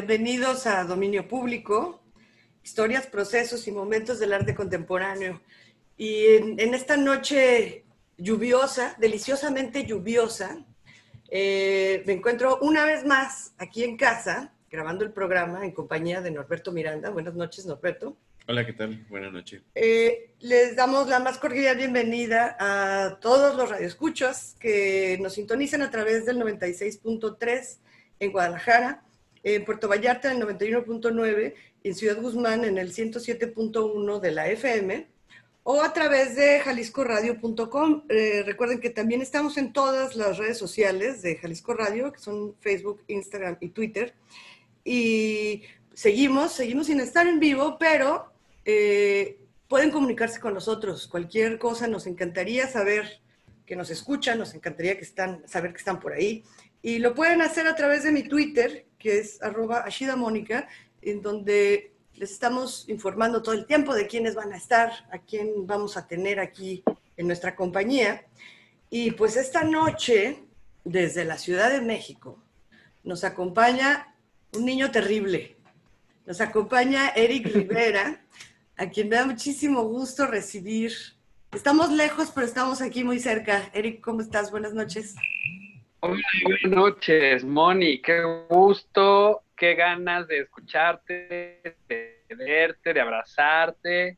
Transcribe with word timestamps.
Bienvenidos 0.00 0.66
a 0.66 0.84
Dominio 0.84 1.28
Público, 1.28 2.00
historias, 2.64 3.06
procesos 3.06 3.68
y 3.68 3.70
momentos 3.70 4.18
del 4.18 4.32
arte 4.32 4.54
contemporáneo. 4.54 5.42
Y 5.98 6.24
en, 6.26 6.72
esta 6.72 6.96
noche 6.96 7.84
lluviosa, 8.16 8.96
deliciosamente 8.98 9.84
lluviosa, 9.84 10.64
eh, 11.28 12.02
me 12.06 12.14
encuentro 12.14 12.58
una 12.62 12.86
vez 12.86 13.04
más 13.04 13.52
aquí 13.58 13.84
en 13.84 13.98
casa, 13.98 14.54
grabando 14.70 15.04
el 15.04 15.12
programa 15.12 15.66
en 15.66 15.72
compañía 15.72 16.22
de 16.22 16.30
Norberto 16.30 16.72
Miranda. 16.72 17.10
Buenas 17.10 17.34
noches, 17.34 17.66
Norberto. 17.66 18.16
Hola, 18.48 18.64
¿qué 18.64 18.72
tal? 18.72 19.04
Buenas 19.10 19.34
noches. 19.34 19.60
Eh, 19.74 20.30
les 20.40 20.76
damos 20.76 21.08
la 21.08 21.20
más 21.20 21.36
cordial 21.36 21.76
bienvenida 21.76 22.56
a 22.58 23.20
todos 23.20 23.54
los 23.54 23.68
radioescuchas 23.68 24.56
que 24.58 25.18
nos 25.20 25.34
sintonizan 25.34 25.82
a 25.82 25.90
través 25.90 26.24
del 26.24 26.38
96.3 26.38 27.76
en 28.18 28.32
Guadalajara, 28.32 29.04
en 29.42 29.64
Puerto 29.64 29.88
Vallarta 29.88 30.30
en 30.32 30.40
el 30.40 30.46
91.9, 30.46 31.54
en 31.84 31.94
Ciudad 31.94 32.20
Guzmán 32.20 32.64
en 32.64 32.78
el 32.78 32.92
107.1 32.92 34.20
de 34.20 34.30
la 34.32 34.48
FM 34.48 35.06
o 35.62 35.82
a 35.82 35.92
través 35.92 36.36
de 36.36 36.60
jaliscoradio.com. 36.60 38.04
Eh, 38.08 38.42
recuerden 38.44 38.80
que 38.80 38.90
también 38.90 39.22
estamos 39.22 39.56
en 39.56 39.72
todas 39.72 40.16
las 40.16 40.38
redes 40.38 40.58
sociales 40.58 41.22
de 41.22 41.36
Jalisco 41.36 41.74
Radio, 41.74 42.12
que 42.12 42.18
son 42.18 42.54
Facebook, 42.60 43.02
Instagram 43.08 43.56
y 43.60 43.68
Twitter. 43.68 44.14
Y 44.84 45.62
seguimos, 45.94 46.52
seguimos 46.52 46.86
sin 46.86 47.00
estar 47.00 47.26
en 47.26 47.40
vivo, 47.40 47.76
pero 47.78 48.32
eh, 48.64 49.38
pueden 49.68 49.90
comunicarse 49.90 50.40
con 50.40 50.54
nosotros. 50.54 51.06
Cualquier 51.06 51.58
cosa 51.58 51.86
nos 51.86 52.06
encantaría 52.06 52.66
saber 52.66 53.20
que 53.66 53.76
nos 53.76 53.90
escuchan, 53.90 54.38
nos 54.38 54.54
encantaría 54.54 54.96
que 54.96 55.04
están, 55.04 55.46
saber 55.46 55.72
que 55.72 55.78
están 55.78 56.00
por 56.00 56.12
ahí. 56.12 56.42
Y 56.82 56.98
lo 56.98 57.14
pueden 57.14 57.42
hacer 57.42 57.66
a 57.66 57.76
través 57.76 58.02
de 58.02 58.10
mi 58.10 58.22
Twitter, 58.22 58.86
que 59.00 59.18
es 59.18 59.42
arroba 59.42 59.86
Mónica, 60.16 60.68
en 61.02 61.22
donde 61.22 61.92
les 62.14 62.30
estamos 62.30 62.88
informando 62.88 63.42
todo 63.42 63.54
el 63.54 63.66
tiempo 63.66 63.94
de 63.94 64.06
quiénes 64.06 64.34
van 64.34 64.52
a 64.52 64.56
estar, 64.56 64.92
a 65.10 65.18
quién 65.18 65.66
vamos 65.66 65.96
a 65.96 66.06
tener 66.06 66.38
aquí 66.38 66.84
en 67.16 67.26
nuestra 67.26 67.56
compañía. 67.56 68.26
Y 68.90 69.12
pues 69.12 69.36
esta 69.36 69.64
noche, 69.64 70.44
desde 70.84 71.24
la 71.24 71.38
Ciudad 71.38 71.70
de 71.70 71.80
México, 71.80 72.38
nos 73.02 73.24
acompaña 73.24 74.14
un 74.52 74.66
niño 74.66 74.90
terrible. 74.90 75.56
Nos 76.26 76.40
acompaña 76.40 77.08
Eric 77.08 77.46
Rivera, 77.54 78.22
a 78.76 78.90
quien 78.90 79.08
me 79.08 79.16
da 79.16 79.24
muchísimo 79.24 79.82
gusto 79.84 80.26
recibir. 80.26 80.92
Estamos 81.52 81.90
lejos, 81.90 82.30
pero 82.34 82.46
estamos 82.46 82.82
aquí 82.82 83.02
muy 83.02 83.18
cerca. 83.18 83.70
Eric, 83.72 84.02
¿cómo 84.02 84.20
estás? 84.20 84.50
Buenas 84.50 84.74
noches. 84.74 85.14
Hola, 86.02 86.22
buenas 86.44 86.62
noches, 86.64 87.44
Moni. 87.44 88.00
Qué 88.00 88.22
gusto, 88.48 89.42
qué 89.54 89.74
ganas 89.74 90.26
de 90.28 90.40
escucharte, 90.40 91.76
de 91.88 92.24
verte, 92.38 92.94
de 92.94 93.00
abrazarte. 93.02 94.16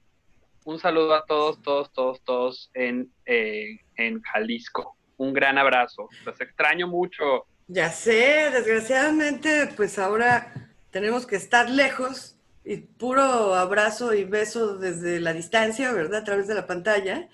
Un 0.65 0.79
saludo 0.79 1.13
a 1.13 1.27
todos, 1.27 1.61
todos, 1.61 1.93
todos, 1.93 2.23
todos 2.23 2.71
en, 2.75 3.11
eh, 3.27 3.81
en 3.97 4.23
Jalisco. 4.23 4.97
Un 5.17 5.33
gran 5.33 5.59
abrazo. 5.59 6.09
Los 6.25 6.41
extraño 6.41 6.87
mucho. 6.87 7.47
Ya 7.67 7.91
sé, 7.91 8.51
desgraciadamente, 8.53 9.69
pues 9.75 9.99
ahora 9.99 10.53
tenemos 10.93 11.27
que 11.27 11.35
estar 11.35 11.69
lejos 11.69 12.37
y 12.65 12.77
puro 12.77 13.55
abrazo 13.55 14.15
y 14.15 14.23
beso 14.23 14.79
desde 14.79 15.19
la 15.19 15.33
distancia, 15.33 15.91
¿verdad? 15.91 16.21
A 16.21 16.25
través 16.25 16.47
de 16.47 16.55
la 16.55 16.69
pantalla. 16.69 17.29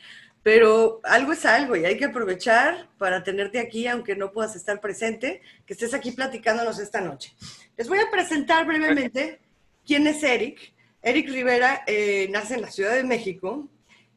Pero 0.48 1.02
algo 1.04 1.34
es 1.34 1.44
algo 1.44 1.76
y 1.76 1.84
hay 1.84 1.98
que 1.98 2.06
aprovechar 2.06 2.88
para 2.96 3.22
tenerte 3.22 3.58
aquí, 3.58 3.86
aunque 3.86 4.16
no 4.16 4.32
puedas 4.32 4.56
estar 4.56 4.80
presente, 4.80 5.42
que 5.66 5.74
estés 5.74 5.92
aquí 5.92 6.12
platicándonos 6.12 6.78
esta 6.78 7.02
noche. 7.02 7.34
Les 7.76 7.86
voy 7.86 7.98
a 7.98 8.10
presentar 8.10 8.66
brevemente 8.66 9.40
quién 9.86 10.06
es 10.06 10.22
Eric. 10.22 10.72
Eric 11.02 11.28
Rivera 11.28 11.82
eh, 11.86 12.28
nace 12.30 12.54
en 12.54 12.62
la 12.62 12.70
Ciudad 12.70 12.94
de 12.94 13.04
México 13.04 13.68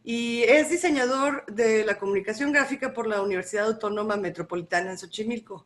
y 0.05 0.43
es 0.43 0.69
diseñador 0.69 1.45
de 1.47 1.83
la 1.83 1.97
comunicación 1.97 2.53
gráfica 2.53 2.93
por 2.93 3.07
la 3.07 3.21
Universidad 3.21 3.65
Autónoma 3.65 4.15
Metropolitana 4.15 4.91
en 4.91 4.97
Xochimilco. 4.97 5.65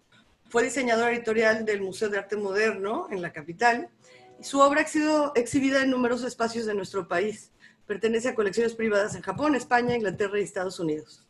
Fue 0.50 0.64
diseñador 0.64 1.14
editorial 1.14 1.64
del 1.64 1.82
Museo 1.82 2.10
de 2.10 2.18
Arte 2.18 2.38
Moderno 2.38 3.08
en 3.12 3.22
la 3.22 3.32
capital 3.32 3.92
su 4.42 4.60
obra 4.60 4.82
ha 4.82 4.88
sido 4.88 5.32
exhibida 5.36 5.82
en 5.82 5.90
numerosos 5.90 6.28
espacios 6.28 6.66
de 6.66 6.74
nuestro 6.74 7.08
país. 7.08 7.52
Pertenece 7.88 8.30
a 8.30 8.36
colecciones 8.36 8.74
privadas 8.74 9.16
en 9.16 9.22
Japón, 9.22 9.56
España, 9.56 9.96
Inglaterra 9.96 10.40
y 10.40 10.44
Estados 10.44 10.80
Unidos. 10.80 11.26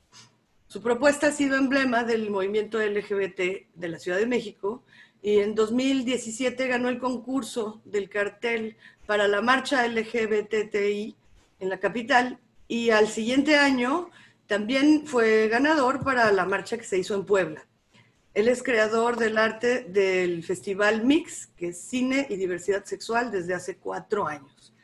Su 0.67 0.81
propuesta 0.81 1.27
ha 1.27 1.31
sido 1.31 1.55
emblema 1.55 2.03
del 2.03 2.29
movimiento 2.29 2.79
LGBT 2.79 3.39
de 3.73 3.87
la 3.89 3.99
Ciudad 3.99 4.17
de 4.17 4.25
México 4.25 4.83
y 5.21 5.39
en 5.39 5.55
2017 5.55 6.67
ganó 6.67 6.89
el 6.89 6.99
concurso 6.99 7.81
del 7.85 8.09
cartel 8.09 8.77
para 9.05 9.27
la 9.27 9.41
marcha 9.41 9.87
LGBTI 9.87 11.15
en 11.59 11.69
la 11.69 11.79
capital 11.79 12.39
y 12.67 12.89
al 12.89 13.07
siguiente 13.07 13.57
año 13.57 14.09
también 14.47 15.07
fue 15.07 15.47
ganador 15.47 16.03
para 16.03 16.31
la 16.31 16.45
marcha 16.45 16.77
que 16.77 16.83
se 16.83 16.97
hizo 16.97 17.15
en 17.15 17.25
Puebla. 17.25 17.65
Él 18.33 18.49
es 18.49 18.61
creador 18.61 19.17
del 19.17 19.37
arte 19.37 19.85
del 19.85 20.43
Festival 20.43 21.05
Mix, 21.05 21.47
que 21.55 21.69
es 21.69 21.79
cine 21.79 22.27
y 22.29 22.35
diversidad 22.35 22.83
sexual 22.83 23.31
desde 23.31 23.53
hace 23.53 23.77
cuatro 23.77 24.27
años. 24.27 24.74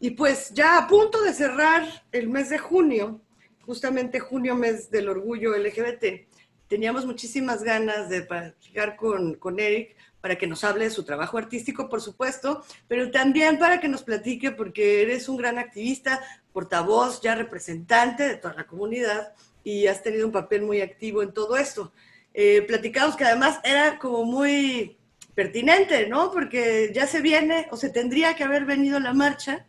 Y 0.00 0.12
pues 0.12 0.50
ya 0.52 0.78
a 0.78 0.88
punto 0.88 1.22
de 1.22 1.32
cerrar 1.32 1.86
el 2.10 2.28
mes 2.28 2.48
de 2.48 2.58
junio, 2.58 3.20
justamente 3.60 4.18
junio, 4.18 4.56
mes 4.56 4.90
del 4.90 5.08
orgullo 5.08 5.56
LGBT, 5.56 6.26
teníamos 6.66 7.06
muchísimas 7.06 7.62
ganas 7.62 8.08
de 8.08 8.22
platicar 8.22 8.96
con, 8.96 9.34
con 9.34 9.60
Eric 9.60 9.94
para 10.20 10.36
que 10.36 10.46
nos 10.46 10.64
hable 10.64 10.84
de 10.84 10.90
su 10.90 11.04
trabajo 11.04 11.38
artístico, 11.38 11.88
por 11.88 12.00
supuesto, 12.00 12.64
pero 12.88 13.10
también 13.10 13.58
para 13.58 13.80
que 13.80 13.88
nos 13.88 14.02
platique, 14.02 14.50
porque 14.50 15.02
eres 15.02 15.28
un 15.28 15.36
gran 15.36 15.58
activista, 15.58 16.20
portavoz, 16.52 17.20
ya 17.20 17.34
representante 17.34 18.26
de 18.26 18.36
toda 18.36 18.54
la 18.54 18.66
comunidad 18.66 19.34
y 19.62 19.86
has 19.86 20.02
tenido 20.02 20.26
un 20.26 20.32
papel 20.32 20.62
muy 20.62 20.80
activo 20.80 21.22
en 21.22 21.32
todo 21.32 21.56
esto 21.56 21.92
eh, 22.32 22.62
platicamos 22.62 23.16
que 23.16 23.24
además 23.24 23.60
era 23.64 23.98
como 23.98 24.24
muy 24.24 24.96
pertinente, 25.34 26.06
¿no? 26.08 26.30
Porque 26.30 26.92
ya 26.94 27.06
se 27.06 27.20
viene 27.20 27.66
o 27.70 27.76
se 27.76 27.90
tendría 27.90 28.34
que 28.34 28.44
haber 28.44 28.64
venido 28.64 29.00
la 29.00 29.12
marcha 29.12 29.66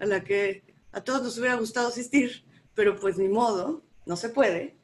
a 0.00 0.06
la 0.06 0.22
que 0.24 0.62
a 0.92 1.00
todos 1.02 1.22
nos 1.22 1.38
hubiera 1.38 1.56
gustado 1.56 1.88
asistir, 1.88 2.44
pero 2.74 2.96
pues 2.96 3.18
ni 3.18 3.28
modo, 3.28 3.82
no 4.06 4.16
se 4.16 4.28
puede. 4.28 4.76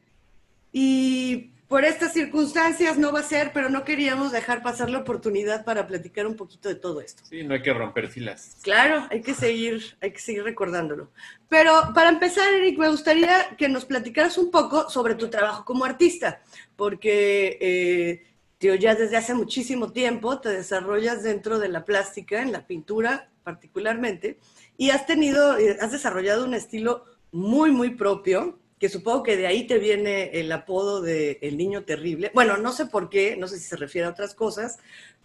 Y 0.73 1.53
por 1.69 1.85
estas 1.87 2.13
circunstancias 2.13 2.99
no 2.99 3.13
va 3.13 3.21
a 3.21 3.23
ser, 3.23 3.53
pero 3.55 3.71
no 3.71 3.83
queríamos 3.83 4.31
dejar 4.31 4.63
pasar 4.63 4.91
la 4.91 4.99
oportunidad 4.99 5.65
para 5.65 5.87
platicar 5.87 6.27
un 6.27 6.37
poquito 6.37 6.69
de 6.69 6.75
todo 6.75 7.01
esto. 7.01 7.23
Sí, 7.25 7.45
no 7.45 7.55
hay 7.55 7.63
que 7.63 7.73
romper 7.73 8.09
filas. 8.09 8.59
Claro, 8.63 9.07
hay 9.11 9.23
que 9.23 9.33
seguir, 9.33 9.97
hay 10.03 10.11
que 10.11 10.19
seguir 10.19 10.45
recordándolo. 10.45 11.11
Pero 11.49 11.73
para 11.95 12.11
empezar, 12.11 12.53
Eric, 12.53 12.79
me 12.79 12.91
gustaría 12.91 13.57
que 13.57 13.71
nos 13.71 13.87
platicaras 13.87 14.37
un 14.37 14.51
poco 14.51 14.91
sobre 14.91 15.15
tu 15.15 15.31
trabajo 15.31 15.65
como 15.65 15.87
artista, 15.87 16.43
porque 16.77 17.57
eh, 17.59 18.23
ya 18.79 18.95
desde 18.95 19.17
hace 19.17 19.33
muchísimo 19.33 19.93
tiempo 19.93 20.41
te 20.41 20.51
desarrollas 20.51 21.23
dentro 21.23 21.59
de 21.59 21.69
la 21.69 21.87
plástica, 21.87 22.43
en 22.43 22.53
la 22.53 22.67
pintura 22.67 23.31
particularmente, 23.43 24.39
y 24.77 24.91
has 24.91 25.07
tenido, 25.07 25.59
eh, 25.59 25.77
has 25.81 25.93
desarrollado 25.93 26.45
un 26.45 26.55
estilo 26.55 27.05
muy, 27.31 27.71
muy 27.71 27.91
propio, 27.91 28.59
que 28.79 28.89
supongo 28.89 29.23
que 29.23 29.37
de 29.37 29.47
ahí 29.47 29.67
te 29.67 29.79
viene 29.79 30.31
el 30.41 30.51
apodo 30.51 31.01
de 31.01 31.39
El 31.41 31.57
Niño 31.57 31.85
Terrible. 31.85 32.33
Bueno, 32.35 32.57
no 32.57 32.73
sé 32.73 32.87
por 32.87 33.09
qué, 33.09 33.37
no 33.37 33.47
sé 33.47 33.59
si 33.59 33.65
se 33.65 33.77
refiere 33.77 34.09
a 34.09 34.11
otras 34.11 34.35
cosas, 34.35 34.79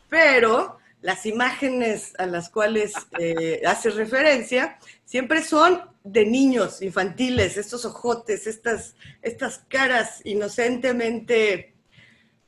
pero 0.09 0.77
las 1.01 1.25
imágenes 1.25 2.13
a 2.17 2.25
las 2.25 2.49
cuales 2.49 2.93
eh, 3.19 3.61
haces 3.65 3.95
referencia 3.95 4.77
siempre 5.05 5.43
son 5.43 5.81
de 6.03 6.25
niños 6.25 6.81
infantiles, 6.81 7.57
estos 7.57 7.85
ojotes, 7.85 8.47
estas, 8.47 8.95
estas 9.21 9.59
caras 9.67 10.21
inocentemente, 10.23 11.73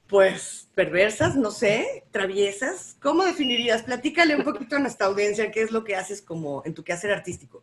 pues, 0.10 0.70
perversas, 0.74 1.36
no 1.36 1.52
sé, 1.52 2.04
traviesas. 2.12 2.98
¿Cómo 3.00 3.24
definirías? 3.24 3.84
Platícale 3.84 4.36
un 4.36 4.44
poquito 4.44 4.76
a 4.76 4.80
nuestra 4.80 5.06
audiencia 5.06 5.52
qué 5.52 5.62
es 5.62 5.72
lo 5.72 5.84
que 5.84 5.96
haces 5.96 6.22
como 6.22 6.64
en 6.66 6.74
tu 6.74 6.84
quehacer 6.84 7.12
artístico. 7.12 7.62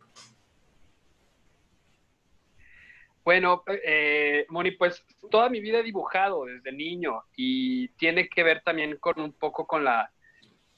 Bueno, 3.25 3.63
eh, 3.83 4.45
Moni, 4.47 4.71
pues 4.71 5.03
toda 5.29 5.49
mi 5.49 5.59
vida 5.59 5.79
he 5.79 5.83
dibujado 5.83 6.45
desde 6.45 6.71
niño 6.71 7.25
y 7.35 7.89
tiene 7.89 8.29
que 8.29 8.43
ver 8.43 8.61
también 8.63 8.95
con 8.95 9.19
un 9.19 9.33
poco 9.33 9.67
con 9.67 9.83
la, 9.83 10.09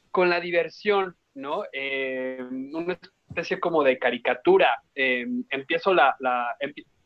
con 0.10 0.32
la 0.32 0.40
diversión, 0.40 1.16
¿no? 1.36 1.66
Eh, 1.72 2.40
una 2.50 2.98
especie 3.28 3.60
como 3.60 3.84
de 3.84 4.00
caricatura. 4.00 4.82
Eh, 4.96 5.28
empiezo 5.52 5.94
la, 5.94 6.16
la 6.20 6.58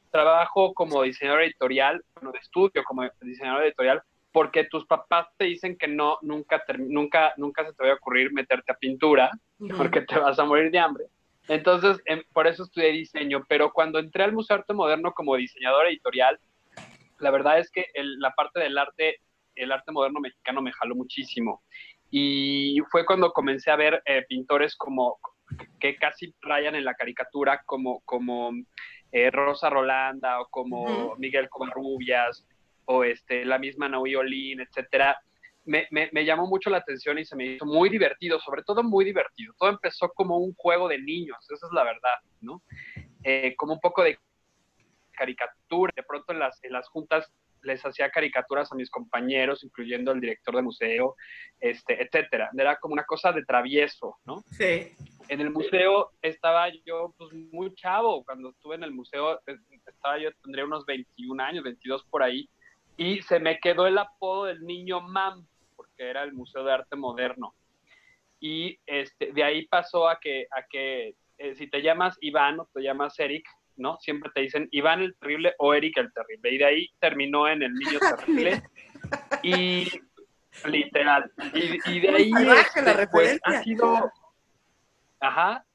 trabajo 0.10 0.74
como 0.74 1.04
diseñador 1.04 1.42
editorial, 1.42 2.02
bueno, 2.14 2.32
de 2.32 2.40
estudio 2.40 2.82
como 2.86 3.04
diseñador 3.20 3.66
editorial, 3.66 4.02
porque 4.34 4.66
tus 4.66 4.86
papás 4.88 5.28
te 5.38 5.46
dicen 5.46 5.78
que 5.78 5.88
no, 5.88 6.18
nunca, 6.24 6.62
nunca, 6.80 7.34
nunca 7.38 7.66
se 7.66 7.74
te 7.74 7.86
va 7.86 7.92
a 7.92 7.96
ocurrir 7.96 8.34
meterte 8.34 8.72
a 8.72 8.78
pintura, 8.78 9.32
porque 9.78 10.02
te 10.02 10.18
vas 10.18 10.38
a 10.40 10.44
morir 10.44 10.72
de 10.72 10.80
hambre. 10.80 11.06
Entonces, 11.48 12.02
em, 12.06 12.24
por 12.34 12.48
eso 12.48 12.64
estudié 12.64 12.92
diseño, 12.92 13.46
pero 13.48 13.72
cuando 13.72 14.00
entré 14.00 14.24
al 14.24 14.34
Museo 14.34 14.58
de 14.58 14.62
Arte 14.62 14.74
Moderno 14.74 15.14
como 15.14 15.36
diseñador 15.36 15.88
editorial, 15.88 16.40
la 17.20 17.30
verdad 17.30 17.60
es 17.60 17.70
que 17.70 17.86
la 17.94 18.32
parte 18.32 18.60
del 18.60 18.78
arte, 18.78 19.20
el 19.56 19.72
arte 19.72 19.92
moderno 19.92 20.20
mexicano 20.20 20.62
me 20.62 20.74
jaló 20.74 20.96
muchísimo. 20.96 21.62
Y 22.10 22.80
fue 22.92 23.06
cuando 23.06 23.32
comencé 23.32 23.70
a 23.70 23.76
ver 23.76 24.02
eh, 24.06 24.26
pintores 24.28 24.76
como 24.76 25.20
que 25.80 25.96
casi 25.96 26.34
rayan 26.42 26.76
en 26.76 26.86
la 26.86 26.96
caricatura, 26.96 27.62
como, 27.66 28.02
como 28.02 28.52
eh, 29.12 29.30
Rosa 29.30 29.70
Rolanda 29.70 30.42
o 30.42 30.48
como 30.50 31.16
Miguel 31.18 31.50
Covarrubias 31.50 32.48
o 32.86 33.04
este, 33.04 33.46
la 33.46 33.60
misma 33.60 33.90
Naui 33.90 34.16
Olin, 34.16 34.62
etcétera. 34.62 35.18
Me, 35.66 35.88
me, 35.92 36.10
me, 36.12 36.26
llamó 36.26 36.46
mucho 36.46 36.70
la 36.70 36.80
atención 36.80 37.18
y 37.18 37.26
se 37.26 37.38
me 37.38 37.46
hizo 37.46 37.66
muy 37.66 37.90
divertido, 37.90 38.40
sobre 38.40 38.64
todo 38.64 38.84
muy 38.84 39.06
divertido. 39.06 39.54
Todo 39.58 39.70
empezó 39.70 40.10
como 40.10 40.38
un 40.38 40.54
juego 40.56 40.90
de 40.90 41.00
niños, 41.00 41.38
esa 41.50 41.68
es 41.68 41.74
la 41.74 41.84
verdad, 41.86 42.18
¿no? 42.42 42.62
Eh, 43.24 43.56
como 43.56 43.74
un 43.74 43.80
poco 43.80 44.04
de 44.04 44.18
caricatura. 45.14 45.94
De 45.96 46.04
pronto 46.04 46.34
en 46.34 46.40
las, 46.40 46.62
en 46.64 46.74
las 46.74 46.90
juntas 46.90 47.32
les 47.64 47.84
hacía 47.86 48.10
caricaturas 48.10 48.72
a 48.72 48.76
mis 48.76 48.90
compañeros, 48.90 49.64
incluyendo 49.64 50.12
el 50.12 50.20
director 50.20 50.56
de 50.56 50.62
museo, 50.62 51.16
este, 51.60 52.04
etcétera. 52.04 52.50
Era 52.58 52.78
como 52.78 52.94
una 52.94 53.06
cosa 53.06 53.32
de 53.32 53.46
travieso, 53.46 54.18
¿no? 54.26 54.44
Sí. 54.52 54.92
En 55.30 55.40
el 55.40 55.50
museo 55.50 56.12
estaba 56.22 56.68
yo 56.86 57.14
pues, 57.18 57.32
muy 57.52 57.74
chavo. 57.76 58.24
Cuando 58.26 58.50
estuve 58.50 58.76
en 58.76 58.84
el 58.84 58.92
museo 58.92 59.40
eh, 59.48 59.58
estaba 59.86 60.20
yo, 60.20 60.30
tendría 60.44 60.66
unos 60.66 60.86
21 60.86 61.42
años, 61.42 61.64
22 61.64 62.04
por 62.10 62.24
ahí, 62.24 62.50
y 62.98 63.22
se 63.22 63.40
me 63.40 63.60
quedó 63.60 63.88
el 63.88 63.98
apodo 63.98 64.46
del 64.46 64.62
niño 64.62 65.02
MAM, 65.02 65.46
porque 65.76 66.10
era 66.10 66.24
el 66.24 66.34
Museo 66.34 66.64
de 66.64 66.74
Arte 66.74 66.96
Moderno. 66.96 67.54
Y 68.40 68.78
este, 68.86 69.32
de 69.32 69.44
ahí 69.44 69.68
pasó 69.68 70.08
a 70.08 70.20
que, 70.20 70.48
a 70.52 70.64
que 70.70 71.16
eh, 71.38 71.56
si 71.56 71.68
te 71.70 71.82
llamas 71.82 72.18
Iván 72.22 72.60
o 72.60 72.70
te 72.74 72.82
llamas 72.82 73.18
Eric, 73.20 73.46
¿no? 73.78 73.98
Siempre 74.00 74.32
te 74.34 74.42
dicen 74.42 74.68
Iván 74.72 75.02
el 75.02 75.16
Terrible 75.16 75.54
o 75.60 75.74
Eric 75.74 75.98
el 75.98 76.14
Terrible. 76.14 76.52
Y 76.52 76.58
de 76.58 76.66
ahí 76.66 76.90
terminó 77.00 77.48
en 77.48 77.64
el 77.64 77.74
Niño 77.74 78.00
Terrible. 78.18 78.64
y 79.42 79.88
literal. 80.66 81.32
Y, 81.54 82.00
de 82.00 82.10
ahí 82.10 82.32
este, 82.60 83.08
pues, 83.08 83.40
ha 83.44 83.64
sido... 83.64 84.12
Ajá. 85.20 85.66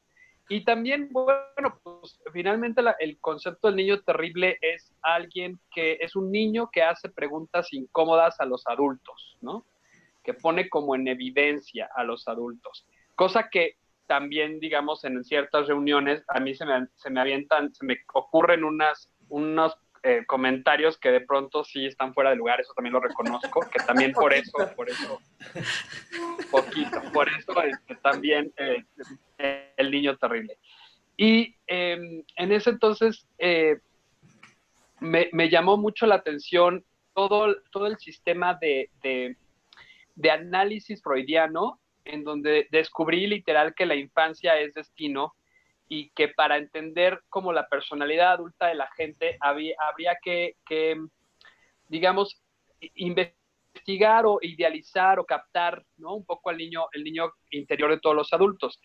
Y 0.49 0.65
también, 0.65 1.11
bueno, 1.13 1.79
pues 1.83 2.19
finalmente 2.33 2.81
el 3.01 3.19
concepto 3.19 3.69
del 3.69 3.77
niño 3.77 4.01
terrible 4.01 4.57
es 4.63 4.95
alguien 5.03 5.61
que 5.75 5.99
es 6.01 6.17
un 6.17 6.33
niño 6.33 6.71
que 6.73 6.83
hace 6.83 7.11
preguntas 7.11 7.73
incómodas 7.73 8.41
a 8.41 8.47
los 8.47 8.67
adultos, 8.67 9.37
¿no? 9.43 9.65
Que 10.25 10.33
pone 10.33 10.71
como 10.71 10.95
en 10.95 11.07
evidencia 11.07 11.91
a 11.95 12.03
los 12.03 12.27
adultos. 12.29 12.87
Cosa 13.15 13.51
que 13.51 13.77
también, 14.07 14.59
digamos, 14.59 15.05
en 15.05 15.23
ciertas 15.23 15.67
reuniones, 15.69 16.25
a 16.29 16.41
mí 16.41 16.55
se 16.55 16.65
me, 16.65 16.87
se 16.97 17.11
me 17.11 17.21
avientan, 17.21 17.75
se 17.75 17.85
me 17.85 17.99
ocurren 18.15 18.65
unas, 18.65 19.11
unos 19.29 19.77
eh, 20.03 20.25
comentarios 20.27 20.99
que 20.99 21.11
de 21.11 21.21
pronto 21.21 21.65
sí 21.65 21.87
están 21.87 22.15
fuera 22.15 22.31
de 22.31 22.37
lugar, 22.37 22.61
eso 22.61 22.73
también 22.75 22.93
lo 22.93 23.01
reconozco, 23.01 23.61
que 23.71 23.79
también 23.85 24.13
por 24.13 24.33
eso, 24.35 24.53
por 24.77 24.89
eso, 24.89 25.21
poquito, 26.51 27.01
por 27.13 27.29
eso 27.29 27.63
este, 27.63 27.95
también 27.97 28.53
eh, 28.57 28.85
el 29.77 29.91
niño 29.91 30.17
terrible. 30.17 30.59
Y 31.17 31.57
em, 31.67 32.23
en 32.37 32.53
ese 32.53 32.71
entonces 32.71 33.27
eh, 33.39 33.79
me, 35.01 35.29
me, 35.33 35.49
llamó 35.49 35.77
mucho 35.77 36.07
la 36.07 36.17
atención 36.17 36.85
todo, 37.15 37.57
todo 37.73 37.87
el 37.87 37.99
sistema 37.99 38.55
de, 38.55 38.91
de, 39.03 39.37
de 40.15 40.31
análisis 40.31 41.03
freudiano 41.03 41.81
en 42.05 42.25
donde 42.25 42.69
descubrí 42.71 43.27
literal 43.27 43.75
que 43.75 43.87
la 43.87 43.95
infancia 43.95 44.59
es 44.59 44.75
destino 44.75 45.35
y 45.89 46.11
que 46.11 46.29
para 46.29 46.59
entender 46.59 47.23
como 47.29 47.53
la 47.53 47.67
personalidad 47.67 48.33
adulta 48.33 48.67
de 48.67 48.75
la 48.75 48.91
gente 48.93 49.39
había, 49.41 49.75
habría 49.79 50.17
que, 50.23 50.55
digamos, 51.89 52.43
investigar 52.95 54.27
o 54.27 54.39
idealizar 54.43 55.19
o 55.19 55.25
captar 55.25 55.83
¿no? 55.97 56.15
un 56.15 56.25
poco 56.25 56.51
al 56.51 56.59
niño, 56.59 56.87
el 56.93 57.05
niño 57.05 57.33
interior 57.51 57.91
de 57.91 58.01
todos 58.01 58.15
los 58.15 58.33
adultos. 58.33 58.81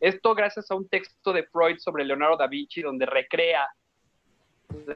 Esto 0.00 0.34
gracias 0.34 0.70
a 0.70 0.74
un 0.74 0.88
texto 0.88 1.32
de 1.32 1.44
Freud 1.44 1.78
sobre 1.78 2.04
Leonardo 2.04 2.36
da 2.36 2.46
Vinci, 2.46 2.82
donde 2.82 3.06
recrea 3.06 3.68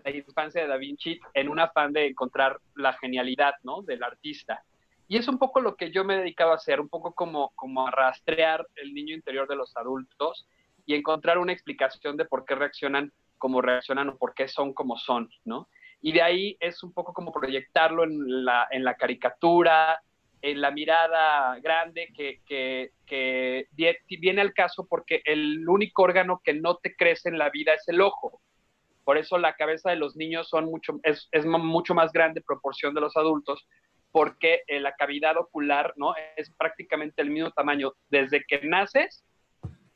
la 0.05 0.11
infancia 0.11 0.63
de 0.63 0.69
da 0.69 0.77
Vinci 0.77 1.21
en 1.35 1.49
un 1.49 1.61
afán 1.61 1.93
de 1.93 2.06
encontrar 2.06 2.59
la 2.75 2.95
genialidad 2.95 3.55
¿no? 3.63 3.83
del 3.83 4.03
artista. 4.03 4.65
Y 5.09 5.17
es 5.17 5.27
un 5.29 5.39
poco 5.39 5.61
lo 5.61 5.75
que 5.75 5.91
yo 5.91 6.05
me 6.05 6.15
he 6.15 6.19
dedicado 6.19 6.53
a 6.53 6.56
hacer, 6.56 6.81
un 6.81 6.89
poco 6.89 7.13
como, 7.13 7.51
como 7.56 7.87
a 7.87 7.91
rastrear 7.91 8.67
el 8.77 8.95
niño 8.95 9.15
interior 9.15 9.49
de 9.49 9.56
los 9.56 9.77
adultos 9.77 10.47
y 10.91 10.95
encontrar 10.95 11.39
una 11.39 11.53
explicación 11.53 12.17
de 12.17 12.25
por 12.25 12.45
qué 12.45 12.57
reaccionan 12.57 13.13
como 13.39 13.63
reaccionan 13.63 14.09
o 14.09 14.19
por 14.19 14.35
qué 14.35 14.49
son 14.49 14.75
como 14.75 14.97
son, 14.97 15.31
¿no? 15.45 15.69
Y 16.03 16.11
de 16.11 16.21
ahí 16.21 16.57
es 16.59 16.83
un 16.83 16.93
poco 16.93 17.13
como 17.13 17.31
proyectarlo 17.31 18.03
en 18.03 18.45
la, 18.45 18.67
en 18.73 18.83
la 18.83 18.97
caricatura, 18.97 20.03
en 20.43 20.61
la 20.61 20.73
mirada 20.73 21.61
grande 21.61 22.09
que, 22.13 22.41
que, 22.45 22.91
que, 23.07 23.69
viene 24.19 24.41
al 24.41 24.53
caso 24.53 24.85
porque 24.89 25.23
el 25.25 25.69
único 25.69 26.03
órgano 26.03 26.41
que 26.43 26.55
no 26.55 26.75
te 26.79 26.97
crece 26.97 27.29
en 27.29 27.39
la 27.39 27.51
vida 27.51 27.73
es 27.75 27.87
el 27.87 28.01
ojo. 28.01 28.41
Por 29.05 29.17
eso 29.17 29.39
la 29.39 29.55
cabeza 29.55 29.91
de 29.91 29.97
los 29.97 30.17
niños 30.17 30.49
son 30.49 30.65
mucho, 30.65 30.99
es, 31.05 31.29
es 31.31 31.47
mucho 31.47 31.95
más 31.95 32.11
grande 32.11 32.41
proporción 32.41 32.95
de 32.95 33.01
los 33.01 33.17
adultos, 33.17 33.65
porque 34.11 34.65
eh, 34.67 34.81
la 34.81 34.97
cavidad 34.97 35.37
ocular 35.37 35.95
¿no? 35.97 36.15
es 36.35 36.51
prácticamente 36.59 37.23
el 37.23 37.31
mismo 37.31 37.53
tamaño 37.53 37.93
desde 38.09 38.43
que 38.45 38.63
naces 38.65 39.25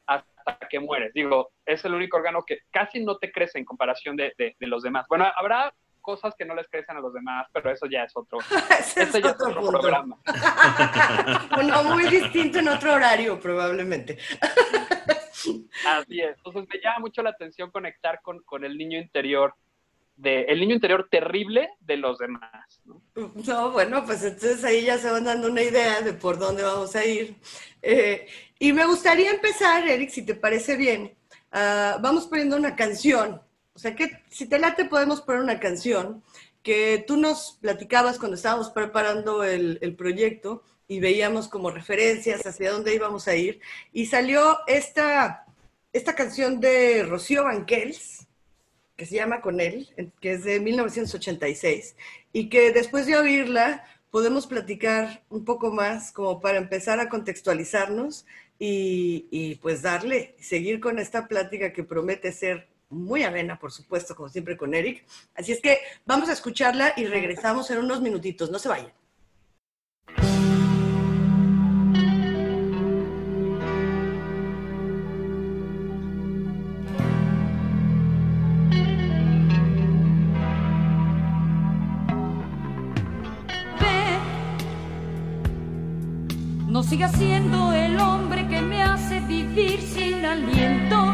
hasta 0.07 0.69
que 0.69 0.81
mueres. 0.81 1.13
Digo, 1.15 1.51
es 1.65 1.85
el 1.85 1.95
único 1.95 2.17
órgano 2.17 2.45
que 2.47 2.61
casi 2.71 3.05
no 3.05 3.19
te 3.19 3.33
crece 3.33 3.59
en 3.59 3.65
comparación 3.65 4.17
de, 4.17 4.33
de, 4.37 4.55
los 4.67 4.83
demás. 4.83 5.07
Bueno, 5.09 5.27
habrá 5.37 5.73
cosas 6.01 6.35
que 6.37 6.45
no 6.45 6.55
les 6.55 6.69
crecen 6.69 6.97
a 6.97 7.01
los 7.01 7.15
demás, 7.15 7.47
pero 7.53 7.71
eso 7.71 7.87
ya 7.87 8.05
es 8.05 8.13
otro, 8.15 8.39
es 8.71 8.95
ya 8.95 9.31
otro, 9.31 9.49
otro 9.49 9.81
programa. 9.81 10.19
bueno, 11.55 11.83
muy 11.85 12.05
distinto 12.09 12.59
en 12.59 12.69
otro 12.69 12.93
horario, 12.93 13.41
probablemente. 13.41 14.19
Así 15.87 16.21
es. 16.21 16.37
Entonces 16.37 16.67
me 16.69 16.81
llama 16.81 16.99
mucho 17.01 17.23
la 17.23 17.31
atención 17.31 17.71
conectar 17.71 18.21
con, 18.23 18.43
con 18.43 18.65
el 18.65 18.77
niño 18.77 18.99
interior 18.99 19.55
de 20.17 20.43
el 20.43 20.61
niño 20.61 20.75
interior 20.75 21.09
terrible 21.11 21.71
de 21.81 21.97
los 21.97 22.19
demás. 22.19 22.81
¿no? 22.85 23.71
bueno, 23.73 24.05
pues 24.05 24.23
entonces 24.23 24.65
ahí 24.65 24.83
ya 24.85 24.99
se 24.99 25.11
van 25.11 25.25
dando 25.25 25.49
una 25.49 25.63
idea 25.63 26.01
de 26.03 26.13
por 26.13 26.39
dónde 26.39 26.63
vamos 26.63 26.95
a 26.97 27.05
ir. 27.05 27.37
Eh, 27.83 28.27
y 28.59 28.73
me 28.73 28.87
gustaría 28.87 29.31
empezar, 29.31 29.87
Eric, 29.89 30.11
si 30.11 30.23
te 30.23 30.35
parece 30.35 30.77
bien, 30.77 31.15
uh, 31.53 32.01
vamos 32.01 32.27
poniendo 32.27 32.57
una 32.57 32.77
canción. 32.77 33.43
O 33.75 33.79
sea, 33.79 33.95
que 33.95 34.23
si 34.31 34.47
te 34.47 34.59
late 34.59 34.85
podemos 34.85 35.21
poner 35.21 35.43
una 35.43 35.59
canción 35.59 36.23
que 36.63 37.05
tú 37.07 37.17
nos 37.17 37.59
platicabas 37.61 38.19
cuando 38.19 38.37
estábamos 38.37 38.71
preparando 38.71 39.45
el, 39.45 39.79
el 39.83 39.97
proyecto 39.97 40.63
y 40.87 41.01
veíamos 41.01 41.49
como 41.49 41.71
referencias 41.71 42.47
hacia 42.47 42.73
dónde 42.73 42.95
íbamos 42.95 43.29
a 43.29 43.37
ir. 43.37 43.61
Y 43.93 44.07
salió 44.07 44.59
esta, 44.67 45.47
esta 45.93 46.15
canción 46.15 46.61
de 46.61 47.05
Rocío 47.05 47.45
Banquels, 47.45 48.27
que 48.97 49.07
se 49.07 49.17
llama 49.17 49.41
Con 49.41 49.61
él, 49.61 49.89
que 50.21 50.33
es 50.33 50.45
de 50.45 50.61
1986, 50.61 51.97
y 52.33 52.49
que 52.49 52.73
después 52.73 53.07
de 53.07 53.17
oírla 53.17 53.85
podemos 54.11 54.47
platicar 54.47 55.25
un 55.29 55.45
poco 55.45 55.73
más 55.73 56.13
como 56.13 56.41
para 56.41 56.59
empezar 56.59 57.01
a 57.01 57.09
contextualizarnos 57.09 58.27
y, 58.59 59.27
y 59.31 59.57
pues 59.57 59.83
darle, 59.83 60.37
seguir 60.39 60.81
con 60.81 60.99
esta 60.99 61.27
plática 61.27 61.73
que 61.73 61.83
promete 61.83 62.31
ser 62.33 62.69
muy 62.91 63.25
amena, 63.25 63.59
por 63.59 63.73
supuesto, 63.73 64.15
como 64.15 64.29
siempre 64.29 64.57
con 64.57 64.75
Eric. 64.75 65.05
Así 65.35 65.53
es 65.53 65.61
que 65.61 65.79
vamos 66.07 66.29
a 66.29 66.33
escucharla 66.33 66.95
y 66.97 67.07
regresamos 67.07 67.71
en 67.71 67.79
unos 67.79 68.01
minutitos, 68.01 68.51
no 68.51 68.59
se 68.59 68.69
vayan. 68.69 68.93
Siga 86.95 87.09
siendo 87.09 87.73
el 87.73 87.99
hombre 87.99 88.47
que 88.47 88.61
me 88.63 88.81
hace 88.81 89.19
vivir 89.19 89.81
sin 89.81 90.25
aliento. 90.25 91.13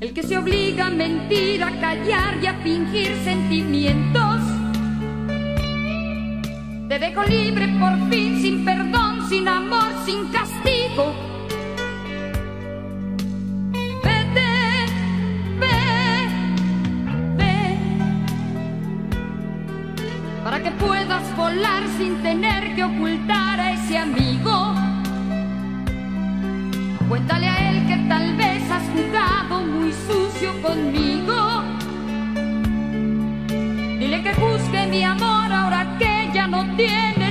El 0.00 0.14
que 0.14 0.22
se 0.22 0.38
obliga 0.38 0.86
a 0.86 0.90
mentir, 0.90 1.62
a 1.62 1.70
callar 1.78 2.38
y 2.42 2.46
a 2.46 2.54
fingir 2.62 3.14
sentimientos. 3.24 4.40
Te 6.88 6.98
dejo 6.98 7.24
libre 7.24 7.68
por 7.78 7.94
fin, 8.08 8.40
sin 8.40 8.64
perdón, 8.64 9.28
sin 9.28 9.46
amor, 9.46 9.90
sin 10.06 10.28
castigo 10.28 11.32
que 20.62 20.70
puedas 20.72 21.36
volar 21.36 21.82
sin 21.98 22.22
tener 22.22 22.51
mi 34.92 35.02
amor 35.04 35.50
ahora 35.50 35.86
que 35.98 36.28
ya 36.34 36.46
no 36.46 36.60
tiene 36.76 37.21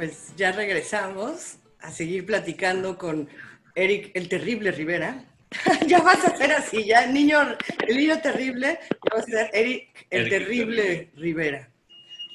Pues 0.00 0.34
ya 0.34 0.50
regresamos 0.52 1.58
a 1.82 1.90
seguir 1.90 2.24
platicando 2.24 2.96
con 2.96 3.28
Eric 3.74 4.12
el 4.14 4.30
Terrible 4.30 4.72
Rivera. 4.72 5.26
ya 5.86 6.00
vas 6.00 6.24
a 6.24 6.34
ser 6.38 6.52
así, 6.52 6.86
ya 6.86 7.04
el 7.04 7.12
niño, 7.12 7.38
el 7.86 7.96
niño 7.98 8.18
terrible, 8.22 8.78
ya 8.80 9.14
vas 9.14 9.24
a 9.24 9.30
ser 9.30 9.50
Eric 9.52 10.06
el 10.08 10.20
Eric 10.22 10.30
Terrible 10.30 10.82
Terrible. 10.82 11.10
Rivera. 11.16 11.68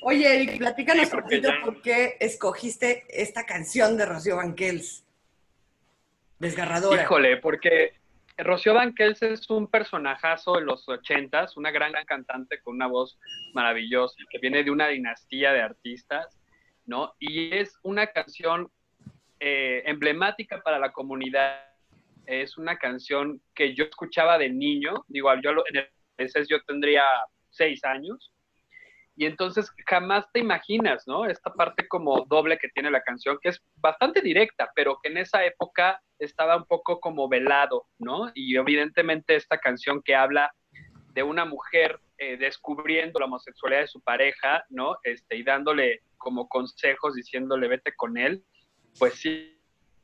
Oye, 0.03 0.35
Eric, 0.35 0.59
platícanos 0.59 1.11
un 1.11 1.21
poquito 1.21 1.49
ya- 1.49 1.61
por 1.63 1.81
qué 1.81 2.17
escogiste 2.19 3.03
esta 3.09 3.47
canción 3.47 3.97
de 3.97 4.05
Rocío 4.05 4.35
Banquels. 4.35 5.03
Desgarradora. 6.37 7.01
Híjole, 7.01 7.37
porque 7.37 7.93
Rocío 8.37 8.75
Banquels 8.75 9.23
es 9.23 9.49
un 9.49 9.65
personajazo 9.71 10.53
de 10.57 10.61
los 10.61 10.87
ochentas, 10.87 11.57
una 11.57 11.71
gran, 11.71 11.93
gran 11.93 12.05
cantante 12.05 12.61
con 12.61 12.75
una 12.75 12.85
voz 12.85 13.17
maravillosa, 13.55 14.17
que 14.29 14.37
viene 14.37 14.63
de 14.63 14.69
una 14.69 14.87
dinastía 14.87 15.51
de 15.51 15.63
artistas, 15.63 16.27
¿no? 16.85 17.13
Y 17.19 17.55
es 17.55 17.77
una 17.83 18.07
canción 18.07 18.71
eh, 19.39 19.83
emblemática 19.85 20.61
para 20.61 20.79
la 20.79 20.91
comunidad. 20.91 21.61
Es 22.25 22.57
una 22.57 22.77
canción 22.77 23.41
que 23.53 23.75
yo 23.75 23.85
escuchaba 23.85 24.37
de 24.37 24.49
niño, 24.49 25.05
digo, 25.07 25.29
yo 25.43 25.51
en 25.51 25.87
el 26.17 26.29
CES 26.29 26.47
yo 26.47 26.61
tendría 26.63 27.03
seis 27.49 27.83
años, 27.83 28.31
y 29.17 29.25
entonces 29.25 29.71
jamás 29.87 30.25
te 30.33 30.39
imaginas, 30.39 31.07
¿no? 31.07 31.25
Esta 31.25 31.53
parte 31.53 31.87
como 31.87 32.25
doble 32.25 32.57
que 32.57 32.67
tiene 32.69 32.91
la 32.91 33.01
canción, 33.01 33.37
que 33.41 33.49
es 33.49 33.61
bastante 33.77 34.21
directa, 34.21 34.69
pero 34.75 34.99
que 35.01 35.09
en 35.09 35.17
esa 35.17 35.45
época 35.45 36.01
estaba 36.19 36.57
un 36.57 36.65
poco 36.65 36.99
como 36.99 37.29
velado, 37.29 37.87
¿no? 37.97 38.31
Y 38.33 38.57
evidentemente 38.57 39.35
esta 39.35 39.57
canción 39.57 40.01
que 40.03 40.15
habla 40.15 40.51
de 41.13 41.23
una 41.23 41.45
mujer 41.45 41.99
eh, 42.17 42.37
descubriendo 42.37 43.19
la 43.19 43.25
homosexualidad 43.25 43.81
de 43.81 43.87
su 43.87 44.01
pareja, 44.01 44.63
¿no? 44.69 44.97
Este, 45.03 45.35
y 45.35 45.43
dándole 45.43 46.01
como 46.17 46.47
consejos, 46.47 47.15
diciéndole 47.15 47.67
vete 47.67 47.93
con 47.95 48.17
él, 48.17 48.43
pues 48.97 49.15
sí, 49.15 49.59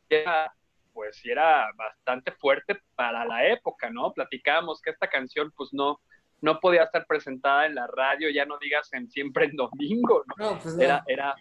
era, 0.10 0.54
pues 0.94 1.16
sí 1.18 1.32
era 1.32 1.68
bastante 1.76 2.32
fuerte 2.34 2.80
para 2.96 3.26
la 3.26 3.48
época, 3.48 3.90
¿no? 3.90 4.12
Platicábamos 4.14 4.82
que 4.82 4.90
esta 4.90 5.08
canción 5.08 5.52
pues 5.56 5.70
no, 5.72 6.02
no 6.42 6.60
podía 6.60 6.84
estar 6.84 7.06
presentada 7.06 7.66
en 7.66 7.76
la 7.76 7.88
radio, 7.88 8.30
ya 8.30 8.46
no 8.46 8.58
digas 8.60 8.92
en 8.94 9.10
siempre 9.10 9.46
en 9.46 9.56
domingo, 9.56 10.24
¿no? 10.28 10.52
No, 10.52 10.60
pues 10.60 10.76
no. 10.76 10.84
Era, 10.84 11.04
era, 11.08 11.36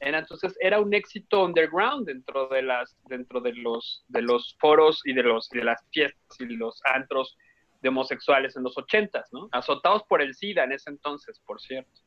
era 0.00 0.18
entonces 0.20 0.56
era 0.60 0.80
un 0.80 0.94
éxito 0.94 1.44
underground 1.44 2.06
dentro 2.06 2.48
de 2.48 2.62
las, 2.62 2.96
dentro 3.08 3.40
de 3.40 3.52
los, 3.52 4.04
de 4.08 4.22
los 4.22 4.56
foros 4.58 5.02
y 5.04 5.12
de 5.12 5.22
los, 5.22 5.48
de 5.50 5.64
las 5.64 5.84
fiestas 5.90 6.40
y 6.40 6.46
los 6.46 6.80
antros 6.84 7.36
de 7.84 7.90
homosexuales 7.90 8.56
en 8.56 8.64
los 8.64 8.76
ochentas, 8.76 9.28
¿no? 9.30 9.48
Azotados 9.52 10.02
por 10.08 10.20
el 10.20 10.34
SIDA 10.34 10.64
en 10.64 10.72
ese 10.72 10.90
entonces, 10.90 11.38
por 11.46 11.60
cierto. 11.60 12.00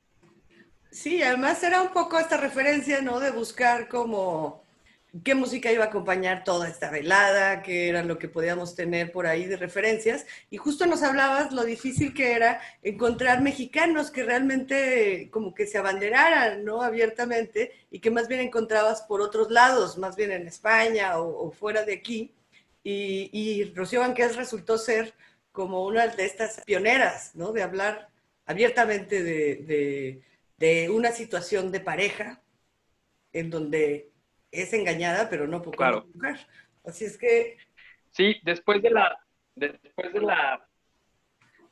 Sí, 0.91 1.21
además 1.21 1.63
era 1.63 1.81
un 1.81 1.93
poco 1.93 2.19
esta 2.19 2.35
referencia, 2.35 3.01
¿no? 3.01 3.19
De 3.19 3.31
buscar 3.31 3.87
como 3.87 4.65
qué 5.23 5.35
música 5.35 5.71
iba 5.71 5.85
a 5.85 5.87
acompañar 5.87 6.43
toda 6.43 6.67
esta 6.67 6.89
velada, 6.89 7.61
qué 7.61 7.89
era 7.89 8.03
lo 8.03 8.17
que 8.17 8.27
podíamos 8.27 8.75
tener 8.75 9.11
por 9.11 9.27
ahí 9.27 9.45
de 9.45 9.57
referencias. 9.57 10.25
Y 10.49 10.57
justo 10.57 10.85
nos 10.85 11.03
hablabas 11.03 11.51
lo 11.51 11.63
difícil 11.63 12.13
que 12.13 12.33
era 12.33 12.59
encontrar 12.81 13.41
mexicanos 13.41 14.11
que 14.11 14.23
realmente 14.23 15.29
como 15.31 15.53
que 15.53 15.67
se 15.67 15.77
abanderaran, 15.77 16.63
¿no? 16.65 16.81
Abiertamente 16.81 17.71
y 17.91 17.99
que 17.99 18.11
más 18.11 18.27
bien 18.27 18.41
encontrabas 18.41 19.03
por 19.03 19.21
otros 19.21 19.51
lados, 19.51 19.97
más 19.97 20.15
bien 20.15 20.31
en 20.31 20.47
España 20.47 21.19
o, 21.19 21.51
fuera 21.51 21.83
de 21.83 21.93
aquí. 21.93 22.33
Y, 22.83 23.73
Rocío 23.75 23.99
Banquels 23.99 24.37
resultó 24.37 24.77
ser 24.77 25.13
como 25.57 25.87
una 25.87 26.05
de 26.05 26.23
estas 26.23 26.63
pioneras, 26.65 27.35
¿no? 27.35 27.51
De 27.51 27.63
hablar 27.63 28.09
abiertamente 28.45 29.23
de, 29.23 29.55
de, 29.55 30.21
de 30.57 30.91
una 30.91 31.11
situación 31.11 31.71
de 31.71 31.79
pareja 31.79 32.43
en 33.33 33.49
donde 33.49 34.11
es 34.51 34.71
engañada, 34.73 35.31
pero 35.31 35.47
no 35.47 35.63
por 35.63 35.75
Claro. 35.75 36.05
mujer. 36.13 36.45
Así 36.85 37.05
es 37.05 37.17
que, 37.17 37.57
Sí, 38.11 38.39
después 38.43 38.83
de 38.83 38.91
la, 38.91 39.17
después 39.55 40.13
de 40.13 40.21
la, 40.21 40.63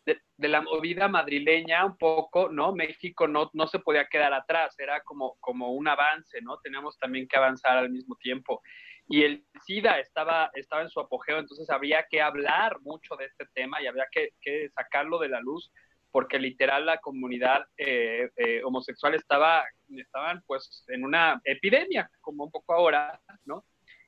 de, 0.03 0.19
de 0.35 0.47
la 0.47 0.61
movida 0.61 1.07
madrileña 1.07 1.85
un 1.85 1.95
poco, 1.95 2.49
¿no? 2.49 2.73
México 2.73 3.27
no, 3.27 3.51
no 3.53 3.67
se 3.67 3.77
podía 3.77 4.07
quedar 4.07 4.33
atrás, 4.33 4.79
era 4.79 5.01
como, 5.03 5.35
como 5.39 5.73
un 5.73 5.87
avance, 5.87 6.41
¿no? 6.41 6.57
Teníamos 6.57 6.97
también 6.97 7.27
que 7.27 7.37
avanzar 7.37 7.77
al 7.77 7.91
mismo 7.91 8.15
tiempo. 8.15 8.63
Y 9.07 9.23
el 9.23 9.45
SIDA 9.65 9.99
estaba, 9.99 10.49
estaba 10.53 10.81
en 10.81 10.89
su 10.89 10.99
apogeo, 10.99 11.37
entonces 11.37 11.69
habría 11.69 12.05
que 12.09 12.21
hablar 12.21 12.79
mucho 12.81 13.15
de 13.15 13.25
este 13.25 13.45
tema 13.53 13.81
y 13.81 13.87
habría 13.87 14.07
que, 14.11 14.29
que 14.41 14.69
sacarlo 14.69 15.19
de 15.19 15.29
la 15.29 15.41
luz, 15.41 15.71
porque 16.11 16.39
literal 16.39 16.85
la 16.85 16.99
comunidad 16.99 17.65
eh, 17.77 18.29
eh, 18.35 18.61
homosexual 18.63 19.13
estaba, 19.13 19.63
estaban 19.89 20.41
pues 20.47 20.85
en 20.87 21.03
una 21.03 21.39
epidemia, 21.43 22.09
como 22.21 22.45
un 22.45 22.51
poco 22.51 22.73
ahora, 22.73 23.19
¿no? 23.45 23.63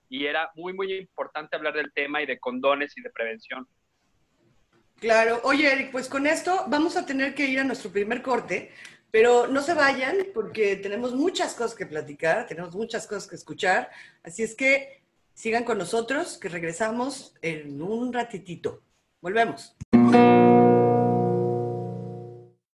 y 0.09 0.25
era 0.25 0.51
muy, 0.55 0.73
muy 0.73 0.93
importante 0.93 1.55
hablar 1.55 1.73
del 1.73 1.91
tema 1.93 2.21
y 2.21 2.25
de 2.25 2.39
condones 2.39 2.97
y 2.97 3.01
de 3.01 3.09
prevención. 3.09 3.67
claro. 4.99 5.41
Oye, 5.43 5.71
Eric, 5.71 5.91
pues 5.91 6.07
con 6.07 6.27
esto 6.27 6.65
vamos 6.67 6.97
a 6.97 7.05
tener 7.05 7.35
que 7.35 7.45
ir 7.45 7.59
a 7.59 7.63
nuestro 7.63 7.91
primer 7.91 8.21
corte, 8.21 8.71
pero 9.17 9.47
no 9.47 9.63
se 9.63 9.73
vayan 9.73 10.27
porque 10.31 10.75
tenemos 10.75 11.15
muchas 11.15 11.55
cosas 11.55 11.73
que 11.73 11.87
platicar, 11.87 12.45
tenemos 12.45 12.75
muchas 12.75 13.07
cosas 13.07 13.27
que 13.27 13.35
escuchar. 13.35 13.89
Así 14.21 14.43
es 14.43 14.53
que 14.53 15.01
sigan 15.33 15.63
con 15.63 15.79
nosotros, 15.79 16.37
que 16.37 16.49
regresamos 16.49 17.33
en 17.41 17.81
un 17.81 18.13
ratitito. 18.13 18.83
Volvemos. 19.19 19.75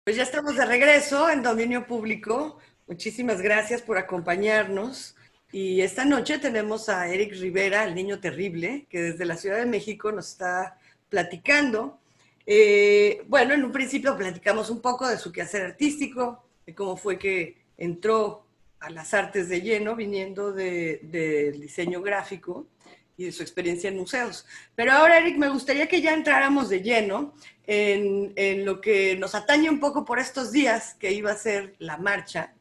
Pues 0.03 0.15
ya 0.15 0.23
estamos 0.23 0.55
de 0.55 0.65
regreso 0.65 1.29
en 1.29 1.43
dominio 1.43 1.85
público. 1.85 2.57
Muchísimas 2.87 3.39
gracias 3.39 3.83
por 3.83 3.99
acompañarnos. 3.99 5.15
Y 5.51 5.81
esta 5.81 6.05
noche 6.05 6.39
tenemos 6.39 6.89
a 6.89 7.07
Eric 7.07 7.33
Rivera, 7.39 7.83
el 7.83 7.93
niño 7.93 8.19
terrible, 8.19 8.87
que 8.89 8.99
desde 8.99 9.25
la 9.25 9.37
Ciudad 9.37 9.57
de 9.57 9.67
México 9.67 10.11
nos 10.11 10.29
está 10.29 10.79
platicando. 11.07 11.99
Eh, 12.45 13.23
bueno, 13.27 13.53
en 13.53 13.63
un 13.63 13.71
principio 13.71 14.17
platicamos 14.17 14.69
un 14.69 14.81
poco 14.81 15.07
de 15.07 15.17
su 15.17 15.31
quehacer 15.31 15.63
artístico, 15.63 16.43
de 16.65 16.73
cómo 16.73 16.97
fue 16.97 17.17
que 17.17 17.57
entró 17.77 18.45
a 18.79 18.89
las 18.89 19.13
artes 19.13 19.47
de 19.49 19.61
lleno, 19.61 19.95
viniendo 19.95 20.51
del 20.51 20.99
de, 21.11 21.51
diseño 21.51 22.01
gráfico 22.01 22.67
y 23.15 23.25
de 23.25 23.31
su 23.31 23.43
experiencia 23.43 23.89
en 23.89 23.97
museos. 23.97 24.45
Pero 24.75 24.93
ahora, 24.93 25.19
Eric, 25.19 25.37
me 25.37 25.49
gustaría 25.49 25.87
que 25.87 26.01
ya 26.01 26.13
entráramos 26.13 26.69
de 26.69 26.81
lleno 26.81 27.33
en, 27.67 28.33
en 28.35 28.65
lo 28.65 28.81
que 28.81 29.15
nos 29.17 29.35
atañe 29.35 29.69
un 29.69 29.79
poco 29.79 30.03
por 30.03 30.17
estos 30.17 30.51
días, 30.51 30.95
que 30.95 31.11
iba 31.11 31.31
a 31.31 31.37
ser 31.37 31.75
la 31.77 31.97
marcha 31.97 32.55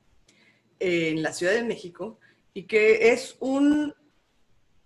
en 0.79 1.23
la 1.23 1.33
Ciudad 1.33 1.55
de 1.55 1.63
México, 1.63 2.19
y 2.53 2.65
que 2.65 3.13
es 3.13 3.37
un, 3.41 3.95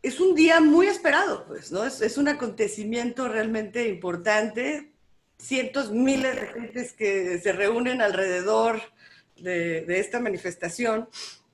es 0.04 0.20
un 0.20 0.34
día 0.34 0.61
muy 0.61 0.87
esperado, 0.87 1.46
pues, 1.46 1.73
¿no? 1.73 1.84
Es, 1.84 2.02
es 2.02 2.18
un 2.18 2.28
acontecimiento 2.28 3.26
realmente 3.26 3.88
importante, 3.88 4.92
cientos, 5.38 5.90
miles 5.92 6.37
de 6.37 6.46
gentes 6.49 6.92
que 6.92 7.38
se 7.38 7.52
reúnen 7.52 8.02
alrededor 8.02 8.82
de, 9.37 9.80
de, 9.80 10.00
esta 10.00 10.20
manifestación 10.20 11.08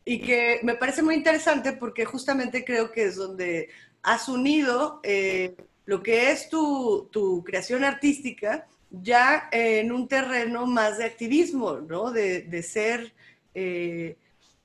y 0.04 0.20
que 0.20 0.58
me 0.64 0.74
parece 0.74 1.02
muy 1.02 1.14
interesante 1.14 1.72
porque 1.72 2.04
justamente 2.04 2.64
creo 2.64 2.90
que 2.90 3.04
es 3.04 3.16
donde 3.16 3.68
has 4.02 4.28
unido 4.28 5.00
eh, 5.04 5.54
lo 5.86 6.02
que 6.02 6.32
es 6.32 6.48
tu, 6.48 7.08
tu, 7.12 7.44
creación 7.44 7.84
artística 7.84 8.66
ya 8.90 9.48
en 9.52 9.92
un 9.92 10.08
terreno 10.08 10.66
más 10.66 10.98
de 10.98 11.04
activismo, 11.04 11.76
¿no? 11.76 12.10
De, 12.10 12.42
de 12.42 12.62
ser... 12.62 13.12
Eh, 13.54 14.16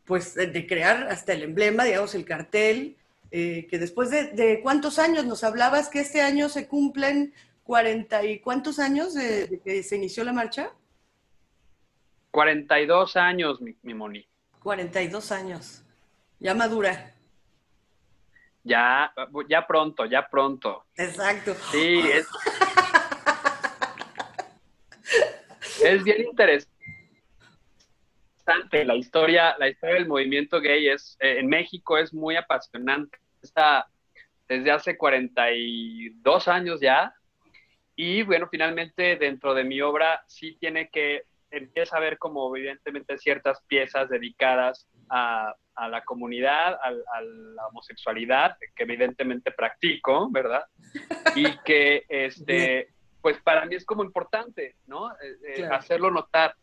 pues 0.06 0.36
de 0.36 0.68
crear 0.68 1.08
hasta 1.10 1.34
el 1.34 1.42
emblema, 1.42 1.84
digamos, 1.84 2.13
el 2.13 2.25
cartel, 2.25 2.96
eh, 3.38 3.68
que 3.70 3.77
después 3.80 4.10
de, 4.10 4.27
de, 4.27 4.62
cuántos 4.62 4.98
años 4.98 5.25
nos 5.25 5.44
hablabas 5.44 5.89
que 5.89 6.00
este 6.00 6.22
año 6.22 6.48
se 6.48 6.70
cumplen 6.70 7.34
40 7.63 8.24
y 8.24 8.39
cuántos 8.39 8.80
años 8.80 9.13
de, 9.13 9.48
de 9.48 9.60
que 9.60 9.84
se 9.84 9.98
inició 9.98 10.24
la 10.24 10.32
marcha? 10.32 10.72
42 12.32 13.18
años, 13.18 13.60
mi, 13.60 13.75
mi 13.82 13.94
Moni. 13.94 14.25
42 14.63 15.34
años. 15.34 15.84
Ya 16.39 16.54
madura. 16.54 17.13
Ya, 18.63 19.13
ya 19.50 19.68
pronto, 19.68 20.06
ya 20.06 20.30
pronto. 20.30 20.86
Exacto. 20.96 21.56
Sí, 21.72 22.00
es, 22.13 22.27
es 25.84 26.04
bien 26.06 26.22
interesante. 26.22 26.72
La 28.86 28.96
historia, 28.96 29.58
la 29.60 29.68
historia 29.68 29.96
del 29.96 30.08
movimiento 30.08 30.62
gay 30.62 30.88
es, 30.88 31.18
eh, 31.20 31.39
en 31.39 31.48
México 31.48 31.98
es 31.98 32.13
muy 32.13 32.38
apasionante. 32.38 33.25
Está 33.46 33.88
desde 34.48 34.72
hace 34.72 34.98
42 34.98 36.48
años 36.48 36.80
ya. 36.82 37.14
Y 37.96 38.24
bueno, 38.24 38.48
finalmente 38.52 39.16
dentro 39.16 39.54
de 39.54 39.64
mi 39.64 39.82
obra 39.82 40.24
sí 40.28 40.58
tiene 40.60 40.90
que, 40.90 41.24
empieza 41.50 41.98
a 41.98 42.02
ver 42.02 42.18
como 42.18 42.56
evidentemente 42.56 43.18
ciertas 43.18 43.62
piezas 43.68 44.10
dedicadas 44.10 44.88
a, 45.10 45.54
a 45.75 45.90
la 45.90 46.04
comunidad, 46.04 46.74
a, 46.74 46.88
a, 46.88 47.22
la 47.22 47.68
homosexualidad, 47.68 48.58
que 48.75 48.84
evidentemente 48.84 49.52
practico, 49.52 50.30
¿verdad? 50.30 50.66
Y 51.36 51.58
que, 51.60 52.05
este, 52.10 52.90
pues 53.22 53.40
para 53.42 53.66
mí 53.66 53.75
es 53.75 53.86
como 53.86 54.03
importante, 54.03 54.75
¿no? 54.88 55.12
Eh, 55.12 55.38
eh, 55.48 55.53
claro. 55.55 55.75
Hacerlo 55.75 56.12
notar. 56.12 56.55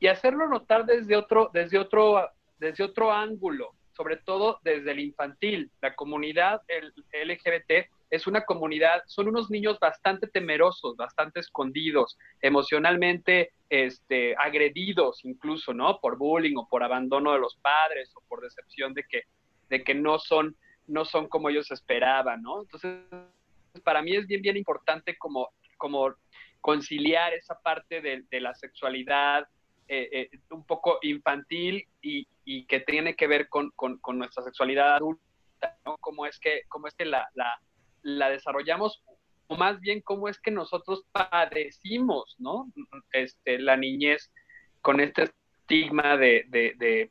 Y 0.00 0.08
hacerlo 0.08 0.48
notar 0.48 0.84
desde 0.84 1.16
otro, 1.16 1.50
desde 1.52 1.78
otro, 1.78 2.28
desde 2.58 2.82
otro 2.82 3.12
ángulo, 3.12 3.74
sobre 3.92 4.16
todo 4.16 4.58
desde 4.62 4.92
el 4.92 5.00
infantil. 5.00 5.70
La 5.80 5.94
comunidad 5.94 6.60
el 6.68 6.92
LGBT 7.12 7.88
es 8.10 8.26
una 8.26 8.44
comunidad, 8.44 9.02
son 9.06 9.28
unos 9.28 9.50
niños 9.50 9.78
bastante 9.80 10.26
temerosos, 10.26 10.96
bastante 10.96 11.40
escondidos, 11.40 12.18
emocionalmente 12.42 13.52
este, 13.70 14.36
agredidos 14.36 15.24
incluso, 15.24 15.72
¿no? 15.72 15.98
Por 15.98 16.18
bullying 16.18 16.56
o 16.56 16.68
por 16.68 16.82
abandono 16.82 17.32
de 17.32 17.38
los 17.38 17.56
padres 17.56 18.12
o 18.14 18.22
por 18.28 18.42
decepción 18.42 18.92
de 18.92 19.04
que, 19.04 19.22
de 19.70 19.82
que 19.82 19.94
no, 19.94 20.18
son, 20.18 20.54
no 20.86 21.06
son 21.06 21.28
como 21.28 21.48
ellos 21.48 21.70
esperaban, 21.70 22.42
¿no? 22.42 22.60
Entonces, 22.60 23.00
para 23.82 24.02
mí 24.02 24.14
es 24.14 24.26
bien, 24.26 24.42
bien 24.42 24.58
importante 24.58 25.16
como, 25.16 25.48
como 25.78 26.14
conciliar 26.60 27.32
esa 27.32 27.58
parte 27.60 28.02
de, 28.02 28.24
de 28.30 28.40
la 28.40 28.54
sexualidad 28.54 29.46
eh, 29.88 30.08
eh, 30.12 30.38
un 30.50 30.64
poco 30.64 30.98
infantil 31.02 31.86
y, 32.00 32.26
y, 32.44 32.66
que 32.66 32.80
tiene 32.80 33.14
que 33.14 33.26
ver 33.26 33.48
con, 33.48 33.70
con, 33.76 33.98
con 33.98 34.18
nuestra 34.18 34.42
sexualidad 34.42 34.96
adulta, 34.96 35.76
¿no? 35.84 35.96
Cómo 35.98 36.26
es 36.26 36.38
que, 36.38 36.62
cómo 36.68 36.88
es 36.88 36.94
que 36.94 37.04
la, 37.04 37.28
la 37.34 37.60
la 38.02 38.30
desarrollamos 38.30 39.02
o 39.46 39.56
más 39.56 39.80
bien 39.80 40.00
cómo 40.00 40.28
es 40.28 40.40
que 40.40 40.50
nosotros 40.50 41.04
padecimos, 41.12 42.36
¿no? 42.38 42.72
Este, 43.12 43.58
la 43.58 43.76
niñez 43.76 44.30
con 44.80 45.00
este 45.00 45.24
estigma 45.24 46.16
de, 46.16 46.44
de, 46.48 46.74
de, 46.78 47.10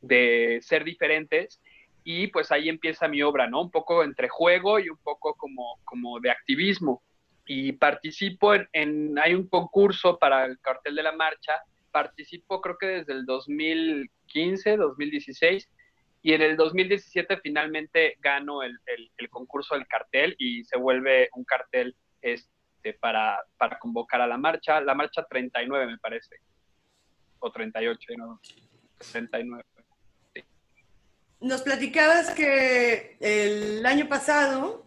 de, 0.00 0.60
ser 0.62 0.84
diferentes 0.84 1.60
y 2.04 2.28
pues 2.28 2.50
ahí 2.52 2.68
empieza 2.68 3.08
mi 3.08 3.22
obra, 3.22 3.48
¿no? 3.48 3.62
Un 3.62 3.70
poco 3.70 4.02
entre 4.02 4.28
juego 4.28 4.78
y 4.78 4.88
un 4.88 4.98
poco 4.98 5.34
como, 5.34 5.78
como 5.84 6.20
de 6.20 6.30
activismo. 6.30 7.02
Y 7.46 7.72
participo 7.72 8.54
en, 8.54 8.68
en, 8.72 9.18
hay 9.18 9.34
un 9.34 9.48
concurso 9.48 10.18
para 10.18 10.46
el 10.46 10.58
cartel 10.60 10.94
de 10.94 11.02
la 11.02 11.12
marcha, 11.12 11.54
participo 11.90 12.60
creo 12.60 12.76
que 12.78 12.86
desde 12.86 13.12
el 13.12 13.24
2015, 13.26 14.76
2016, 14.76 15.68
y 16.22 16.32
en 16.32 16.42
el 16.42 16.56
2017 16.56 17.38
finalmente 17.42 18.16
gano 18.20 18.62
el, 18.62 18.78
el, 18.86 19.30
concurso 19.30 19.74
del 19.74 19.86
cartel 19.86 20.34
y 20.38 20.64
se 20.64 20.76
vuelve 20.76 21.28
un 21.34 21.44
cartel 21.44 21.94
este, 22.20 22.94
para, 22.94 23.38
para 23.56 23.78
convocar 23.78 24.20
a 24.20 24.26
la 24.26 24.36
marcha, 24.36 24.80
la 24.80 24.94
marcha 24.94 25.24
39 25.28 25.86
me 25.86 25.98
parece, 25.98 26.36
o 27.38 27.50
38, 27.50 28.12
no, 28.16 28.40
69. 28.98 29.64
Sí. 30.34 30.42
Nos 31.40 31.62
platicabas 31.62 32.30
que 32.30 33.16
el 33.20 33.86
año 33.86 34.08
pasado 34.08 34.84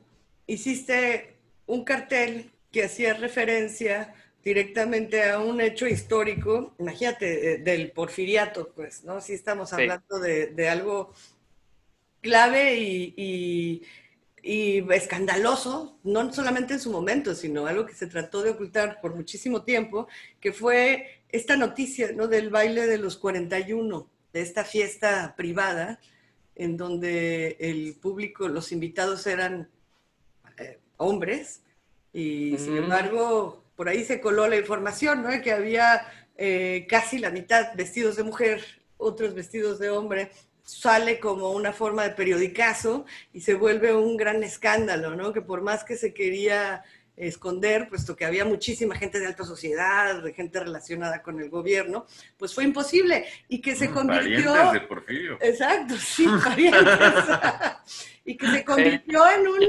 hiciste 0.47 1.37
un 1.65 1.85
cartel 1.85 2.51
que 2.71 2.83
hacía 2.83 3.13
referencia 3.13 4.13
directamente 4.43 5.29
a 5.29 5.39
un 5.39 5.61
hecho 5.61 5.87
histórico, 5.87 6.73
imagínate, 6.79 7.59
del 7.59 7.91
porfiriato, 7.91 8.71
pues, 8.73 9.03
¿no? 9.03 9.21
Sí 9.21 9.33
estamos 9.33 9.71
hablando 9.73 10.17
sí. 10.17 10.21
de, 10.21 10.47
de, 10.47 10.69
algo 10.69 11.13
clave 12.21 12.75
y, 12.77 13.13
y, 13.15 13.81
y, 14.41 14.93
escandaloso, 14.93 15.99
no 16.03 16.33
solamente 16.33 16.73
en 16.73 16.79
su 16.79 16.91
momento, 16.91 17.35
sino 17.35 17.67
algo 17.67 17.85
que 17.85 17.93
se 17.93 18.07
trató 18.07 18.41
de 18.41 18.51
ocultar 18.51 18.99
por 18.99 19.15
muchísimo 19.15 19.63
tiempo, 19.63 20.07
que 20.39 20.53
fue 20.53 21.21
esta 21.29 21.55
noticia, 21.55 22.11
¿no? 22.11 22.27
Del 22.27 22.49
baile 22.49 22.87
de 22.87 22.97
los 22.97 23.17
41, 23.17 24.09
de 24.33 24.41
esta 24.41 24.63
fiesta 24.63 25.35
privada, 25.37 25.99
en 26.55 26.77
donde 26.77 27.57
el 27.59 27.95
público, 28.01 28.47
los 28.47 28.71
invitados 28.71 29.27
eran 29.27 29.69
eh, 30.57 30.79
hombres, 30.97 31.61
y 32.11 32.53
mm. 32.53 32.57
sin 32.57 32.77
embargo 32.77 33.60
por 33.81 33.89
ahí 33.89 34.05
se 34.05 34.21
coló 34.21 34.47
la 34.47 34.57
información, 34.57 35.23
¿no? 35.23 35.29
Que 35.41 35.51
había 35.51 36.05
eh, 36.37 36.85
casi 36.87 37.17
la 37.17 37.31
mitad 37.31 37.73
vestidos 37.75 38.15
de 38.15 38.21
mujer, 38.21 38.63
otros 38.97 39.33
vestidos 39.33 39.79
de 39.79 39.89
hombre. 39.89 40.29
Sale 40.61 41.19
como 41.19 41.49
una 41.49 41.73
forma 41.73 42.03
de 42.03 42.11
periodicazo 42.11 43.07
y 43.33 43.41
se 43.41 43.55
vuelve 43.55 43.91
un 43.95 44.17
gran 44.17 44.43
escándalo, 44.43 45.15
¿no? 45.15 45.33
Que 45.33 45.41
por 45.41 45.63
más 45.63 45.83
que 45.83 45.95
se 45.95 46.13
quería 46.13 46.83
esconder, 47.15 47.89
puesto 47.89 48.15
que 48.15 48.23
había 48.23 48.45
muchísima 48.45 48.95
gente 48.95 49.19
de 49.19 49.25
alta 49.25 49.45
sociedad, 49.45 50.21
de 50.21 50.31
gente 50.31 50.59
relacionada 50.59 51.23
con 51.23 51.39
el 51.39 51.49
gobierno, 51.49 52.05
pues 52.37 52.53
fue 52.53 52.65
imposible 52.65 53.25
y 53.47 53.61
que 53.61 53.75
se 53.75 53.89
convirtió... 53.89 54.53
Parientes 54.53 54.73
de 54.73 54.81
Porfirio. 54.81 55.37
Exacto, 55.41 55.95
sí, 55.97 56.27
parientes. 56.43 56.83
y 58.25 58.37
que 58.37 58.45
se 58.45 58.63
convirtió 58.63 59.23
en 59.27 59.47
un 59.47 59.59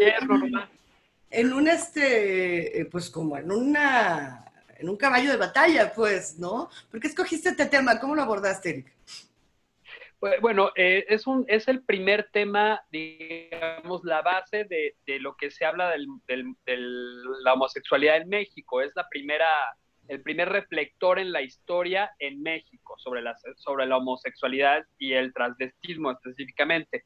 en 1.33 1.53
un 1.53 1.67
este, 1.67 2.87
pues 2.91 3.11
como 3.11 3.39
en 3.39 3.51
una, 3.51 4.45
en 4.79 4.89
un 4.89 4.97
caballo 4.97 5.31
de 5.31 5.39
batalla, 5.39 5.93
pues, 5.95 6.39
¿no? 6.39 6.69
¿Por 6.91 7.01
qué 7.01 7.09
escogiste 7.09 7.49
este 7.49 7.67
tema? 7.67 7.99
¿Cómo 7.99 8.15
lo 8.15 8.23
abordaste, 8.23 8.71
Eric? 8.71 8.93
Bueno, 10.41 10.71
eh, 10.77 11.05
es, 11.09 11.27
un, 11.27 11.45
es 11.49 11.67
el 11.67 11.83
primer 11.83 12.29
tema, 12.33 12.81
digamos, 12.93 14.05
la 14.05 14.23
base 14.23 14.65
de, 14.65 14.95
de 15.05 15.19
lo 15.19 15.35
que 15.37 15.51
se 15.51 15.65
habla 15.65 15.91
de 15.91 16.45
la 17.43 17.55
homosexualidad 17.55 18.19
en 18.19 18.29
México. 18.29 18.83
Es 18.83 18.93
la 18.95 19.09
primera, 19.09 19.49
el 20.07 20.23
primer 20.23 20.49
reflector 20.51 21.19
en 21.19 21.33
la 21.33 21.43
historia 21.43 22.13
en 22.21 22.41
México 22.41 22.95
sobre 22.99 23.21
la, 23.21 23.37
sobre 23.57 23.87
la 23.87 23.97
homosexualidad 23.97 24.85
y 24.97 25.15
el 25.15 25.33
transvestismo 25.33 26.13
específicamente. 26.13 27.05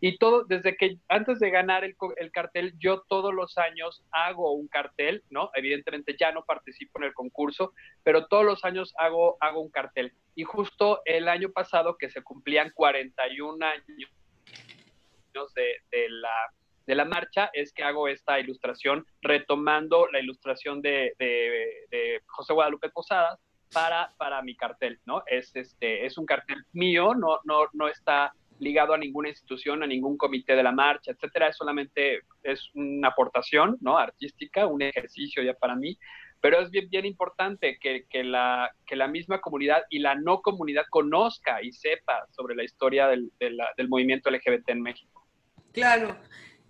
Y 0.00 0.18
todo, 0.18 0.44
desde 0.44 0.76
que 0.76 0.98
antes 1.08 1.38
de 1.38 1.50
ganar 1.50 1.82
el, 1.84 1.96
el, 2.16 2.30
cartel, 2.30 2.74
yo 2.78 3.02
todos 3.08 3.32
los 3.32 3.56
años 3.56 4.04
hago 4.10 4.52
un 4.52 4.68
cartel, 4.68 5.22
¿no? 5.30 5.50
Evidentemente 5.54 6.16
ya 6.18 6.32
no 6.32 6.44
participo 6.44 6.98
en 6.98 7.04
el 7.04 7.14
concurso, 7.14 7.72
pero 8.02 8.26
todos 8.26 8.44
los 8.44 8.64
años 8.64 8.92
hago, 8.98 9.38
hago 9.40 9.60
un 9.60 9.70
cartel. 9.70 10.12
Y 10.34 10.44
justo 10.44 11.00
el 11.06 11.28
año 11.28 11.50
pasado, 11.50 11.96
que 11.96 12.10
se 12.10 12.22
cumplían 12.22 12.72
41 12.74 13.64
años 13.64 15.54
de, 15.54 15.76
de 15.90 16.08
la, 16.10 16.52
de 16.86 16.94
la 16.94 17.04
marcha, 17.06 17.50
es 17.54 17.72
que 17.72 17.82
hago 17.82 18.08
esta 18.08 18.38
ilustración, 18.38 19.06
retomando 19.22 20.08
la 20.12 20.20
ilustración 20.20 20.82
de, 20.82 21.14
de, 21.18 21.86
de 21.90 22.22
José 22.26 22.52
Guadalupe 22.52 22.90
Posadas 22.90 23.40
para, 23.72 24.12
para 24.18 24.42
mi 24.42 24.56
cartel, 24.56 25.00
¿no? 25.04 25.22
Es, 25.26 25.54
este, 25.56 26.06
es 26.06 26.18
un 26.18 26.26
cartel 26.26 26.64
mío, 26.72 27.14
no, 27.14 27.40
no, 27.44 27.66
no 27.72 27.88
está 27.88 28.32
ligado 28.58 28.94
a 28.94 28.98
ninguna 28.98 29.28
institución, 29.28 29.82
a 29.82 29.86
ningún 29.86 30.16
comité 30.16 30.54
de 30.54 30.62
la 30.62 30.72
marcha, 30.72 31.12
etcétera, 31.12 31.48
es 31.48 31.56
solamente 31.56 32.20
es 32.42 32.70
una 32.74 33.08
aportación, 33.08 33.76
¿no? 33.80 33.98
Artística, 33.98 34.66
un 34.66 34.82
ejercicio 34.82 35.42
ya 35.42 35.54
para 35.54 35.76
mí, 35.76 35.98
pero 36.40 36.60
es 36.60 36.70
bien, 36.70 36.88
bien 36.88 37.06
importante 37.06 37.78
que, 37.80 38.06
que, 38.08 38.22
la, 38.22 38.70
que 38.86 38.96
la 38.96 39.08
misma 39.08 39.40
comunidad 39.40 39.82
y 39.90 39.98
la 39.98 40.14
no 40.14 40.40
comunidad 40.42 40.84
conozca 40.90 41.62
y 41.62 41.72
sepa 41.72 42.26
sobre 42.30 42.54
la 42.54 42.64
historia 42.64 43.08
del, 43.08 43.32
de 43.38 43.50
la, 43.50 43.68
del 43.76 43.88
movimiento 43.88 44.30
LGBT 44.30 44.70
en 44.70 44.82
México. 44.82 45.26
Claro, 45.72 46.16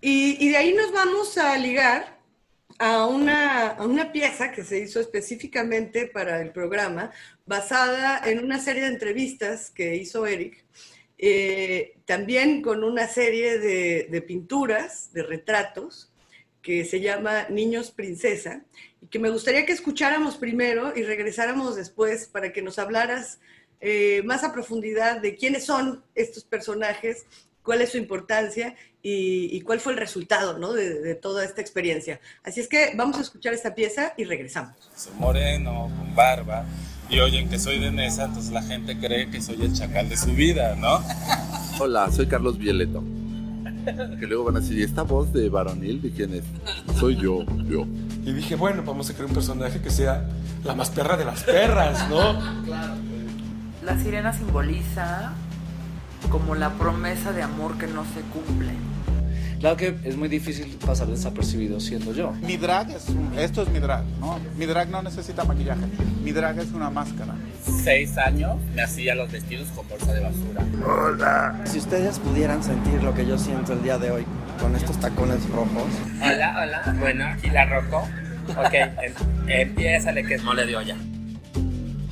y, 0.01 0.45
y, 0.45 0.51
de 0.51 0.57
ahí 0.57 0.75
nos 0.75 0.93
vamos 0.93 1.39
a 1.39 1.57
ligar 1.59 2.17
a 2.79 3.07
una, 3.07 3.69
a 3.69 3.87
una 3.87 4.13
pieza 4.13 4.53
que 4.53 4.63
se 4.63 4.79
hizo 4.81 5.01
específicamente 5.01 6.07
para 6.07 6.41
el 6.41 6.53
programa, 6.53 7.11
basada 7.47 8.21
en 8.29 8.45
una 8.45 8.59
serie 8.59 8.83
de 8.83 8.89
entrevistas 8.89 9.71
que 9.71 9.97
hizo 9.97 10.27
Eric, 10.27 10.65
eh, 11.19 11.97
también 12.05 12.63
con 12.63 12.85
una 12.85 13.09
serie 13.09 13.59
de, 13.59 14.09
de, 14.11 14.23
pinturas, 14.23 15.13
de 15.13 15.23
retratos, 15.23 16.13
que 16.63 16.85
se 16.85 17.01
llama 17.01 17.47
Niños 17.49 17.91
Princesa, 17.91 18.65
y 19.01 19.07
que 19.07 19.19
me 19.19 19.31
gustaría 19.31 19.65
que 19.65 19.73
escucháramos 19.73 20.37
primero 20.37 20.93
y 20.97 21.03
regresáramos 21.05 21.77
después 21.77 22.27
para 22.27 22.53
que 22.53 22.61
nos 22.61 22.79
hablaras 22.79 23.39
eh, 23.81 24.23
más 24.25 24.43
a 24.43 24.53
profundidad 24.53 25.21
de 25.21 25.37
quiénes 25.37 25.65
son 25.65 26.03
estos 26.15 26.45
personajes, 26.45 27.27
cuál 27.63 27.83
es 27.83 27.91
su 27.91 27.99
importancia 27.99 28.75
y, 29.03 29.61
cuál 29.61 29.79
fue 29.79 29.93
el 29.93 29.99
resultado 29.99 30.59
¿no? 30.59 30.73
de, 30.73 31.01
de, 31.01 31.15
toda 31.15 31.45
esta 31.45 31.61
experiencia. 31.61 32.21
Así 32.43 32.61
es 32.61 32.67
que 32.67 32.93
vamos 32.97 33.19
a 33.19 33.21
escuchar 33.21 33.55
esta 33.55 33.75
pieza 33.75 34.15
y 34.17 34.25
regresamos. 34.25 34.75
Moreno, 35.15 35.89
con 35.97 36.15
barba, 36.15 36.65
y 37.09 37.21
oyen 37.21 37.49
que 37.49 37.59
soy 37.59 37.79
de 37.79 37.91
Nesa, 37.91 38.25
entonces 38.25 38.53
la 38.53 38.63
gente 38.63 38.99
cree 38.99 39.31
que 39.31 39.41
soy 39.41 39.63
el 39.63 39.73
chacal 39.73 40.09
de 40.09 40.17
su 40.17 40.33
vida, 40.33 40.75
¿no? 40.77 41.01
Hola, 41.79 42.11
soy 42.11 42.27
Carlos 42.27 42.59
Vieleto. 42.59 43.03
Que 44.19 44.27
luego 44.27 44.45
van 44.45 44.57
a 44.57 44.61
decir, 44.61 44.79
¿y 44.79 44.83
esta 44.83 45.03
voz 45.03 45.33
de 45.33 45.49
varonil 45.49 46.03
de 46.03 46.11
quién 46.11 46.35
es? 46.35 46.43
Soy 46.99 47.17
yo, 47.17 47.45
yo. 47.69 47.87
Y 48.25 48.33
dije, 48.33 48.57
bueno, 48.57 48.83
vamos 48.85 49.09
a 49.11 49.13
crear 49.15 49.29
un 49.29 49.35
personaje 49.35 49.81
que 49.81 49.91
sea 49.91 50.27
la 50.65 50.75
más 50.75 50.91
perra 50.91 51.17
de 51.17 51.25
las 51.25 51.45
perras, 51.45 52.11
¿no? 52.11 52.65
Claro. 52.65 52.95
La 53.85 53.97
sirena 54.03 54.33
simboliza 54.33 55.35
como 56.31 56.57
la 56.57 56.71
promesa 56.71 57.33
de 57.33 57.43
amor 57.43 57.79
que 57.79 57.87
no 57.87 58.05
se 58.05 58.23
cumple. 58.23 58.73
Claro 59.61 59.77
que 59.77 59.97
es 60.05 60.17
muy 60.17 60.29
difícil 60.29 60.67
pasar 60.85 61.09
desapercibido 61.09 61.81
siendo 61.81 62.13
yo. 62.13 62.33
Mi 62.43 62.57
drag 62.57 62.91
es, 62.91 63.07
esto 63.39 63.63
es 63.63 63.69
mi 63.71 63.79
drag, 63.79 64.05
¿no? 64.21 64.39
Mi 64.57 64.67
drag 64.67 64.91
no 64.91 65.03
necesita 65.03 65.45
maquillaje, 65.45 65.87
mi 66.23 66.33
drag 66.33 66.59
es 66.59 66.73
una 66.73 66.91
máscara. 66.91 67.35
Seis 67.83 68.19
años 68.19 68.57
me 68.75 68.83
hacía 68.83 69.15
los 69.15 69.33
vestidos 69.33 69.69
con 69.75 69.89
bolsa 69.89 70.13
de 70.13 70.21
basura. 70.21 70.65
Hola. 70.85 71.61
Si 71.65 71.79
ustedes 71.79 72.19
pudieran 72.19 72.63
sentir 72.63 73.03
lo 73.03 73.15
que 73.15 73.27
yo 73.27 73.39
siento 73.39 73.73
el 73.73 73.83
día 73.83 73.99
de 73.99 74.11
hoy 74.11 74.27
con 74.61 74.77
estos 74.77 74.99
tacones 75.01 75.49
rojos. 75.49 75.89
Hola, 76.23 76.63
hola. 76.63 76.97
Bueno, 76.99 77.27
aquí 77.27 77.51
la 77.51 77.65
roco. 77.65 78.07
Ok, 78.51 78.75
empieza 79.49 80.13
que 80.13 80.35
es 80.35 80.45
mole 80.45 80.67
de 80.67 80.77
olla. 80.77 80.97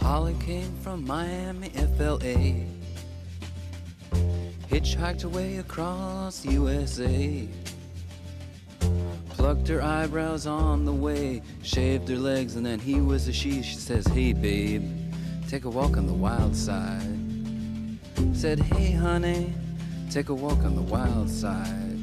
Holly 0.00 0.34
came 0.34 0.70
from 0.82 1.04
Miami, 1.06 1.70
FLA. 1.96 2.73
Hitchhiked 4.70 5.24
away 5.24 5.58
across 5.58 6.44
USA. 6.44 7.48
Plucked 9.30 9.68
her 9.68 9.82
eyebrows 9.82 10.46
on 10.46 10.84
the 10.84 10.92
way, 10.92 11.42
shaved 11.62 12.08
her 12.08 12.16
legs, 12.16 12.56
and 12.56 12.64
then 12.64 12.78
he 12.78 13.00
was 13.00 13.28
a 13.28 13.32
she. 13.32 13.62
She 13.62 13.76
says, 13.76 14.06
Hey, 14.06 14.32
babe, 14.32 14.82
take 15.48 15.64
a 15.64 15.70
walk 15.70 15.96
on 15.96 16.06
the 16.06 16.12
wild 16.12 16.56
side. 16.56 17.18
Said, 18.32 18.60
Hey, 18.60 18.92
honey, 18.92 19.52
take 20.10 20.28
a 20.28 20.34
walk 20.34 20.58
on 20.64 20.74
the 20.74 20.82
wild 20.82 21.28
side. 21.28 21.98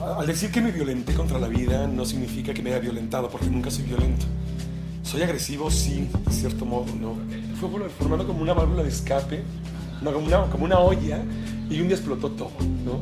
Al 0.00 0.26
decir 0.26 0.50
que 0.50 0.60
me 0.60 0.72
violenté 0.72 1.14
contra 1.14 1.38
la 1.38 1.46
vida 1.46 1.86
no 1.86 2.04
significa 2.04 2.52
que 2.52 2.60
me 2.62 2.70
haya 2.70 2.80
violentado, 2.80 3.28
porque 3.30 3.46
nunca 3.46 3.70
soy 3.70 3.84
violento. 3.84 4.26
Soy 5.02 5.22
agresivo, 5.22 5.70
sí, 5.70 6.08
de 6.26 6.32
cierto 6.32 6.64
modo, 6.64 6.86
¿no? 6.94 7.16
Fue 7.60 7.68
formando 7.98 8.26
como 8.26 8.42
una 8.42 8.52
válvula 8.52 8.82
de 8.82 8.88
escape 8.88 9.42
como, 10.10 10.26
una, 10.26 10.42
como 10.50 10.64
una 10.64 10.78
olla 10.78 11.20
y 11.70 11.80
un 11.80 11.88
día 11.88 11.96
explotó 11.96 12.30
todo, 12.30 12.52
¿no? 12.84 13.00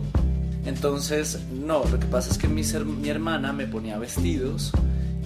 Entonces, 0.66 1.40
no, 1.52 1.84
lo 1.84 1.98
que 1.98 2.06
pasa 2.06 2.30
es 2.30 2.38
que 2.38 2.46
mi, 2.46 2.62
mi 3.00 3.08
hermana 3.08 3.52
me 3.52 3.66
ponía 3.66 3.98
vestidos 3.98 4.72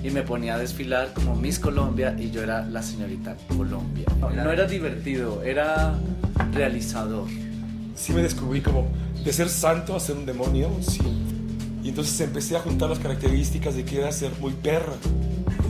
y 0.03 0.11
me 0.11 0.23
ponía 0.23 0.55
a 0.55 0.59
desfilar 0.59 1.13
como 1.15 1.35
Miss 1.35 1.59
Colombia 1.59 2.15
y 2.19 2.31
yo 2.31 2.43
era 2.43 2.65
la 2.67 2.83
señorita 2.83 3.37
Colombia. 3.57 4.07
No, 4.21 4.31
no 4.31 4.53
era 4.53 4.67
divertido, 4.67 5.43
era 5.43 5.95
realizador. 6.53 7.27
Sí 7.97 8.13
me 8.13 8.23
descubrí 8.23 8.61
como 8.61 8.87
de 9.25 9.33
ser 9.33 9.49
santo 9.49 9.97
a 9.97 10.01
ser 10.01 10.17
un 10.17 10.27
demonio, 10.27 10.71
sí. 10.81 11.01
Y 11.83 11.89
entonces 11.89 12.21
empecé 12.21 12.57
a 12.57 12.61
juntar 12.61 12.91
las 12.91 12.99
características 12.99 13.75
de 13.75 13.85
que 13.85 13.99
era 13.99 14.13
ser 14.13 14.33
muy 14.41 14.53
perra. 14.53 14.95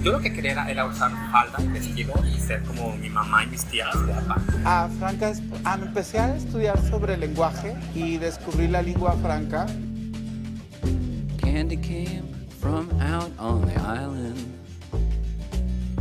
Yo 0.04 0.12
lo 0.12 0.20
que 0.20 0.30
quería 0.30 0.68
era, 0.68 0.84
usar 0.84 1.10
falda 1.32 1.58
y 1.62 1.68
vestido 1.68 2.12
y 2.26 2.38
ser 2.38 2.62
como 2.64 2.94
mi 2.94 3.08
mamá 3.08 3.44
y 3.44 3.46
mis 3.46 3.64
tías 3.64 3.96
guapa. 4.04 4.36
Ah, 4.62 4.86
Franca, 4.98 5.32
ah, 5.64 5.78
empecé 5.80 6.18
a 6.18 6.36
estudiar 6.36 6.78
sobre 6.90 7.16
lenguaje 7.16 7.74
y 7.94 8.18
descubrí 8.18 8.68
la 8.68 8.82
lengua 8.82 9.16
franca. 9.22 9.64
Candy 11.38 11.78
came 11.78 12.24
from 12.60 12.90
out 13.00 13.30
on 13.38 13.62
the 13.64 13.80
island. 13.80 14.36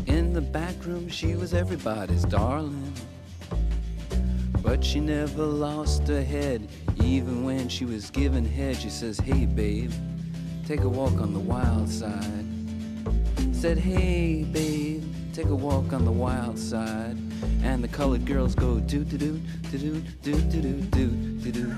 In 0.05 0.33
the 0.33 0.41
back 0.41 0.75
room, 0.85 1.07
she 1.07 1.37
was 1.37 1.53
everybody's 1.53 2.25
darling. 2.25 2.91
But 4.61 4.83
she 4.83 4.99
never 4.99 5.45
lost 5.45 6.09
her 6.09 6.25
head, 6.25 6.67
even 7.01 7.45
when 7.45 7.69
she 7.69 7.85
was 7.85 8.11
given 8.11 8.43
head. 8.43 8.75
She 8.75 8.89
says, 8.89 9.17
Hey, 9.17 9.45
babe, 9.45 9.93
take 10.67 10.81
a 10.81 10.89
walk 10.89 11.21
on 11.21 11.31
the 11.31 11.39
wild 11.39 11.87
side. 11.87 12.52
Said, 13.63 13.77
Hey, 13.77 14.43
babe, 14.43 15.01
take 15.31 15.45
a 15.45 15.55
walk 15.55 15.93
on 15.93 16.03
the 16.03 16.11
wild 16.11 16.59
side. 16.59 17.15
And 17.63 17.81
the 17.81 17.87
colored 17.87 18.25
girls 18.25 18.55
go 18.55 18.81
do 18.81 19.05
do 19.05 19.17
do 19.17 19.39
do 19.71 19.77
do 19.77 20.01
do 20.21 20.33
do 20.51 20.61
do 20.61 20.71
do 20.91 21.07
do 21.39 21.51
do 21.53 21.69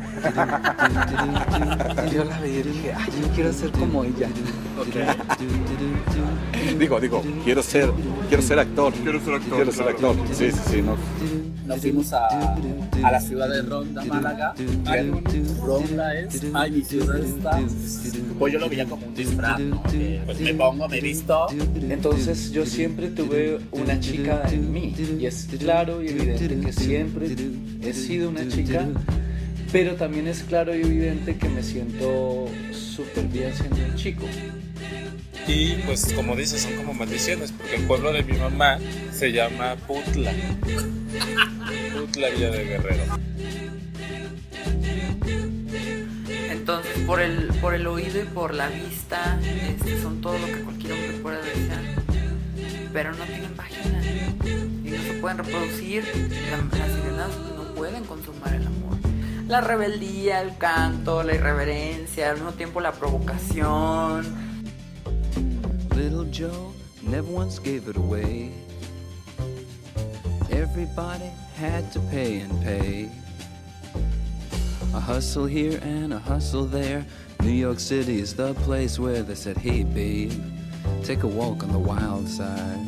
Yo 2.11 2.23
la 2.23 2.39
veía 2.39 2.61
y 2.61 2.63
dije, 2.63 2.91
ay, 2.91 3.09
yo 3.21 3.27
quiero 3.35 3.53
ser 3.53 3.71
como 3.71 4.03
ella. 4.03 4.29
Digo, 6.79 6.99
digo, 6.99 7.21
quiero 7.43 7.61
ser, 7.61 7.91
quiero 8.29 8.41
ser 8.41 8.57
actor. 8.57 8.91
Quiero 8.91 9.19
ser 9.19 9.35
actor. 9.35 9.55
Quiero 9.55 9.71
ser 9.71 9.87
actor. 9.87 10.15
Sí, 10.33 10.51
sí, 10.51 10.59
sí, 10.71 10.81
no. 10.81 10.97
Nos 11.65 11.81
fuimos 11.81 12.13
a, 12.13 12.27
a 13.03 13.11
la 13.11 13.19
ciudad 13.19 13.49
de 13.49 13.61
Ronda, 13.61 14.03
Málaga. 14.05 14.53
Ronda 15.63 16.19
es, 16.19 16.43
ay, 16.53 16.71
mi 16.71 16.83
ciudad 16.83 17.17
está. 17.17 17.59
Pues 18.37 18.53
yo 18.53 18.59
lo 18.59 18.69
veía 18.69 18.85
como 18.85 19.07
un 19.07 19.13
disfraz. 19.13 19.59
Pues 20.25 20.39
me 20.39 20.53
pongo, 20.53 20.87
me 20.87 21.01
visto. 21.01 21.47
Entonces 21.89 22.51
yo 22.51 22.65
siempre 22.65 23.09
tuve 23.09 23.59
una 23.71 23.99
chica 23.99 24.43
en 24.51 24.71
mí. 24.71 24.95
Y 25.19 25.25
es 25.25 25.47
claro 25.59 26.03
y 26.03 26.09
evidente 26.09 26.59
que 26.59 26.73
siempre 26.73 27.35
he 27.81 27.93
sido 27.93 28.29
una 28.29 28.47
chica 28.47 28.87
pero 29.75 29.95
también 29.95 30.25
es 30.27 30.41
claro 30.43 30.73
y 30.73 30.81
evidente 30.81 31.35
que 31.37 31.49
me 31.49 31.61
siento 31.61 32.45
súper 32.71 33.25
bien 33.25 33.53
siendo 33.53 33.75
un 33.75 33.95
chico. 33.95 34.23
Y 35.47 35.73
pues 35.85 36.11
como 36.13 36.35
dices, 36.35 36.63
son 36.63 36.75
como 36.75 36.93
maldiciones, 36.93 37.51
porque 37.51 37.75
el 37.75 37.83
pueblo 37.83 38.11
de 38.11 38.23
mi 38.23 38.37
mamá 38.37 38.79
se 39.11 39.31
llama 39.31 39.75
Putla. 39.87 40.33
Putla 41.93 42.29
Villa 42.29 42.49
de 42.49 42.65
Guerrero. 42.65 43.03
Entonces, 46.49 46.97
por 47.05 47.21
el, 47.21 47.47
por 47.61 47.75
el 47.75 47.85
oído 47.85 48.21
y 48.21 48.25
por 48.25 48.53
la 48.53 48.69
vista, 48.69 49.39
este, 49.67 50.01
son 50.01 50.19
todo 50.21 50.39
lo 50.39 50.47
que 50.47 50.61
cualquier 50.61 50.93
hombre 50.93 51.11
puede 51.21 51.43
desear. 51.43 51.81
Pero 52.91 53.13
no 53.13 53.23
tienen 53.25 53.53
página 53.53 54.01
y 54.83 54.89
no 54.89 55.03
se 55.03 55.13
pueden 55.21 55.37
reproducir. 55.37 56.03
Las 56.49 56.91
sirenas 56.91 57.29
no 57.55 57.75
pueden 57.75 58.03
consumar 58.05 58.55
el 58.55 58.65
amor 58.65 58.85
la 59.47 59.61
rebeldía, 59.61 60.41
el 60.41 60.57
canto, 60.57 61.23
la 61.23 61.35
irreverencia, 61.35 62.31
al 62.31 62.37
mismo 62.37 62.53
tiempo 62.53 62.81
la 62.81 62.93
provocación. 62.93 64.54
Joe 66.35 66.73
never 67.01 67.31
once 67.31 67.59
gave 67.59 67.87
it 67.87 67.95
away. 67.95 68.51
Everybody 70.51 71.31
had 71.55 71.93
to 71.93 72.01
pay 72.11 72.39
and 72.39 72.51
pay. 72.61 73.09
A 74.93 74.99
hustle 74.99 75.45
here 75.45 75.79
and 75.81 76.13
a 76.13 76.19
hustle 76.19 76.65
there. 76.65 77.05
New 77.39 77.51
York 77.51 77.79
City 77.79 78.19
is 78.19 78.35
the 78.35 78.53
place 78.65 78.99
where 78.99 79.23
they 79.23 79.33
said, 79.33 79.55
Hey, 79.55 79.83
babe, 79.85 80.33
take 81.03 81.23
a 81.23 81.27
walk 81.27 81.63
on 81.63 81.71
the 81.71 81.79
wild 81.79 82.27
side. 82.27 82.85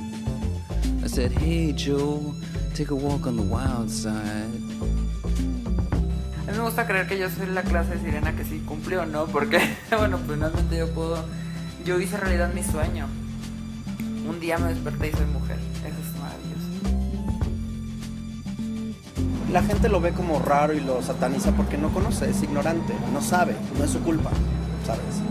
I 1.01 1.07
said, 1.07 1.31
Hey, 1.31 1.71
Joe, 1.71 2.35
take 2.73 2.89
a 2.91 2.95
walk 2.95 3.27
on 3.27 3.37
the 3.37 3.43
wild 3.43 3.89
side. 3.89 4.51
A 6.47 6.51
mí 6.51 6.57
me 6.57 6.63
gusta 6.63 6.85
creer 6.85 7.07
que 7.07 7.17
yo 7.17 7.29
soy 7.29 7.45
la 7.45 7.63
clase 7.63 7.95
de 7.95 7.99
sirena 8.01 8.35
que 8.35 8.43
sí 8.43 8.59
cumplió, 8.65 9.05
¿no? 9.05 9.25
Porque, 9.27 9.61
bueno, 9.97 10.19
finalmente 10.27 10.79
yo 10.79 10.89
puedo. 10.89 11.23
Yo 11.85 11.97
hice 11.97 12.17
realidad 12.17 12.53
mi 12.53 12.61
sueño. 12.61 13.07
Un 14.27 14.39
día 14.39 14.57
me 14.57 14.69
desperté 14.69 15.09
y 15.09 15.11
soy 15.11 15.25
mujer. 15.27 15.57
Eso 15.85 15.95
es 15.99 16.19
maravilloso. 16.19 16.67
La 19.51 19.63
gente 19.63 19.89
lo 19.89 20.01
ve 20.01 20.11
como 20.11 20.39
raro 20.39 20.73
y 20.73 20.81
lo 20.81 21.01
sataniza 21.01 21.51
porque 21.51 21.77
no 21.77 21.89
conoce, 21.93 22.29
es 22.29 22.43
ignorante, 22.43 22.93
no 23.13 23.21
sabe, 23.21 23.55
no 23.77 23.85
es 23.85 23.91
su 23.91 23.99
culpa, 24.01 24.29
¿sabes? 24.85 25.21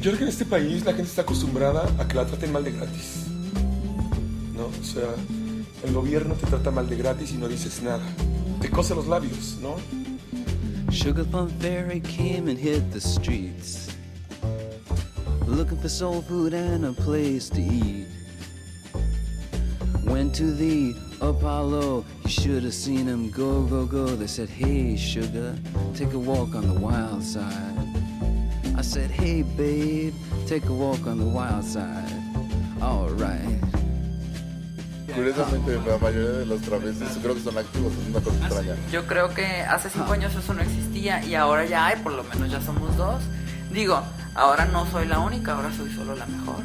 Yo 0.00 0.10
creo 0.10 0.16
que 0.16 0.24
en 0.24 0.30
este 0.30 0.46
país 0.46 0.84
la 0.86 0.92
gente 0.92 1.10
está 1.10 1.22
acostumbrada 1.22 1.86
a 1.98 2.08
que 2.08 2.14
la 2.14 2.24
traten 2.24 2.52
mal 2.52 2.64
de 2.64 2.72
gratis. 2.72 3.26
¿No? 4.56 4.66
O 4.66 4.84
sea, 4.84 5.08
el 5.84 5.92
gobierno 5.92 6.34
te 6.34 6.46
trata 6.46 6.70
mal 6.70 6.88
de 6.88 6.96
gratis 6.96 7.32
y 7.32 7.36
no 7.36 7.48
dices 7.48 7.82
nada. 7.82 8.02
te 8.60 8.70
cose 8.70 8.94
los 8.94 9.06
labios, 9.06 9.58
¿no? 9.60 9.76
Sugar 10.90 11.24
Plum 11.24 11.48
Fairy 11.60 12.00
came 12.00 12.48
and 12.48 12.58
hit 12.58 12.90
the 12.92 13.00
streets 13.00 13.89
Looking 15.50 15.78
for 15.78 15.88
soul 15.88 16.22
food 16.22 16.54
and 16.54 16.84
a 16.84 16.92
place 16.92 17.50
to 17.50 17.60
eat. 17.60 18.06
Went 20.04 20.34
to 20.36 20.52
the 20.52 20.94
Apollo, 21.20 22.04
you 22.24 22.30
should 22.30 22.62
have 22.62 22.72
seen 22.72 23.06
him 23.06 23.30
go, 23.30 23.64
go, 23.64 23.84
go. 23.84 24.06
They 24.06 24.28
said, 24.28 24.48
hey 24.48 24.96
sugar, 24.96 25.56
take 25.92 26.12
a 26.12 26.18
walk 26.18 26.54
on 26.54 26.68
the 26.68 26.78
wild 26.78 27.24
side. 27.24 27.76
I 28.76 28.82
said, 28.82 29.10
hey 29.10 29.42
babe, 29.42 30.14
take 30.46 30.64
a 30.66 30.72
walk 30.72 31.06
on 31.06 31.18
the 31.18 31.26
wild 31.26 31.64
side. 31.64 32.12
Alright 32.80 33.60
Curiosamente, 35.14 35.78
la 35.86 35.98
mayoría 35.98 36.30
de 36.30 36.46
los 36.46 36.60
travestis 36.62 37.18
creo 37.20 37.34
que 37.34 37.42
son 37.42 37.58
activos, 37.58 37.92
es 37.92 38.08
una 38.08 38.20
cosa 38.20 38.36
ah, 38.40 38.46
extraña. 38.46 38.76
Yo 38.92 39.06
creo 39.06 39.34
que 39.34 39.44
hace 39.62 39.90
cinco 39.90 40.12
años 40.12 40.34
eso 40.34 40.54
no 40.54 40.62
existía 40.62 41.24
y 41.24 41.34
ahora 41.34 41.64
ya 41.66 41.86
hay, 41.86 41.96
por 41.96 42.12
lo 42.12 42.24
menos 42.24 42.50
ya 42.50 42.60
somos 42.60 42.96
dos. 42.96 43.20
Digo, 43.72 44.02
ahora 44.34 44.66
no 44.66 44.84
soy 44.86 45.06
la 45.06 45.20
única, 45.20 45.54
ahora 45.54 45.72
soy 45.72 45.90
solo 45.90 46.16
la 46.16 46.26
mejor. 46.26 46.64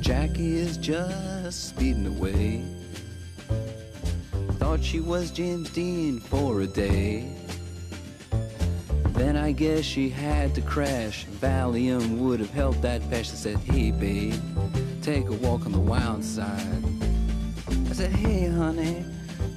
Jackie 0.00 0.58
is 0.58 0.78
just 0.78 1.70
speeding 1.70 2.06
away. 2.06 2.64
Thought 4.58 4.82
she 4.82 5.00
was 5.00 5.32
James 5.32 5.68
Dean 5.70 6.20
for 6.20 6.60
a 6.60 6.66
day. 6.66 7.34
Then 9.14 9.36
I 9.36 9.50
guess 9.50 9.84
she 9.84 10.08
had 10.08 10.54
to 10.54 10.60
crash. 10.60 11.26
Valium 11.40 12.18
would 12.18 12.38
have 12.38 12.50
helped 12.50 12.82
that 12.82 13.00
patch. 13.10 13.30
I 13.30 13.34
said, 13.34 13.56
hey 13.58 13.90
babe, 13.90 14.40
take 15.02 15.26
a 15.28 15.32
walk 15.32 15.66
on 15.66 15.72
the 15.72 15.80
wild 15.80 16.22
side. 16.22 16.84
I 17.90 17.92
said, 17.94 18.12
hey 18.12 18.46
honey, 18.46 19.04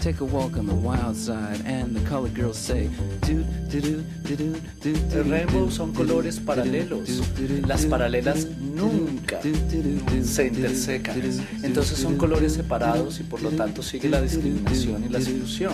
take 0.02 0.20
a 0.20 0.26
walk 0.26 0.58
on 0.58 0.66
the 0.66 0.74
wild 0.74 1.16
side. 1.16 1.62
And 1.66 1.96
the 1.96 2.02
colored 2.10 2.34
girls 2.34 2.58
say, 2.58 2.90
do 3.22 3.44
do 3.70 3.80
do 3.80 4.04
do 4.24 4.36
do 4.36 4.54
do 4.82 4.94
do. 4.94 5.20
El 5.20 5.30
rainbow 5.30 5.70
son 5.70 5.94
colores 5.94 6.40
paralelos. 6.40 7.22
Las 7.68 7.86
paralelas 7.86 8.48
nunca 8.60 9.40
se 9.42 10.48
intersecan. 10.48 11.22
Entonces 11.64 12.00
son 12.00 12.18
colores 12.18 12.54
separados 12.54 13.20
y 13.20 13.24
por 13.24 13.42
lo 13.42 13.52
tanto 13.52 13.84
sigue 13.84 14.10
la 14.10 14.22
discriminación 14.22 15.04
y 15.06 15.10
la 15.10 15.20
exclusión. 15.20 15.74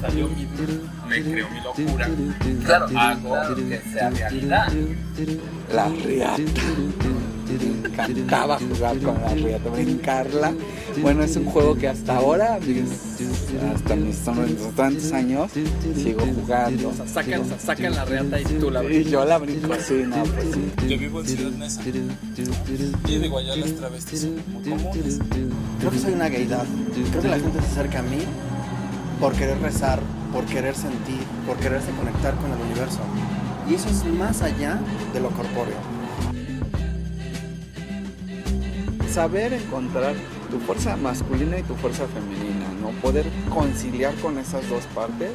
Salió 0.00 0.28
mi, 0.28 0.46
me 1.08 1.22
creó 1.22 1.48
mi 1.50 1.60
locura. 1.60 2.08
Claro, 2.64 2.86
hago 2.98 3.54
que 3.54 3.80
sea 3.92 4.10
realidad. 4.10 4.72
La 5.72 5.88
riata. 5.88 6.42
Me 7.46 7.88
encantaba 7.88 8.58
jugar 8.58 8.98
con 8.98 9.14
la 9.20 9.28
riata, 9.34 9.70
brincarla. 9.70 10.52
Bueno, 11.00 11.22
es 11.22 11.36
un 11.36 11.44
juego 11.46 11.76
que 11.76 11.88
hasta 11.88 12.16
ahora, 12.16 12.58
hasta 13.74 13.96
mis 13.96 14.18
tantos 14.74 15.12
años, 15.12 15.50
sigo 15.94 16.26
jugando. 16.26 16.88
O 16.88 16.94
sea, 16.94 17.06
sacan, 17.06 17.42
sacan 17.58 17.94
la 17.94 18.04
reata 18.04 18.40
y 18.40 18.44
tú 18.44 18.70
la 18.70 18.82
Y 18.84 19.04
yo 19.04 19.24
la 19.24 19.38
brinco 19.38 19.72
así, 19.72 20.04
no, 20.06 20.22
pues 20.24 20.46
sí. 20.52 20.88
Yo 20.88 20.98
vivo 20.98 21.20
en 21.20 21.26
Ciudad 21.26 21.50
Neza. 21.52 21.82
Y 23.08 23.18
digo, 23.18 23.38
allá 23.38 23.56
las 23.56 23.72
travestis 23.74 24.20
son 24.22 24.36
muy 24.52 24.62
comunes. 24.64 25.18
Creo 25.78 25.90
que 25.90 25.98
soy 25.98 26.14
una 26.14 26.28
gaydad. 26.28 26.64
Creo 27.10 27.22
que 27.22 27.28
la 27.28 27.38
gente 27.38 27.60
se 27.60 27.66
acerca 27.66 28.00
a 28.00 28.02
mí 28.02 28.18
por 29.20 29.32
querer 29.34 29.58
rezar, 29.60 30.00
por 30.32 30.44
querer 30.46 30.74
sentir, 30.74 31.20
por 31.46 31.56
quererse 31.58 31.90
conectar 31.92 32.34
con 32.36 32.50
el 32.50 32.60
universo. 32.60 33.00
Y 33.68 33.74
eso 33.74 33.88
es 33.88 34.04
más 34.04 34.42
allá 34.42 34.78
de 35.12 35.20
lo 35.20 35.30
corpóreo. 35.30 35.95
Saber 39.16 39.54
encontrar 39.54 40.14
tu 40.50 40.58
fuerza 40.58 40.94
masculina 40.94 41.58
y 41.58 41.62
tu 41.62 41.74
fuerza 41.76 42.06
femenina, 42.06 42.66
¿no? 42.82 42.90
Poder 43.00 43.24
conciliar 43.48 44.14
con 44.16 44.36
esas 44.36 44.68
dos 44.68 44.84
partes 44.94 45.30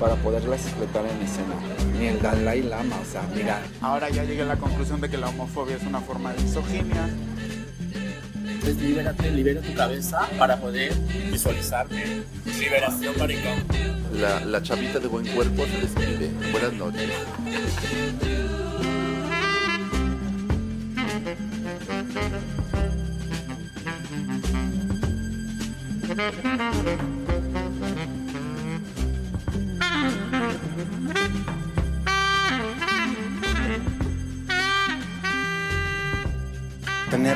para 0.00 0.16
poderlas 0.16 0.66
explotar 0.66 1.04
en 1.06 1.22
escena. 1.22 1.54
Ni 1.96 2.08
el 2.08 2.20
Dalai 2.20 2.60
Lama, 2.62 2.96
o 3.00 3.04
sea, 3.04 3.22
mira, 3.32 3.62
Ahora 3.80 4.10
ya 4.10 4.24
llegué 4.24 4.42
a 4.42 4.46
la 4.46 4.56
conclusión 4.56 5.00
de 5.00 5.08
que 5.08 5.16
la 5.16 5.28
homofobia 5.28 5.76
es 5.76 5.84
una 5.84 6.00
forma 6.00 6.32
de 6.32 6.42
misoginia. 6.42 7.08
Entonces, 8.34 8.82
libérate, 8.82 9.30
libera 9.30 9.60
tu 9.60 9.74
cabeza 9.74 10.28
para 10.36 10.56
poder 10.56 10.92
visualizarme. 11.30 12.24
Liberación, 12.58 13.16
maricón. 13.16 13.62
La, 14.12 14.44
la 14.44 14.60
chavita 14.60 14.98
de 14.98 15.06
buen 15.06 15.28
cuerpo 15.28 15.62
se 15.66 15.80
despide. 15.82 16.32
Buenas 16.50 16.72
noches. 16.72 17.10
Tener 26.10 26.34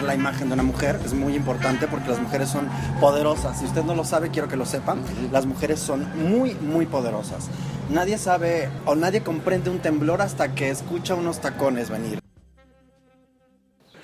la 0.02 0.16
imagen 0.16 0.48
de 0.48 0.54
una 0.54 0.64
mujer 0.64 0.98
es 1.04 1.14
muy 1.14 1.36
importante 1.36 1.86
porque 1.86 2.08
las 2.08 2.18
mujeres 2.18 2.48
son 2.48 2.68
poderosas. 3.00 3.60
Si 3.60 3.64
usted 3.64 3.84
no 3.84 3.94
lo 3.94 4.04
sabe, 4.04 4.30
quiero 4.30 4.48
que 4.48 4.56
lo 4.56 4.66
sepan. 4.66 5.04
Las 5.30 5.46
mujeres 5.46 5.78
son 5.78 6.04
muy, 6.28 6.54
muy 6.54 6.86
poderosas. 6.86 7.48
Nadie 7.90 8.18
sabe 8.18 8.68
o 8.86 8.96
nadie 8.96 9.22
comprende 9.22 9.70
un 9.70 9.78
temblor 9.78 10.20
hasta 10.20 10.56
que 10.56 10.70
escucha 10.70 11.14
unos 11.14 11.40
tacones 11.40 11.90
venir. 11.90 12.18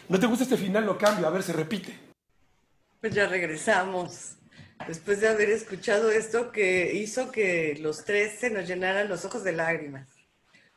¿No 0.08 0.20
te 0.20 0.26
gusta 0.26 0.44
este 0.44 0.56
final? 0.56 0.86
Lo 0.86 0.96
cambio, 0.96 1.26
a 1.26 1.30
ver, 1.30 1.42
se 1.42 1.52
repite. 1.52 1.98
Pues 3.00 3.12
ya 3.12 3.26
regresamos. 3.26 4.36
Después 4.86 5.20
de 5.20 5.28
haber 5.28 5.50
escuchado 5.50 6.10
esto 6.10 6.50
que 6.50 6.92
hizo 6.94 7.30
que 7.30 7.76
los 7.80 8.04
tres 8.04 8.38
se 8.40 8.50
nos 8.50 8.66
llenaran 8.66 9.08
los 9.08 9.24
ojos 9.24 9.44
de 9.44 9.52
lágrimas. 9.52 10.08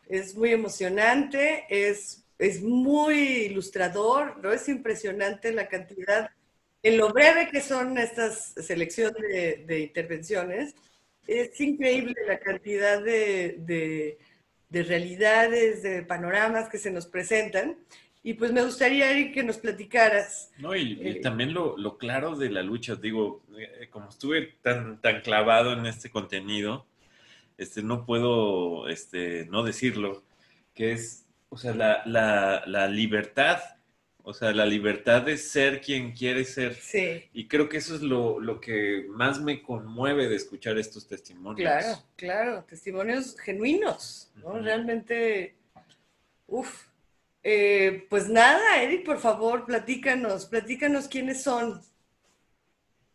Es 0.08 0.36
muy 0.36 0.52
emocionante, 0.52 1.66
es, 1.70 2.26
es 2.38 2.62
muy 2.62 3.18
ilustrador, 3.46 4.38
¿no? 4.44 4.52
Es 4.52 4.68
impresionante 4.70 5.52
la 5.52 5.68
cantidad, 5.68 6.30
en 6.84 6.98
lo 6.98 7.14
breve 7.14 7.50
que 7.50 7.62
son 7.62 7.98
estas 7.98 8.54
selección 8.62 9.14
de, 9.14 9.64
de 9.66 9.80
intervenciones, 9.80 10.76
es 11.26 11.60
increíble 11.62 12.14
la 12.28 12.40
cantidad 12.40 13.02
de, 13.02 13.56
de, 13.60 14.18
de 14.70 14.84
realidades, 14.84 15.82
de 15.82 16.04
panoramas 16.04 16.68
que 16.68 16.78
se 16.78 16.92
nos 16.92 17.08
presentan. 17.08 17.78
Y 18.26 18.36
pues 18.36 18.54
me 18.54 18.64
gustaría, 18.64 19.12
Eric, 19.12 19.34
que 19.34 19.44
nos 19.44 19.58
platicaras. 19.58 20.50
No, 20.58 20.74
y, 20.76 20.94
y 20.94 21.08
Eh, 21.10 21.16
también 21.22 21.54
lo, 21.54 21.78
lo 21.78 21.98
claro 21.98 22.38
de 22.38 22.50
la 22.50 22.64
lucha, 22.64 22.96
digo, 22.96 23.44
eh, 23.58 23.90
como 23.90 24.10
estuve 24.10 24.56
tan, 24.62 25.02
tan 25.02 25.20
clavado 25.20 25.74
en 25.74 25.86
este 25.86 26.10
contenido, 26.10 26.86
este, 27.58 27.84
no 27.84 28.06
puedo 28.06 28.88
este, 28.88 29.46
no 29.48 29.64
decirlo, 29.64 30.24
que 30.74 30.94
es, 30.94 31.26
o 31.50 31.58
sea, 31.58 31.76
la, 31.76 32.02
la, 32.06 32.64
la 32.66 32.88
libertad, 32.88 33.60
o 34.24 34.34
sea, 34.34 34.54
la 34.54 34.66
libertad 34.66 35.24
de 35.24 35.36
ser 35.36 35.82
quien 35.82 36.14
quiere 36.14 36.46
ser. 36.46 36.76
Sí. 36.76 37.26
Y 37.34 37.50
creo 37.50 37.68
que 37.68 37.76
eso 37.76 37.94
es 37.94 38.02
lo, 38.02 38.40
lo 38.40 38.62
que 38.62 39.06
más 39.10 39.42
me 39.42 39.62
conmueve 39.62 40.30
de 40.30 40.38
escuchar 40.38 40.78
estos 40.78 41.06
testimonios. 41.10 41.70
Claro, 41.70 42.04
claro, 42.16 42.64
testimonios 42.64 43.38
genuinos, 43.38 44.32
¿no? 44.38 44.58
Realmente, 44.60 45.56
uff. 46.48 46.88
Pues 48.10 48.30
nada, 48.30 48.82
Eric, 48.82 49.06
por 49.06 49.20
favor, 49.20 49.66
platícanos, 49.66 50.46
platícanos 50.46 51.08
quiénes 51.08 51.44
son 51.44 51.82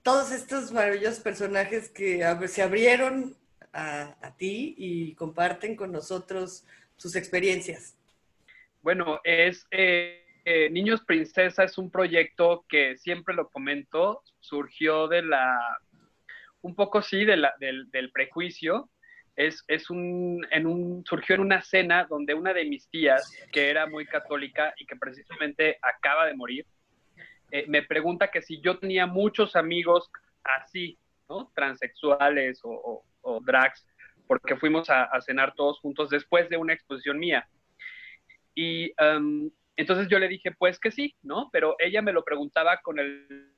todos 0.03 0.33
estos 0.33 0.71
maravillosos 0.73 1.21
personajes 1.21 1.89
que 1.91 2.23
se 2.47 2.63
abrieron 2.63 3.37
a, 3.73 4.17
a 4.21 4.37
ti 4.37 4.75
y 4.79 5.15
comparten 5.15 5.77
con 5.77 5.93
nosotros 5.93 6.67
sus 6.97 7.17
experiencias. 7.17 7.97
Bueno, 8.83 9.21
es 9.25 9.67
eh, 9.71 10.25
eh, 10.45 10.71
Niños 10.71 11.03
Princesa 11.05 11.65
es 11.65 11.77
un 11.79 11.91
proyecto 11.91 12.65
que 12.69 12.97
siempre 12.97 13.35
lo 13.35 13.49
comento, 13.51 14.23
surgió 14.41 15.09
de 15.09 15.23
la, 15.23 15.59
un 16.63 16.75
poco 16.75 17.03
sí, 17.03 17.25
de 17.25 17.37
la- 17.37 17.55
del, 17.61 17.91
del 17.91 18.11
prejuicio. 18.13 18.89
Es, 19.39 19.63
es 19.69 19.89
un, 19.89 20.45
en 20.51 20.67
un, 20.67 21.05
surgió 21.07 21.37
en 21.37 21.43
una 21.43 21.63
cena 21.63 22.07
donde 22.11 22.35
una 22.35 22.53
de 22.53 22.65
mis 22.65 22.89
tías, 22.89 23.33
que 23.53 23.71
era 23.71 23.87
muy 23.87 24.05
católica 24.05 24.75
y 24.77 24.85
que 24.85 24.97
precisamente 24.97 25.79
acaba 25.81 26.27
de 26.27 26.35
morir, 26.35 26.67
eh, 27.53 27.65
me 27.69 27.85
pregunta 27.85 28.33
que 28.33 28.43
si 28.43 28.61
yo 28.61 28.81
tenía 28.81 29.07
muchos 29.07 29.55
amigos 29.55 30.11
así, 30.43 30.99
¿no? 31.29 31.53
Transexuales 31.55 32.61
o, 32.65 33.05
o- 33.23 33.41
drags, 33.41 33.87
porque 34.27 34.57
fuimos 34.57 34.91
a, 34.91 35.09
cenar 35.21 35.55
todos 35.55 35.79
juntos 35.79 36.11
después 36.11 36.49
de 36.49 36.57
una 36.57 36.73
exposición 36.73 37.21
mía. 37.21 37.49
Y 38.57 38.93
em, 38.99 39.51
entonces 39.77 40.09
yo 40.09 40.19
le 40.19 40.27
dije, 40.27 40.51
pues 40.59 40.81
que 40.81 40.91
sí, 40.91 41.15
¿no? 41.23 41.49
Pero 41.53 41.77
ella 41.79 42.03
me 42.03 42.13
lo 42.13 42.25
preguntaba 42.25 42.79
con 42.79 42.99
el 42.99 43.53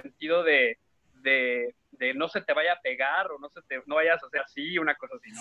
sentido 0.00 0.44
de, 0.44 0.78
de, 1.22 1.74
de 1.92 2.14
no 2.14 2.28
se 2.28 2.40
te 2.42 2.52
vaya 2.52 2.72
a 2.74 2.80
pegar 2.80 3.30
o 3.30 3.38
no, 3.38 3.48
se 3.50 3.62
te, 3.62 3.80
no 3.86 3.96
vayas 3.96 4.22
a 4.22 4.26
hacer 4.26 4.40
así, 4.40 4.78
una 4.78 4.94
cosa 4.96 5.14
así, 5.16 5.30
¿no? 5.30 5.40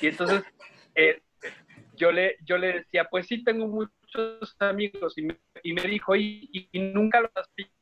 Y 0.00 0.06
entonces 0.08 0.42
eh, 0.94 1.22
yo, 1.94 2.10
le, 2.12 2.36
yo 2.44 2.56
le 2.58 2.72
decía, 2.74 3.04
pues 3.10 3.26
sí, 3.26 3.42
tengo 3.44 3.66
muchos 3.66 4.56
amigos. 4.60 5.16
Y 5.18 5.22
me, 5.22 5.38
y 5.62 5.72
me 5.72 5.82
dijo, 5.82 6.14
y, 6.16 6.48
y- 6.52 6.68
y 6.72 6.80
nunca 6.80 7.20
los 7.20 7.30
has 7.36 7.48
visto. 7.56 7.72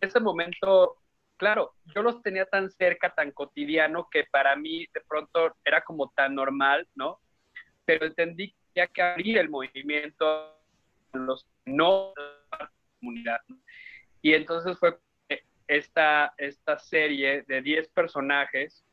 En 0.00 0.08
ese 0.08 0.20
momento, 0.20 0.96
claro, 1.36 1.74
yo 1.94 2.02
los 2.02 2.22
tenía 2.22 2.46
tan 2.46 2.70
cerca, 2.70 3.14
tan 3.14 3.32
cotidiano, 3.32 4.08
que 4.10 4.24
para 4.30 4.56
mí 4.56 4.86
de 4.92 5.00
pronto 5.02 5.56
era 5.64 5.82
como 5.82 6.10
tan 6.16 6.34
normal, 6.34 6.88
¿no? 6.94 7.20
Pero 7.84 8.06
entendí 8.06 8.52
que 8.74 8.80
había 8.82 8.92
que 8.92 9.02
abrir 9.02 9.38
el 9.38 9.48
movimiento 9.50 10.26
a 10.26 10.56
los 11.12 11.46
no 11.66 12.12
de 12.16 12.22
la 12.58 12.72
comunidad. 12.98 13.40
Y 14.22 14.34
entonces 14.34 14.78
fue 14.78 14.98
esta, 15.70 16.34
esta 16.36 16.80
serie 16.80 17.44
de 17.46 17.62
10 17.62 17.88
personajes 17.90 18.84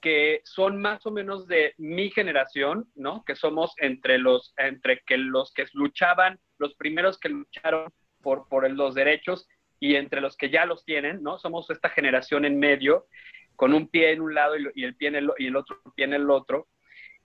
que 0.00 0.40
son 0.44 0.80
más 0.80 1.06
o 1.06 1.12
menos 1.12 1.46
de 1.46 1.74
mi 1.78 2.10
generación, 2.10 2.90
¿no? 2.96 3.24
Que 3.24 3.36
somos 3.36 3.72
entre 3.78 4.18
los, 4.18 4.52
entre 4.56 5.00
que 5.06 5.16
los 5.16 5.52
que 5.52 5.64
luchaban, 5.74 6.40
los 6.58 6.74
primeros 6.74 7.18
que 7.18 7.28
lucharon 7.28 7.92
por, 8.20 8.48
por 8.48 8.68
los 8.68 8.94
derechos 8.96 9.48
y 9.78 9.94
entre 9.94 10.20
los 10.20 10.36
que 10.36 10.50
ya 10.50 10.66
los 10.66 10.84
tienen, 10.84 11.22
¿no? 11.22 11.38
Somos 11.38 11.70
esta 11.70 11.88
generación 11.88 12.44
en 12.44 12.58
medio, 12.58 13.06
con 13.54 13.72
un 13.72 13.88
pie 13.88 14.10
en 14.10 14.22
un 14.22 14.34
lado 14.34 14.56
y, 14.56 14.82
el 14.82 14.96
pie 14.96 15.08
en 15.08 15.14
el, 15.16 15.30
y 15.38 15.46
el 15.46 15.56
otro 15.56 15.80
pie 15.94 16.06
en 16.06 16.14
el 16.14 16.28
otro. 16.30 16.66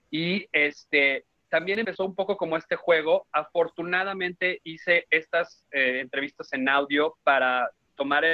Y 0.08 0.46
este, 0.52 1.24
también 1.48 1.80
empezó 1.80 2.04
un 2.04 2.14
poco 2.14 2.36
como 2.36 2.56
este 2.56 2.76
juego. 2.76 3.26
Afortunadamente 3.32 4.60
hice 4.62 5.06
estas 5.10 5.66
eh, 5.72 5.98
entrevistas 6.00 6.52
en 6.52 6.68
audio 6.68 7.16
para 7.24 7.68
tomar 8.02 8.24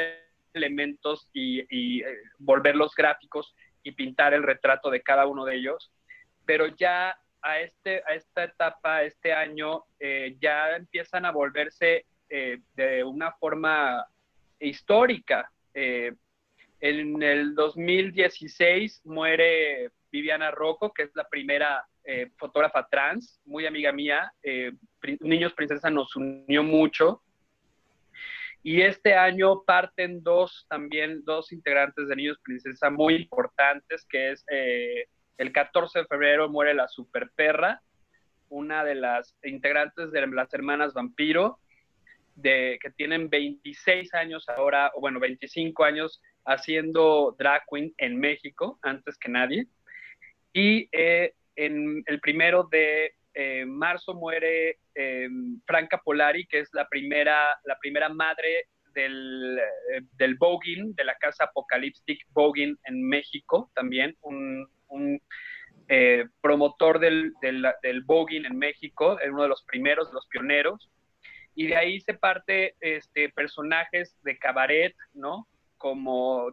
elementos 0.54 1.28
y, 1.34 1.60
y, 1.68 2.00
eh, 2.00 2.06
volverlos 2.38 2.94
gráficos 2.94 3.54
y 3.82 3.92
pintar 3.92 4.32
el 4.32 4.42
retrato 4.42 4.88
de 4.88 5.02
cada 5.02 5.26
uno 5.26 5.44
de 5.44 5.56
ellos. 5.56 5.92
Pero 6.46 6.68
ya 6.68 7.14
a, 7.42 7.60
este, 7.60 8.02
a 8.06 8.14
esta 8.14 8.44
etapa, 8.44 9.02
este 9.02 9.34
año, 9.34 9.84
eh, 10.00 10.36
ya 10.40 10.74
empiezan 10.74 11.26
a 11.26 11.32
volverse 11.32 12.06
eh, 12.30 12.60
de 12.74 13.04
una 13.04 13.32
forma 13.32 14.06
histórica. 14.58 15.52
Eh, 15.74 16.14
en 16.80 17.22
el 17.22 17.54
2016 17.54 19.02
muere 19.04 19.90
Viviana 20.10 20.50
Rocco, 20.50 20.94
que 20.94 21.02
es 21.02 21.10
la 21.14 21.28
primera 21.28 21.86
eh, 22.04 22.30
fotógrafa 22.38 22.88
trans, 22.90 23.38
muy 23.44 23.66
amiga 23.66 23.92
mía. 23.92 24.32
Niños 25.20 25.52
Princesa 25.52 25.90
nos 25.90 26.16
unió 26.16 26.62
mucho. 26.62 27.22
Y 28.62 28.82
este 28.82 29.14
año 29.14 29.62
parten 29.64 30.22
dos, 30.22 30.66
también 30.68 31.24
dos 31.24 31.52
integrantes 31.52 32.08
de 32.08 32.16
Niños 32.16 32.38
Princesa 32.42 32.90
muy 32.90 33.14
importantes, 33.14 34.04
que 34.08 34.32
es 34.32 34.44
eh, 34.50 35.06
el 35.38 35.52
14 35.52 36.00
de 36.00 36.06
febrero 36.06 36.48
muere 36.48 36.74
la 36.74 36.88
Super 36.88 37.30
Perra, 37.34 37.80
una 38.48 38.84
de 38.84 38.96
las 38.96 39.36
integrantes 39.44 40.10
de 40.10 40.26
las 40.26 40.52
hermanas 40.52 40.94
Vampiro, 40.94 41.58
de, 42.34 42.78
que 42.80 42.90
tienen 42.90 43.28
26 43.28 44.14
años 44.14 44.48
ahora, 44.48 44.90
o 44.94 45.00
bueno, 45.00 45.20
25 45.20 45.84
años 45.84 46.20
haciendo 46.44 47.36
drag 47.38 47.62
queen 47.70 47.94
en 47.98 48.18
México, 48.18 48.78
antes 48.82 49.18
que 49.18 49.28
nadie. 49.28 49.66
Y 50.52 50.88
eh, 50.92 51.34
en 51.56 52.02
el 52.06 52.20
primero 52.20 52.64
de 52.64 53.14
eh, 53.40 53.64
marzo 53.64 54.14
muere 54.14 54.78
eh, 54.96 55.28
Franca 55.64 55.98
Polari, 56.04 56.44
que 56.48 56.58
es 56.58 56.70
la 56.72 56.88
primera, 56.88 57.56
la 57.64 57.78
primera 57.78 58.08
madre 58.08 58.64
del, 58.94 59.60
eh, 59.92 60.00
del 60.16 60.34
voguing, 60.34 60.92
de 60.96 61.04
la 61.04 61.14
casa 61.14 61.44
Apocalyptic 61.44 62.26
Voguing 62.30 62.76
en 62.82 63.08
México, 63.08 63.70
también 63.76 64.16
un, 64.22 64.66
un, 64.88 65.22
eh, 65.86 66.24
promotor 66.40 66.98
del, 66.98 67.32
del, 67.40 68.02
voguing 68.02 68.44
en 68.44 68.58
México, 68.58 69.16
uno 69.30 69.42
de 69.44 69.48
los 69.48 69.62
primeros, 69.62 70.08
de 70.08 70.14
los 70.14 70.26
pioneros. 70.26 70.90
Y 71.54 71.68
de 71.68 71.76
ahí 71.76 72.00
se 72.00 72.14
parte 72.14 72.74
este, 72.80 73.28
personajes 73.28 74.16
de 74.24 74.36
cabaret, 74.36 74.96
¿no? 75.14 75.46
Como 75.76 76.52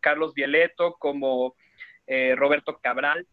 Carlos 0.00 0.32
Violeto, 0.32 0.94
como 0.98 1.54
Roberto 2.06 2.78
Cabral, 2.82 3.26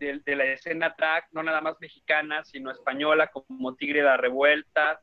de, 0.00 0.36
la 0.36 0.44
escena 0.44 0.94
drag, 0.96 1.24
no 1.32 1.42
nada 1.42 1.60
más 1.60 1.76
mexicana, 1.80 2.42
sino 2.44 2.70
española, 2.70 3.28
como 3.28 3.74
Tigre 3.76 4.00
de 4.00 4.06
la 4.06 4.16
Revuelta, 4.16 5.00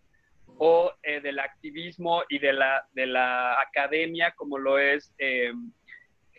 o 0.57 0.91
eh, 1.03 1.21
del 1.21 1.39
activismo 1.39 2.23
y 2.29 2.39
de 2.39 2.53
la, 2.53 2.87
de 2.93 3.05
la 3.05 3.61
academia, 3.61 4.31
como 4.31 4.57
lo 4.57 4.79
es 4.79 5.13
eh, 5.19 5.53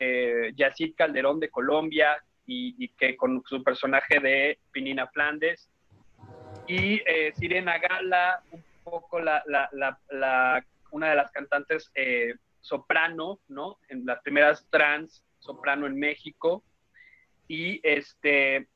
eh, 0.01 0.53
Yacid 0.57 0.95
Calderón 0.97 1.39
de 1.39 1.51
Colombia, 1.51 2.23
y, 2.47 2.75
y, 2.83 2.89
que 2.89 3.17
con 3.17 3.43
su 3.47 3.63
personaje 3.63 4.19
de 4.21 4.59
Pinina 4.73 5.07
Flandes, 5.09 5.71
y 6.67 7.01
eh, 7.07 7.33
Sirena 7.37 7.79
Gala, 7.79 8.43
un 8.51 8.65
poco 8.83 9.21
la, 9.21 9.43
la, 9.47 9.69
la, 10.11 10.65
una 10.91 11.11
de 11.11 11.17
las 11.17 11.31
cantantes 11.31 11.93
soprano, 12.61 13.39
¿no? 13.49 13.79
En 13.89 14.05
las 14.05 14.21
primeras 14.23 14.67
trans 14.71 15.23
soprano 15.39 15.87
en 15.87 15.99
México, 15.99 16.65
y 17.49 17.81
este 17.83 18.69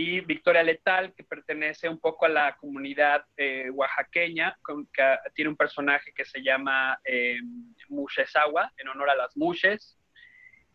y 0.00 0.20
Victoria 0.20 0.62
Letal, 0.62 1.12
que 1.12 1.24
pertenece 1.24 1.88
un 1.88 1.98
poco 1.98 2.26
a 2.26 2.28
la 2.28 2.56
comunidad 2.56 3.24
eh, 3.36 3.68
oaxaqueña, 3.68 4.56
que 4.92 5.16
tiene 5.34 5.50
un 5.50 5.56
personaje 5.56 6.12
que 6.14 6.24
se 6.24 6.40
llama 6.40 7.00
eh, 7.04 7.38
en 7.40 8.88
honor 8.88 9.10
a 9.10 9.16
las 9.16 9.36
mushes. 9.36 9.98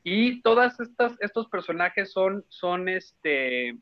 Y 0.03 0.41
todos 0.41 0.73
estos 1.21 1.47
personajes 1.47 2.11
son, 2.11 2.43
son, 2.49 2.89
este, 2.89 3.77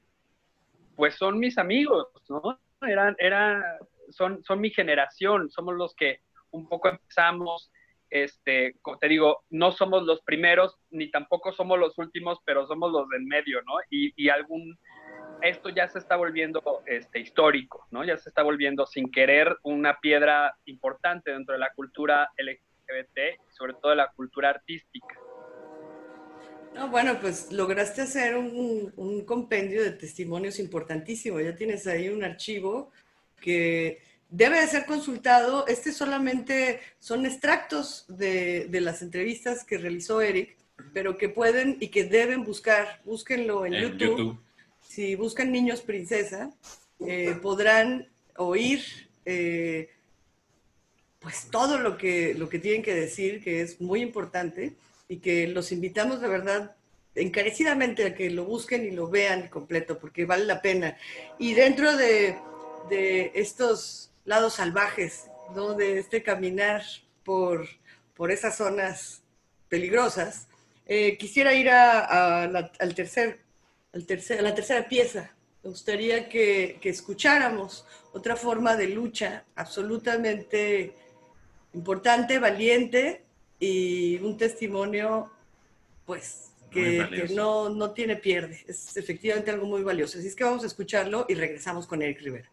pues 0.95 1.15
son 1.15 1.39
mis 1.39 1.57
amigos, 1.57 2.07
¿no? 2.29 2.59
Eran, 2.87 3.63
son, 4.11 4.43
son 4.43 4.61
mi 4.61 4.69
generación, 4.69 5.49
somos 5.49 5.73
los 5.73 5.95
que 5.95 6.19
un 6.51 6.69
poco 6.69 6.89
empezamos, 6.89 7.71
este, 8.11 8.75
te 8.99 9.07
digo, 9.07 9.45
no 9.49 9.71
somos 9.71 10.03
los 10.03 10.21
primeros, 10.21 10.77
ni 10.89 11.09
tampoco 11.09 11.53
somos 11.53 11.79
los 11.79 11.97
últimos, 11.97 12.39
pero 12.45 12.67
somos 12.67 12.91
los 12.91 13.07
del 13.09 13.23
medio, 13.23 13.61
¿no? 13.61 13.75
Y, 13.89 14.13
y 14.21 14.27
algún, 14.27 14.77
esto 15.41 15.69
ya 15.69 15.87
se 15.87 15.99
está 15.99 16.17
volviendo 16.17 16.61
este, 16.85 17.19
histórico, 17.19 17.87
¿no? 17.89 18.03
Ya 18.03 18.17
se 18.17 18.27
está 18.27 18.43
volviendo 18.43 18.85
sin 18.85 19.09
querer 19.09 19.55
una 19.63 19.97
piedra 20.01 20.53
importante 20.65 21.31
dentro 21.31 21.53
de 21.53 21.59
la 21.59 21.71
cultura 21.73 22.29
LGBT, 22.37 23.39
sobre 23.49 23.73
todo 23.75 23.91
de 23.91 23.95
la 23.95 24.11
cultura 24.11 24.49
artística. 24.49 25.15
No, 26.73 26.89
bueno, 26.89 27.17
pues 27.19 27.51
lograste 27.51 28.01
hacer 28.01 28.35
un, 28.35 28.93
un, 28.95 29.25
compendio 29.25 29.83
de 29.83 29.91
testimonios 29.91 30.59
importantísimo. 30.59 31.39
Ya 31.39 31.55
tienes 31.55 31.87
ahí 31.87 32.09
un 32.09 32.23
archivo 32.23 32.91
que 33.41 33.99
debe 34.31 34.59
de 34.59 34.67
ser 34.67 34.85
consultado. 34.85 35.67
Este 35.67 35.91
solamente 35.91 36.79
son 36.99 37.25
extractos 37.25 38.05
de, 38.07 38.65
de 38.65 38.81
las 38.81 39.03
entrevistas 39.03 39.63
que 39.63 39.77
realizó 39.77 40.21
Eric, 40.21 40.57
pero 40.93 41.17
que 41.17 41.29
pueden 41.29 41.77
y 41.79 41.89
que 41.89 42.05
deben 42.05 42.43
buscar. 42.43 43.01
Búsquenlo 43.05 43.65
en, 43.65 43.75
en 43.75 43.81
YouTube. 43.83 44.17
YouTube. 44.17 44.39
Si 44.81 45.15
buscan 45.15 45.51
Niños 45.51 45.81
Princesa, 45.81 46.51
eh, 47.05 47.35
podrán 47.41 48.07
oír 48.37 48.81
eh, 49.25 49.89
pues 51.19 51.47
todo 51.51 51.77
lo 51.77 51.97
que, 51.97 52.33
lo 52.33 52.49
que 52.49 52.59
tienen 52.59 52.81
que 52.81 52.95
decir, 52.95 53.43
que 53.43 53.61
es 53.61 53.79
muy 53.79 54.01
importante 54.01 54.73
y 55.07 55.17
que 55.17 55.47
los 55.47 55.71
invitamos 55.71 56.19
de 56.19 56.27
verdad 56.27 56.75
encarecidamente 57.15 58.05
a 58.05 58.15
que 58.15 58.29
lo 58.29 58.45
busquen 58.45 58.85
y 58.85 58.91
lo 58.91 59.07
vean 59.07 59.49
completo, 59.49 59.99
porque 59.99 60.25
vale 60.25 60.45
la 60.45 60.61
pena. 60.61 60.97
Y 61.37 61.53
dentro 61.53 61.95
de, 61.95 62.37
de 62.89 63.31
estos 63.35 64.10
lados 64.25 64.55
salvajes, 64.55 65.29
¿no? 65.55 65.73
de 65.73 65.99
este 65.99 66.23
caminar 66.23 66.83
por, 67.23 67.67
por 68.15 68.31
esas 68.31 68.57
zonas 68.57 69.23
peligrosas, 69.69 70.47
eh, 70.85 71.17
quisiera 71.17 71.53
ir 71.53 71.69
a, 71.69 72.43
a 72.43 72.47
la, 72.47 72.71
al 72.79 72.95
tercer, 72.95 73.39
al 73.93 74.05
tercer, 74.05 74.39
a 74.39 74.41
la 74.41 74.55
tercera 74.55 74.87
pieza. 74.87 75.31
Me 75.63 75.69
gustaría 75.69 76.27
que, 76.27 76.79
que 76.81 76.89
escucháramos 76.89 77.85
otra 78.13 78.35
forma 78.35 78.75
de 78.75 78.87
lucha 78.87 79.45
absolutamente 79.55 80.93
importante, 81.73 82.39
valiente, 82.39 83.23
y 83.61 84.17
un 84.17 84.37
testimonio, 84.37 85.31
pues, 86.05 86.51
que, 86.71 87.07
que, 87.13 87.33
no, 87.33 87.69
no 87.69 87.91
tiene 87.91 88.15
pierde. 88.15 88.65
Es 88.67 88.97
efectivamente 88.97 89.51
algo 89.51 89.67
muy 89.67 89.83
valioso. 89.83 90.17
Así 90.17 90.27
es 90.27 90.35
que 90.35 90.43
vamos 90.43 90.63
a 90.63 90.67
escucharlo 90.67 91.27
y 91.29 91.35
regresamos 91.35 91.85
con 91.85 92.01
Eric 92.01 92.21
Rivera. 92.21 92.49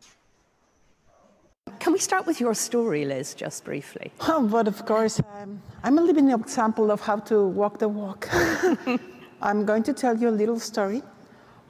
Can 1.81 1.93
we 1.93 1.99
start 1.99 2.27
with 2.27 2.41
your 2.41 2.55
story, 2.55 3.05
Liz, 3.05 3.35
just 3.35 3.65
briefly? 3.65 4.13
Oh, 4.21 4.47
but 4.47 4.69
of 4.69 4.85
course, 4.87 5.21
um, 5.41 5.61
I'm 5.83 5.99
a 5.99 6.03
living 6.03 6.31
example 6.31 6.91
of 6.91 7.01
how 7.01 7.17
to 7.31 7.47
walk 7.47 7.79
the 7.79 7.89
walk. 7.89 8.29
I'm 9.43 9.65
going 9.65 9.83
to 9.85 9.93
tell 9.93 10.17
you 10.17 10.29
a 10.29 10.37
little 10.43 10.59
story. 10.59 11.03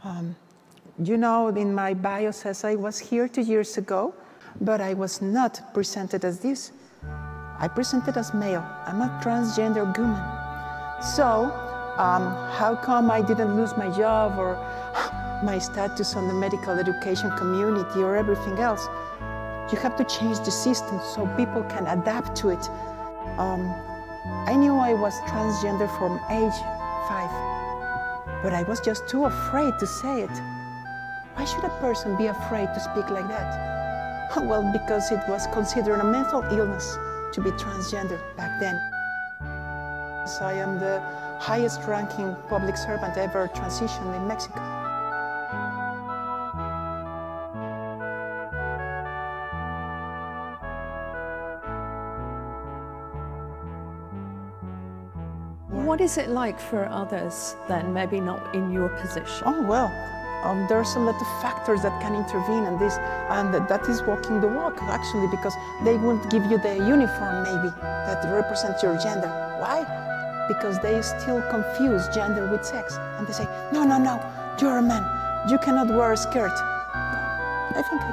Um, 0.04 0.36
you 1.02 1.16
know, 1.16 1.48
in 1.48 1.74
my 1.74 1.94
bio 1.94 2.30
says 2.30 2.64
I 2.64 2.74
was 2.74 2.98
here 2.98 3.28
two 3.28 3.42
years 3.42 3.78
ago, 3.78 4.14
but 4.60 4.80
I 4.80 4.94
was 4.94 5.22
not 5.22 5.74
presented 5.74 6.24
as 6.24 6.40
this. 6.40 6.72
I 7.60 7.68
presented 7.68 8.16
as 8.16 8.32
male. 8.34 8.64
I'm 8.86 9.02
a 9.02 9.20
transgender 9.22 9.86
woman. 9.96 10.22
So, 11.02 11.52
um, 11.98 12.34
how 12.52 12.76
come 12.76 13.10
I 13.10 13.20
didn't 13.20 13.56
lose 13.56 13.76
my 13.76 13.90
job 13.96 14.38
or 14.38 14.54
my 15.44 15.58
status 15.58 16.14
on 16.14 16.28
the 16.28 16.34
medical 16.34 16.78
education 16.78 17.30
community 17.36 18.00
or 18.00 18.16
everything 18.16 18.58
else? 18.58 18.88
You 19.70 19.78
have 19.78 19.96
to 19.96 20.04
change 20.04 20.38
the 20.40 20.50
system 20.50 20.98
so 21.14 21.26
people 21.36 21.62
can 21.64 21.86
adapt 21.86 22.34
to 22.38 22.48
it. 22.48 22.70
Um, 23.38 23.68
I 24.48 24.54
knew 24.54 24.74
I 24.76 24.94
was 24.94 25.12
transgender 25.28 25.88
from 25.98 26.16
age 26.30 26.58
five, 27.06 27.30
but 28.42 28.54
I 28.54 28.62
was 28.62 28.80
just 28.80 29.06
too 29.08 29.26
afraid 29.26 29.74
to 29.78 29.86
say 29.86 30.22
it. 30.22 30.36
Why 31.34 31.44
should 31.44 31.64
a 31.64 31.80
person 31.80 32.16
be 32.16 32.26
afraid 32.26 32.68
to 32.74 32.80
speak 32.80 33.10
like 33.10 33.28
that? 33.28 33.66
Well, 34.38 34.70
because 34.72 35.10
it 35.10 35.20
was 35.28 35.46
considered 35.48 36.00
a 36.00 36.04
mental 36.04 36.42
illness 36.44 36.96
to 37.32 37.40
be 37.40 37.50
transgender 37.52 38.20
back 38.36 38.60
then. 38.60 38.76
So 40.28 40.44
I 40.44 40.52
am 40.52 40.78
the 40.78 41.00
highest 41.40 41.82
ranking 41.88 42.36
public 42.48 42.76
servant 42.76 43.16
ever 43.16 43.48
transitioned 43.48 44.14
in 44.16 44.28
Mexico. 44.28 44.77
What 55.98 56.04
is 56.04 56.16
it 56.16 56.28
like 56.28 56.60
for 56.60 56.86
others 56.86 57.56
then, 57.66 57.92
maybe 57.92 58.20
not 58.20 58.54
in 58.54 58.70
your 58.70 58.88
position? 58.88 59.42
Oh, 59.44 59.62
well, 59.62 59.90
um, 60.44 60.64
there's 60.68 60.94
a 60.94 61.00
lot 61.00 61.20
of 61.20 61.26
factors 61.42 61.82
that 61.82 62.00
can 62.00 62.14
intervene 62.14 62.66
in 62.66 62.78
this, 62.78 62.96
and 63.30 63.52
that 63.52 63.88
is 63.88 64.00
walking 64.02 64.40
the 64.40 64.46
walk, 64.46 64.80
actually, 64.80 65.26
because 65.26 65.56
they 65.82 65.96
won't 65.96 66.30
give 66.30 66.44
you 66.44 66.56
the 66.58 66.76
uniform, 66.76 67.42
maybe, 67.42 67.74
that 67.82 68.22
represents 68.32 68.80
your 68.80 68.96
gender. 68.96 69.26
Why? 69.58 69.82
Because 70.46 70.78
they 70.78 71.02
still 71.02 71.42
confuse 71.50 72.06
gender 72.14 72.48
with 72.48 72.64
sex. 72.64 72.96
And 73.18 73.26
they 73.26 73.32
say, 73.32 73.48
no, 73.72 73.82
no, 73.82 73.98
no, 73.98 74.22
you're 74.60 74.78
a 74.78 74.82
man. 74.82 75.02
You 75.50 75.58
cannot 75.58 75.88
wear 75.88 76.12
a 76.12 76.16
skirt. 76.16 76.52
I 76.54 77.82
think 77.90 78.02
I 78.02 78.12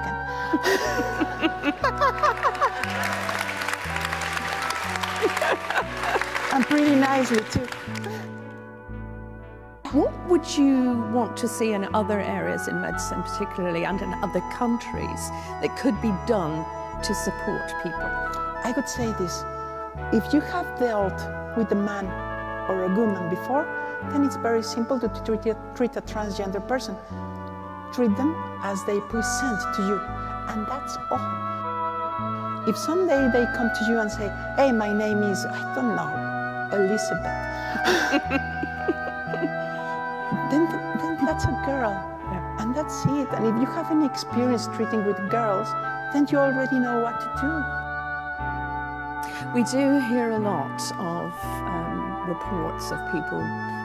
can. 5.62 5.72
and 6.56 6.66
pretty 6.66 6.96
nicely, 6.96 7.44
too. 7.52 7.68
What 9.92 10.14
would 10.30 10.58
you 10.58 11.02
want 11.14 11.36
to 11.38 11.50
see 11.50 11.74
in 11.74 11.94
other 11.94 12.20
areas 12.22 12.70
in 12.70 12.80
medicine, 12.80 13.22
particularly, 13.24 13.84
and 13.84 14.02
in 14.02 14.14
other 14.24 14.40
countries, 14.54 15.30
that 15.62 15.76
could 15.78 16.02
be 16.02 16.14
done 16.26 16.66
to 17.04 17.14
support 17.14 17.74
people? 17.84 18.10
I 18.64 18.74
would 18.74 18.88
say 18.88 19.08
this 19.20 19.44
if 20.14 20.34
you 20.34 20.40
have 20.40 20.80
dealt 20.80 21.20
with 21.58 21.72
a 21.74 21.76
man 21.76 22.06
or 22.70 22.86
a 22.86 22.96
woman 22.96 23.30
before, 23.30 23.66
then 24.12 24.24
it's 24.24 24.38
very 24.38 24.64
simple 24.64 24.98
to 25.00 25.10
treat 25.26 25.46
a, 25.48 25.58
treat 25.76 25.96
a 25.98 26.02
transgender 26.02 26.66
person. 26.66 26.96
Treat 27.94 28.16
them 28.16 28.34
as 28.64 28.84
they 28.86 29.00
present 29.02 29.60
to 29.76 29.82
you, 29.82 30.00
and 30.50 30.66
that's 30.68 30.96
all. 31.12 31.46
If 32.68 32.78
someday 32.78 33.30
they 33.32 33.46
come 33.56 33.70
to 33.78 33.86
you 33.90 34.00
and 34.00 34.10
say, 34.10 34.28
Hey, 34.56 34.72
my 34.72 34.92
name 34.92 35.22
is, 35.22 35.46
I 35.46 35.76
don't 35.76 35.96
know, 35.96 36.25
Elizabeth, 36.74 37.24
then, 40.52 40.66
then 40.98 41.26
that's 41.26 41.46
a 41.46 41.64
girl, 41.66 41.94
and 42.60 42.76
that's 42.76 43.06
it. 43.06 43.30
And 43.34 43.46
if 43.46 43.56
you 43.60 43.66
have 43.66 43.92
any 43.92 44.06
experience 44.06 44.68
treating 44.76 45.06
with 45.06 45.18
girls, 45.30 45.70
then 46.14 46.28
you 46.30 46.38
already 46.38 46.80
know 46.80 47.02
what 47.02 47.20
to 47.20 47.28
do. 47.42 47.86
We 49.54 49.64
do 49.64 50.00
hear 50.10 50.32
a 50.32 50.40
lot 50.40 50.82
of 51.00 51.32
um, 51.44 52.26
reports 52.28 52.92
of 52.92 53.00
people 53.12 53.40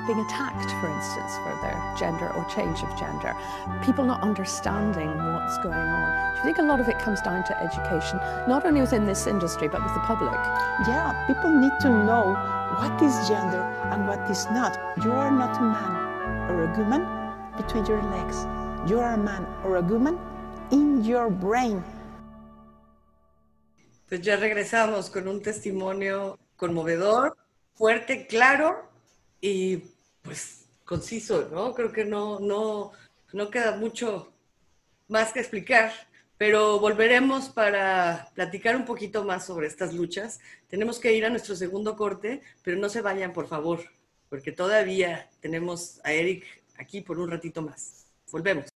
being 0.06 0.20
attacked, 0.26 0.70
for 0.80 0.88
instance, 0.88 1.32
for 1.44 1.56
their 1.62 1.94
gender 1.96 2.32
or 2.34 2.44
change 2.46 2.82
of 2.82 2.98
gender. 2.98 3.34
People 3.82 4.04
not 4.04 4.22
understanding 4.22 5.08
what's 5.32 5.58
going 5.58 5.74
on. 5.74 6.32
Do 6.32 6.38
you 6.38 6.44
think 6.44 6.58
a 6.58 6.62
lot 6.62 6.80
of 6.80 6.88
it 6.88 6.98
comes 6.98 7.20
down 7.20 7.44
to 7.44 7.62
education, 7.62 8.18
not 8.48 8.64
only 8.64 8.80
within 8.80 9.06
this 9.06 9.26
industry, 9.26 9.68
but 9.68 9.82
with 9.82 9.94
the 9.94 10.00
public? 10.00 10.32
Yeah, 10.88 11.24
people 11.26 11.50
need 11.50 11.72
to 11.80 11.90
know 11.90 12.59
what 12.78 13.02
is 13.02 13.14
gender 13.28 13.62
and 13.90 14.06
what 14.06 14.30
is 14.30 14.46
not. 14.52 14.78
You 15.02 15.12
are 15.12 15.30
not 15.30 15.56
a 15.58 15.62
man 15.62 15.92
or 16.50 16.64
a 16.64 16.78
woman 16.78 17.02
between 17.56 17.86
your 17.86 18.02
legs. 18.02 18.46
You 18.88 19.00
are 19.00 19.14
a 19.14 19.18
man 19.18 19.46
or 19.64 19.76
a 19.76 19.82
woman 19.82 20.18
in 20.70 21.04
your 21.04 21.30
brain. 21.30 21.82
Pues 24.08 24.22
ya 24.22 24.36
regresamos 24.36 25.10
con 25.10 25.28
un 25.28 25.40
testimonio 25.40 26.38
conmovedor, 26.56 27.36
fuerte, 27.74 28.26
claro 28.26 28.88
y 29.40 29.84
pues 30.22 30.66
conciso, 30.84 31.48
¿no? 31.52 31.74
Creo 31.74 31.92
que 31.92 32.04
no, 32.04 32.40
no, 32.40 32.92
no 33.32 33.50
queda 33.50 33.76
mucho 33.76 34.32
más 35.08 35.32
que 35.32 35.40
explicar, 35.40 35.92
pero 36.40 36.80
volveremos 36.80 37.50
para 37.50 38.30
platicar 38.34 38.74
un 38.74 38.86
poquito 38.86 39.24
más 39.24 39.44
sobre 39.44 39.66
estas 39.66 39.92
luchas. 39.92 40.40
Tenemos 40.68 40.98
que 40.98 41.12
ir 41.12 41.26
a 41.26 41.28
nuestro 41.28 41.54
segundo 41.54 41.96
corte, 41.96 42.40
pero 42.62 42.78
no 42.78 42.88
se 42.88 43.02
vayan, 43.02 43.34
por 43.34 43.46
favor, 43.46 43.80
porque 44.30 44.50
todavía 44.50 45.28
tenemos 45.40 46.00
a 46.02 46.14
Eric 46.14 46.46
aquí 46.78 47.02
por 47.02 47.18
un 47.18 47.30
ratito 47.30 47.60
más. 47.60 48.06
Volvemos. 48.32 48.70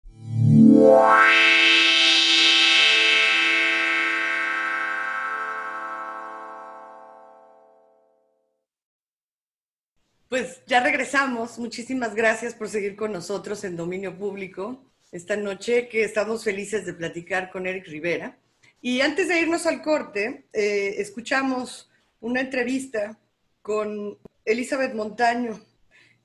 Pues 10.29 10.65
ya 10.65 10.79
regresamos. 10.79 11.59
Muchísimas 11.59 12.15
gracias 12.15 12.55
por 12.55 12.69
seguir 12.69 12.95
con 12.95 13.11
nosotros 13.11 13.63
en 13.65 13.77
Dominio 13.77 14.17
Público 14.17 14.90
esta 15.11 15.35
noche 15.35 15.87
que 15.89 16.03
estamos 16.03 16.43
felices 16.43 16.85
de 16.85 16.93
platicar 16.93 17.51
con 17.51 17.67
Eric 17.67 17.87
Rivera. 17.87 18.37
Y 18.81 19.01
antes 19.01 19.27
de 19.27 19.41
irnos 19.41 19.65
al 19.65 19.81
corte, 19.81 20.45
eh, 20.53 20.95
escuchamos 20.97 21.89
una 22.21 22.41
entrevista 22.41 23.19
con 23.61 24.17
Elizabeth 24.45 24.93
Montaño, 24.93 25.61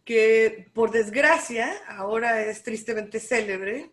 que 0.05 0.69
por 0.73 0.91
desgracia 0.91 1.71
ahora 1.89 2.43
es 2.43 2.63
tristemente 2.63 3.19
célebre, 3.19 3.91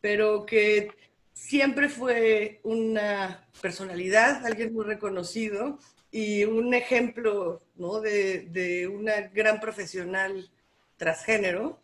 pero 0.00 0.44
que 0.44 0.90
siempre 1.32 1.88
fue 1.88 2.60
una 2.62 3.48
personalidad, 3.60 4.44
alguien 4.46 4.72
muy 4.72 4.84
reconocido 4.84 5.78
y 6.10 6.44
un 6.44 6.74
ejemplo 6.74 7.62
¿no? 7.76 8.00
de, 8.00 8.42
de, 8.50 8.86
una 8.86 9.22
gran 9.22 9.58
profesional 9.58 10.48
transgénero 10.96 11.80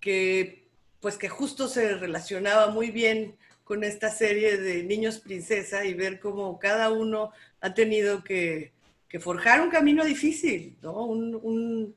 que 0.00 0.59
pues 1.00 1.16
que 1.16 1.28
justo 1.28 1.68
se 1.68 1.96
relacionaba 1.96 2.68
muy 2.68 2.90
bien 2.90 3.36
con 3.64 3.84
esta 3.84 4.10
serie 4.10 4.58
de 4.58 4.82
niños 4.82 5.20
princesa 5.20 5.84
y 5.84 5.94
ver 5.94 6.20
cómo 6.20 6.58
cada 6.58 6.90
uno 6.90 7.32
ha 7.60 7.72
tenido 7.74 8.24
que, 8.24 8.72
forjar 9.20 9.60
un 9.60 9.70
camino 9.70 10.04
difícil, 10.04 10.76
¿no? 10.82 11.04
Un, 11.04 11.34
un, 11.42 11.96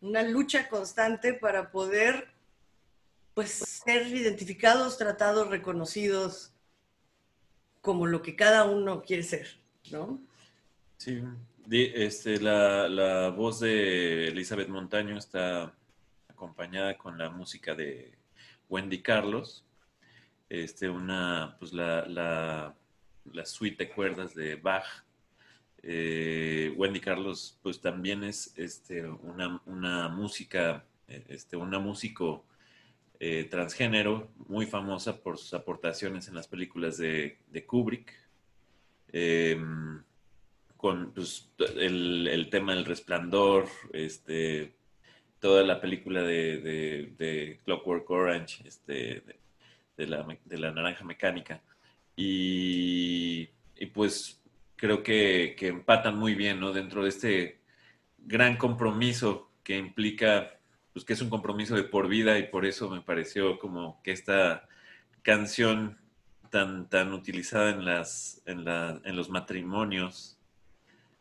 una 0.00 0.22
lucha 0.22 0.68
constante 0.68 1.34
para 1.34 1.70
poder 1.70 2.28
pues 3.34 3.50
ser 3.50 4.06
identificados, 4.06 4.96
tratados, 4.96 5.50
reconocidos 5.50 6.52
como 7.80 8.06
lo 8.06 8.22
que 8.22 8.36
cada 8.36 8.64
uno 8.64 9.02
quiere 9.02 9.22
ser, 9.22 9.58
¿no? 9.90 10.20
Sí, 10.96 11.22
este, 11.70 12.40
la, 12.40 12.88
la, 12.88 13.28
voz 13.30 13.60
de 13.60 14.28
Elizabeth 14.28 14.68
Montaño 14.68 15.18
está 15.18 15.74
acompañada 16.28 16.96
con 16.96 17.18
la 17.18 17.28
música 17.28 17.74
de 17.74 18.12
Wendy 18.74 19.02
Carlos, 19.02 19.64
este, 20.48 20.88
una, 20.88 21.56
pues 21.60 21.72
la, 21.72 22.04
la, 22.06 23.46
suite 23.46 23.84
de 23.84 23.90
cuerdas 23.90 24.34
de 24.34 24.56
Bach. 24.56 25.04
Eh, 25.80 26.74
Wendy 26.76 26.98
Carlos, 26.98 27.56
pues 27.62 27.80
también 27.80 28.24
es 28.24 28.52
este, 28.56 29.06
una, 29.06 29.62
una 29.66 30.08
música, 30.08 30.84
este, 31.06 31.56
una 31.56 31.78
músico 31.78 32.44
eh, 33.20 33.44
transgénero 33.44 34.28
muy 34.48 34.66
famosa 34.66 35.22
por 35.22 35.38
sus 35.38 35.54
aportaciones 35.54 36.26
en 36.26 36.34
las 36.34 36.48
películas 36.48 36.98
de, 36.98 37.38
Kubrick. 37.68 38.12
Eh, 39.12 39.56
con 40.76 41.12
pues, 41.12 41.48
el, 41.76 42.26
el, 42.26 42.50
tema 42.50 42.74
del 42.74 42.84
resplandor, 42.84 43.68
este, 43.92 44.74
toda 45.44 45.62
la 45.62 45.78
película 45.78 46.22
de, 46.22 47.60
Clockwork 47.66 48.08
Orange, 48.08 48.66
este, 48.66 49.22
de, 49.94 50.06
la, 50.06 50.72
naranja 50.72 51.04
mecánica. 51.04 51.60
Y, 52.16 53.50
y 53.76 53.86
pues 53.92 54.40
creo 54.74 55.02
que, 55.02 55.54
que, 55.58 55.66
empatan 55.66 56.16
muy 56.16 56.34
bien 56.34 56.60
¿no? 56.60 56.72
dentro 56.72 57.02
de 57.02 57.10
este 57.10 57.58
gran 58.20 58.56
compromiso 58.56 59.50
que 59.62 59.76
implica, 59.76 60.58
pues 60.94 61.04
que 61.04 61.12
es 61.12 61.20
un 61.20 61.28
compromiso 61.28 61.76
de 61.76 61.84
por 61.84 62.08
vida 62.08 62.38
y 62.38 62.44
por 62.44 62.64
eso 62.64 62.88
me 62.88 63.02
pareció 63.02 63.58
como 63.58 64.00
que 64.02 64.12
esta 64.12 64.66
canción 65.20 65.98
tan, 66.48 66.88
tan 66.88 67.12
utilizada 67.12 67.68
en, 67.68 67.84
las, 67.84 68.40
en, 68.46 68.64
la, 68.64 68.98
en 69.04 69.14
los 69.14 69.28
matrimonios 69.28 70.38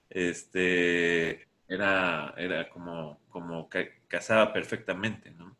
este, 0.09 1.45
era, 1.73 2.33
era 2.37 2.69
como, 2.69 3.19
como 3.29 3.69
casaba 4.07 4.53
perfectamente, 4.53 5.31
¿no? 5.31 5.55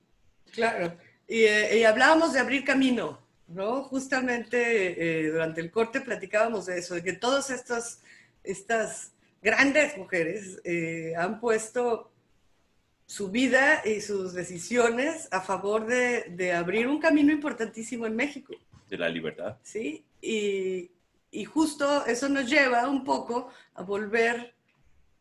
Claro, 0.51 0.95
y, 1.27 1.43
eh, 1.43 1.79
y, 1.79 1.83
hablábamos 1.83 2.33
de 2.33 2.39
abrir 2.39 2.63
camino, 2.63 3.19
¿no? 3.47 3.83
Justamente 3.83 5.21
eh, 5.21 5.31
durante 5.31 5.61
el 5.61 5.71
corte 5.71 6.01
platicábamos 6.01 6.67
de 6.67 6.77
eso, 6.77 6.95
de 6.95 7.03
que 7.03 7.13
todas 7.13 7.49
estas, 7.49 8.01
estas 8.43 9.13
grandes 9.41 9.97
mujeres 9.97 10.61
eh, 10.63 11.13
han 11.17 11.39
puesto 11.39 12.11
su 13.05 13.29
vida 13.29 13.81
y 13.85 14.01
sus 14.01 14.33
decisiones 14.33 15.27
a 15.31 15.41
favor 15.41 15.85
de, 15.85 16.25
de, 16.29 16.53
abrir 16.53 16.87
un 16.87 16.99
camino 16.99 17.31
importantísimo 17.31 18.05
en 18.05 18.15
México. 18.15 18.53
De 18.89 18.97
la 18.97 19.09
libertad. 19.09 19.57
Sí, 19.63 20.05
y, 20.21 20.91
y 21.31 21.45
justo 21.45 22.05
eso 22.05 22.29
nos 22.29 22.49
lleva 22.49 22.87
un 22.87 23.03
poco 23.03 23.49
a 23.73 23.81
volver 23.81 24.53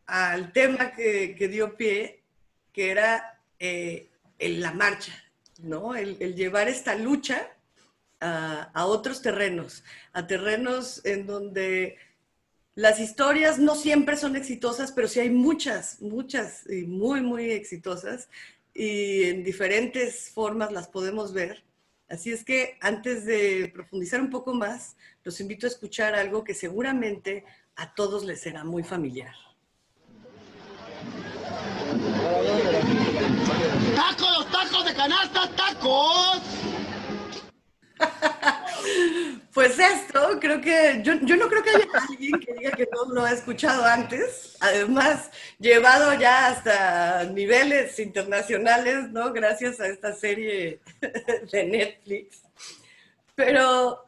al 0.05 0.51
tema 0.51 0.91
que, 0.91 1.47
dio 1.51 1.75
pie, 1.75 2.23
que 2.71 2.91
era 2.91 3.39
eh, 3.59 4.09
el, 4.39 4.61
la 4.61 4.71
marcha, 4.71 5.13
¿no? 5.59 5.95
El, 5.95 6.17
el 6.19 6.35
llevar 6.35 6.67
esta 6.67 6.95
lucha 6.95 7.47
a, 8.19 8.71
a, 8.73 8.85
otros 8.85 9.21
terrenos, 9.21 9.83
a 10.11 10.27
terrenos 10.27 11.05
en 11.05 11.25
donde 11.25 11.97
las 12.75 12.99
historias 12.99 13.59
no 13.59 13.75
siempre 13.75 14.17
son 14.17 14.35
exitosas, 14.35 14.91
pero 14.91 15.07
sí 15.07 15.19
hay 15.19 15.29
muchas, 15.29 16.01
muchas 16.01 16.67
y 16.69 16.85
muy, 16.85 17.21
muy 17.21 17.51
exitosas 17.51 18.29
y 18.73 19.25
en 19.25 19.43
diferentes 19.43 20.31
formas 20.31 20.71
las 20.71 20.87
podemos 20.87 21.33
ver. 21.33 21.63
Así 22.09 22.31
es 22.31 22.43
que 22.43 22.77
antes 22.81 23.25
de 23.25 23.71
profundizar 23.73 24.21
un 24.21 24.29
poco 24.29 24.53
más, 24.53 24.95
los 25.23 25.39
invito 25.39 25.67
a 25.67 25.69
escuchar 25.69 26.15
algo 26.15 26.43
que 26.43 26.53
seguramente 26.53 27.45
a 27.75 27.93
todos 27.93 28.25
les 28.25 28.41
será 28.41 28.63
muy 28.63 28.83
familiar. 28.83 29.33
¡Tacos, 33.95 34.37
los 34.37 34.51
tacos 34.51 34.85
de 34.85 34.93
canasta, 34.93 35.49
tacos! 35.55 36.41
Pues 39.53 39.77
esto, 39.77 40.39
creo 40.41 40.59
que 40.59 41.01
yo, 41.03 41.13
yo 41.21 41.37
no 41.37 41.47
creo 41.47 41.61
que 41.61 41.69
haya 41.69 41.85
alguien 42.09 42.39
que 42.39 42.53
diga 42.53 42.71
que 42.71 42.89
no 42.91 43.13
lo 43.13 43.23
ha 43.23 43.31
escuchado 43.31 43.85
antes. 43.85 44.57
Además, 44.59 45.29
llevado 45.59 46.13
ya 46.15 46.47
hasta 46.47 47.23
niveles 47.25 47.99
internacionales, 47.99 49.09
¿no? 49.11 49.31
Gracias 49.31 49.79
a 49.79 49.87
esta 49.87 50.13
serie 50.13 50.79
de 51.51 51.63
Netflix. 51.65 52.41
Pero, 53.35 54.03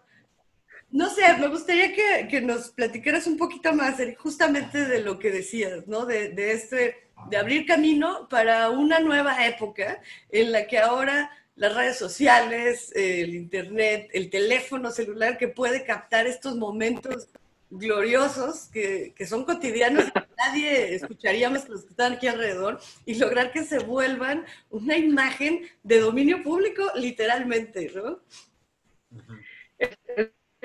no 0.96 1.10
sé, 1.10 1.24
me 1.38 1.48
gustaría 1.48 1.94
que, 1.94 2.26
que 2.30 2.40
nos 2.40 2.70
platicaras 2.70 3.28
un 3.28 3.36
poquito 3.36 3.74
más 3.74 3.98
justamente 4.18 4.86
de 4.86 5.02
lo 5.02 5.20
que 5.20 5.30
decías, 5.30 5.86
¿no? 5.88 6.06
De, 6.06 6.30
de 6.30 6.54
este, 6.54 7.10
de 7.30 7.36
abrir 7.36 7.66
camino 7.66 8.30
para 8.30 8.70
una 8.70 9.02
nueva 9.02 9.46
época 9.46 10.02
en 10.32 10.54
la 10.54 10.68
que 10.68 10.80
ahora 10.80 11.30
las 11.58 11.76
redes 11.76 11.98
sociales, 11.98 12.94
el 12.96 13.36
internet, 13.36 14.10
el 14.14 14.30
teléfono 14.30 14.90
celular 14.90 15.38
que 15.38 15.50
puede 15.50 15.84
captar 15.84 16.28
estos 16.28 16.56
momentos 16.56 17.28
gloriosos 17.70 18.70
que, 18.72 19.14
que 19.18 19.28
son 19.28 19.44
cotidianos 19.44 20.06
que 20.06 20.22
nadie 20.38 20.96
escucharía 20.96 21.50
más 21.50 21.66
que 21.66 21.74
los 21.74 21.84
que 21.84 21.90
están 21.90 22.14
aquí 22.14 22.28
alrededor 22.28 22.80
y 23.06 23.16
lograr 23.16 23.52
que 23.52 23.66
se 23.66 23.80
vuelvan 23.80 24.46
una 24.70 24.98
imagen 24.98 25.70
de 25.84 26.00
dominio 26.00 26.42
público 26.42 26.84
literalmente, 26.96 27.92
¿no? 27.94 28.22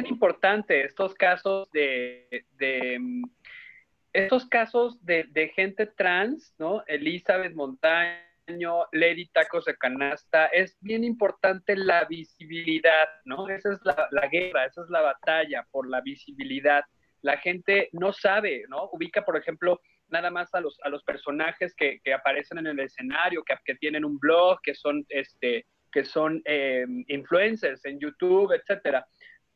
Es 0.00 0.10
importante 0.10 0.84
estos 0.84 1.14
casos 1.14 1.70
de, 1.72 2.44
mm, 2.98 3.24
estos 4.12 4.46
casos 4.46 5.04
de, 5.04 5.52
gente 5.54 5.86
trans, 5.86 6.54
¿no? 6.58 6.82
Elizabeth 6.86 7.54
Montaño, 7.54 8.86
Lady 8.92 9.28
Tacos 9.28 9.64
de 9.66 9.76
Canasta, 9.76 10.46
es 10.46 10.76
bien 10.80 11.04
importante 11.04 11.76
la 11.76 12.04
visibilidad, 12.04 13.08
¿no? 13.24 13.48
Esa 13.48 13.72
es 13.72 13.78
la, 13.84 14.08
la, 14.10 14.26
guerra, 14.28 14.64
esa 14.64 14.82
es 14.82 14.90
la 14.90 15.02
batalla 15.02 15.66
por 15.70 15.88
la 15.88 16.00
visibilidad. 16.00 16.84
La 17.22 17.36
gente 17.36 17.88
no 17.92 18.12
sabe, 18.12 18.64
¿no? 18.68 18.88
Ubica, 18.92 19.24
por 19.24 19.36
ejemplo, 19.36 19.80
nada 20.08 20.30
más 20.30 20.52
a 20.54 20.60
los, 20.60 20.78
a 20.82 20.88
los 20.88 21.04
personajes 21.04 21.74
que, 21.76 22.00
que 22.02 22.12
aparecen 22.12 22.58
en 22.58 22.66
el 22.66 22.80
escenario, 22.80 23.44
que, 23.44 23.54
que, 23.64 23.74
tienen 23.76 24.04
un 24.04 24.18
blog, 24.18 24.60
que 24.62 24.74
son, 24.74 25.04
este, 25.08 25.66
que 25.90 26.04
son 26.04 26.42
eh, 26.44 26.84
influencers 27.08 27.84
en 27.84 27.98
YouTube, 27.98 28.52
etcétera. 28.52 29.06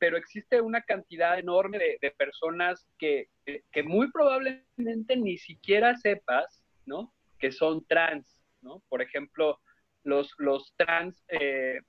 Pero 0.04 0.18
existe 0.18 0.60
una 0.60 0.82
cantidad 0.82 1.38
enorme 1.38 1.78
de, 1.78 1.96
de 1.98 2.10
personas 2.10 2.86
que, 2.98 3.28
que 3.72 3.82
muy 3.82 4.12
probablemente 4.12 5.16
ni 5.16 5.38
siquiera 5.38 5.96
sepas, 5.96 6.62
¿no? 6.84 7.14
Que 7.38 7.50
son 7.50 7.86
trans, 7.86 8.38
¿no? 8.60 8.82
Por 8.90 9.00
ejemplo, 9.00 9.58
los, 10.02 10.30
los 10.36 10.74
trans 10.76 11.24
eh, 11.28 11.80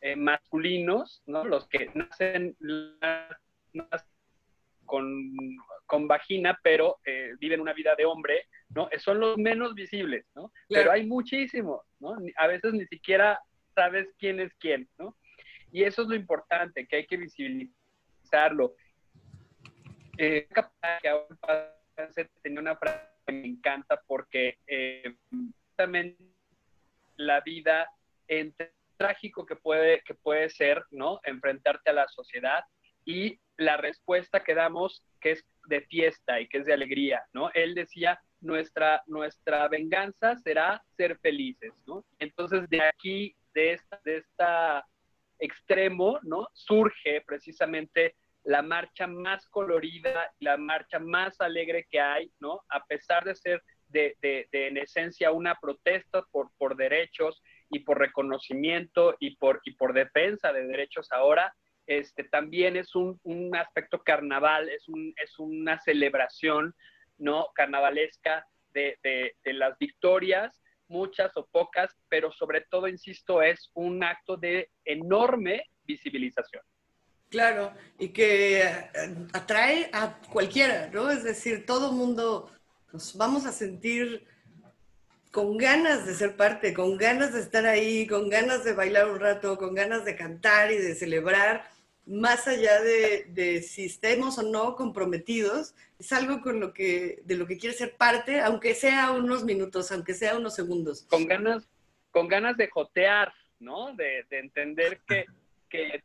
eh, 0.00 0.16
masculinos, 0.16 1.22
¿no? 1.26 1.44
Los 1.44 1.68
que 1.68 1.90
nacen, 1.92 2.56
nacen 3.74 4.08
con, 4.86 5.30
con, 5.84 6.08
vagina, 6.08 6.58
pero 6.62 6.96
eh, 7.04 7.32
viven 7.38 7.60
una 7.60 7.74
vida 7.74 7.94
de 7.96 8.06
hombre, 8.06 8.46
¿no? 8.70 8.88
Son 8.96 9.20
los 9.20 9.36
menos 9.36 9.74
visibles, 9.74 10.24
¿no? 10.34 10.50
Claro. 10.68 10.84
Pero 10.84 10.92
hay 10.92 11.06
muchísimos, 11.06 11.82
¿no? 12.00 12.16
A 12.36 12.46
veces 12.46 12.72
ni 12.72 12.86
siquiera 12.86 13.38
sabes 13.74 14.08
quién 14.18 14.40
es 14.40 14.54
quién, 14.54 14.88
¿no? 14.96 15.14
Y 15.72 15.84
eso 15.84 16.02
es 16.02 16.08
lo 16.08 16.14
importante, 16.14 16.86
que 16.86 16.96
hay 16.96 17.06
que 17.06 17.16
visibilizarlo. 17.16 18.74
Eh, 20.16 20.48
tenía 22.42 22.60
una 22.60 22.76
frase 22.76 23.06
que 23.26 23.32
me 23.32 23.46
encanta 23.46 24.00
porque 24.06 24.58
eh, 24.66 25.14
la 27.16 27.40
vida 27.40 27.88
entre 28.26 28.72
trágico 28.96 29.46
que 29.46 29.56
puede, 29.56 30.02
que 30.02 30.14
puede 30.14 30.50
ser, 30.50 30.84
¿no? 30.90 31.20
Enfrentarte 31.22 31.90
a 31.90 31.94
la 31.94 32.08
sociedad 32.08 32.64
y 33.04 33.38
la 33.56 33.76
respuesta 33.76 34.42
que 34.42 34.54
damos 34.54 35.04
que 35.20 35.32
es 35.32 35.44
de 35.66 35.80
fiesta 35.82 36.40
y 36.40 36.48
que 36.48 36.58
es 36.58 36.66
de 36.66 36.74
alegría, 36.74 37.24
¿no? 37.32 37.50
Él 37.54 37.74
decía, 37.74 38.20
nuestra, 38.40 39.02
nuestra 39.06 39.68
venganza 39.68 40.36
será 40.36 40.82
ser 40.96 41.18
felices, 41.18 41.72
¿no? 41.86 42.04
Entonces 42.18 42.68
de 42.68 42.82
aquí, 42.82 43.34
de 43.54 43.72
esta, 43.72 44.00
de 44.04 44.16
esta 44.18 44.86
extremo, 45.38 46.18
¿no? 46.22 46.48
Surge 46.52 47.22
precisamente 47.26 48.16
la 48.44 48.62
marcha 48.62 49.06
más 49.06 49.46
colorida, 49.48 50.32
la 50.40 50.56
marcha 50.56 50.98
más 50.98 51.40
alegre 51.40 51.86
que 51.90 52.00
hay, 52.00 52.30
¿no? 52.40 52.62
A 52.68 52.84
pesar 52.86 53.24
de 53.24 53.34
ser 53.34 53.62
de, 53.88 54.16
en 54.52 54.76
esencia 54.76 55.32
una 55.32 55.54
protesta 55.56 56.22
por, 56.30 56.50
por 56.58 56.76
derechos 56.76 57.42
y 57.70 57.80
por 57.80 57.98
reconocimiento 57.98 59.16
y 59.18 59.36
por, 59.36 59.60
y 59.64 59.72
por 59.72 59.92
defensa 59.92 60.52
de 60.52 60.66
derechos 60.66 61.10
ahora, 61.12 61.54
este, 61.86 62.24
también 62.24 62.76
es 62.76 62.94
un, 62.94 63.18
un 63.22 63.56
aspecto 63.56 64.02
carnaval, 64.02 64.68
es, 64.68 64.88
un, 64.88 65.14
es, 65.22 65.38
una 65.38 65.78
celebración 65.78 66.74
¿no? 67.16 67.48
carnavalesca 67.54 68.46
de, 68.72 68.98
de, 69.02 69.52
las 69.54 69.76
victorias, 69.78 70.60
muchas 70.88 71.30
o 71.36 71.46
pocas, 71.46 71.90
pero 72.08 72.32
sobre 72.32 72.62
todo, 72.70 72.88
insisto, 72.88 73.42
es 73.42 73.70
un 73.74 74.02
acto 74.02 74.36
de 74.36 74.70
enorme 74.84 75.62
visibilización. 75.84 76.62
Claro, 77.28 77.72
y 77.98 78.08
que 78.08 78.62
atrae 79.34 79.90
a 79.92 80.18
cualquiera, 80.32 80.88
¿no? 80.88 81.10
Es 81.10 81.24
decir, 81.24 81.66
todo 81.66 81.92
mundo 81.92 82.50
nos 82.92 83.16
vamos 83.16 83.44
a 83.44 83.52
sentir 83.52 84.26
con 85.30 85.58
ganas 85.58 86.06
de 86.06 86.14
ser 86.14 86.36
parte, 86.36 86.72
con 86.72 86.96
ganas 86.96 87.34
de 87.34 87.40
estar 87.40 87.66
ahí, 87.66 88.06
con 88.06 88.30
ganas 88.30 88.64
de 88.64 88.72
bailar 88.72 89.10
un 89.10 89.20
rato, 89.20 89.58
con 89.58 89.74
ganas 89.74 90.06
de 90.06 90.16
cantar 90.16 90.72
y 90.72 90.78
de 90.78 90.94
celebrar, 90.94 91.68
más 92.08 92.48
allá 92.48 92.80
de, 92.80 93.26
de 93.28 93.62
si 93.62 93.84
estemos 93.84 94.38
o 94.38 94.42
no 94.42 94.74
comprometidos, 94.76 95.74
es 95.98 96.12
algo 96.12 96.40
con 96.40 96.58
lo 96.58 96.72
que, 96.72 97.20
de 97.24 97.36
lo 97.36 97.46
que 97.46 97.58
quiere 97.58 97.76
ser 97.76 97.96
parte, 97.96 98.40
aunque 98.40 98.74
sea 98.74 99.10
unos 99.10 99.44
minutos, 99.44 99.92
aunque 99.92 100.14
sea 100.14 100.36
unos 100.36 100.54
segundos. 100.54 101.02
Con 101.02 101.26
ganas, 101.26 101.68
con 102.10 102.26
ganas 102.28 102.56
de 102.56 102.68
jotear, 102.68 103.32
¿no? 103.58 103.94
De, 103.94 104.24
de 104.30 104.38
entender 104.38 105.00
que, 105.06 105.26
que 105.68 106.02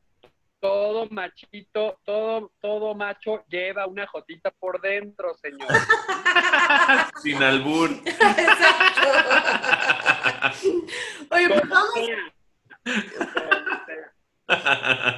todo 0.60 1.08
machito, 1.10 1.99
todo, 2.04 2.51
todo 2.60 2.95
macho 2.95 3.45
lleva 3.47 3.88
una 3.88 4.06
jotita 4.08 4.51
por 4.51 4.82
dentro, 4.82 5.34
señor. 5.36 5.70
Sin 7.22 7.41
albur. 7.41 7.91
Exacto. 8.06 9.08
Oye, 11.36 11.49
pues 11.49 11.70
vamos. 11.70 11.93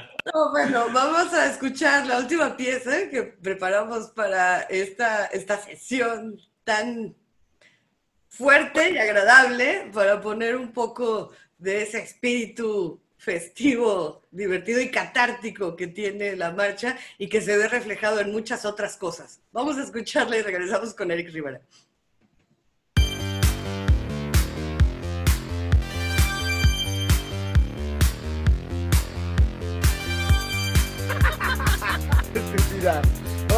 No, 0.33 0.49
bueno, 0.49 0.87
vamos 0.91 1.31
a 1.33 1.51
escuchar 1.51 2.07
la 2.07 2.17
última 2.17 2.57
pieza 2.57 3.09
que 3.11 3.23
preparamos 3.23 4.09
para 4.09 4.61
esta, 4.61 5.25
esta 5.27 5.61
sesión 5.61 6.39
tan 6.63 7.15
fuerte 8.27 8.91
y 8.91 8.97
agradable 8.97 9.91
para 9.93 10.19
poner 10.21 10.55
un 10.55 10.73
poco 10.73 11.31
de 11.59 11.83
ese 11.83 11.99
espíritu 11.99 12.99
festivo, 13.17 14.23
divertido 14.31 14.81
y 14.81 14.89
catártico 14.89 15.75
que 15.75 15.87
tiene 15.87 16.35
la 16.35 16.51
marcha 16.51 16.97
y 17.19 17.29
que 17.29 17.41
se 17.41 17.55
ve 17.55 17.67
reflejado 17.67 18.19
en 18.19 18.31
muchas 18.31 18.65
otras 18.65 18.97
cosas. 18.97 19.41
Vamos 19.51 19.77
a 19.77 19.83
escucharla 19.83 20.37
y 20.37 20.41
regresamos 20.41 20.95
con 20.95 21.11
Eric 21.11 21.31
Rivera. 21.31 21.61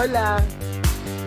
Hola, 0.07 0.39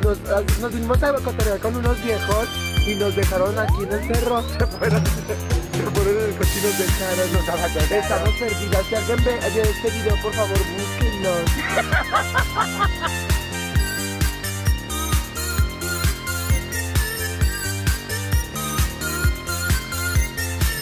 nos, 0.03 0.19
nos 0.59 0.73
vinimos 0.73 1.03
a 1.03 1.13
cotorrear 1.13 1.59
con 1.59 1.77
unos 1.77 2.03
viejos 2.03 2.49
y 2.87 2.95
nos 2.95 3.15
dejaron 3.15 3.59
aquí 3.59 3.83
en 3.83 3.93
el 3.93 4.07
cerro. 4.07 4.43
Se 4.59 4.67
fueron, 4.67 5.05
se 5.05 5.83
fueron 5.83 6.17
en 6.17 6.25
el 6.31 6.37
coche 6.37 6.61
y 6.61 6.63
nos 6.65 6.79
dejaron, 6.79 7.31
nos 7.31 7.47
abandonaron. 7.47 7.99
Estamos 7.99 8.31
perdidas. 8.39 8.87
Si 8.89 8.95
alguien 8.95 9.23
ve 9.25 9.39
este 9.61 9.91
video, 9.91 10.17
por 10.23 10.33
favor, 10.33 10.57
búsquennos. 10.57 11.45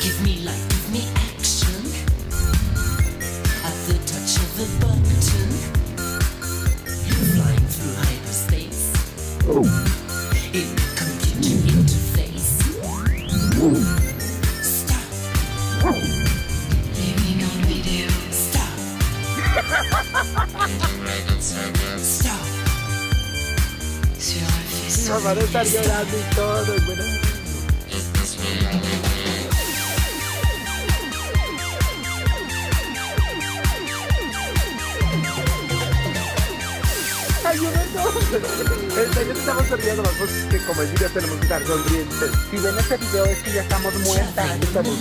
Give 0.01 0.21
me 0.23 0.37
life, 0.45 0.69
give 0.71 0.89
me 0.93 1.03
action. 1.35 1.83
At 3.65 3.75
the 3.89 3.95
touch 4.07 4.37
of 4.39 4.61
a 4.61 4.67
button, 4.87 5.78
van 25.39 25.47
estar 25.47 25.67
llorando 25.67 26.19
y 26.19 26.35
todo. 26.35 26.65
bueno. 26.87 27.03
Ayúdenos. 37.45 38.15
En 38.99 39.15
serio 39.15 39.33
estamos 39.33 39.71
las 39.71 40.19
voces 40.19 40.45
que 40.51 40.59
como 40.59 40.83
el 40.83 40.89
video 40.89 41.09
tenemos 41.11 41.37
que 41.37 41.43
estar 41.43 41.67
sonrientes. 41.67 42.31
Si 42.51 42.57
ven 42.57 42.79
este 42.79 42.97
video 42.97 43.25
es 43.27 43.39
que 43.39 43.53
ya 43.53 43.63
estamos 43.63 43.95
muertas. 43.95 44.61
Estamos... 44.61 44.99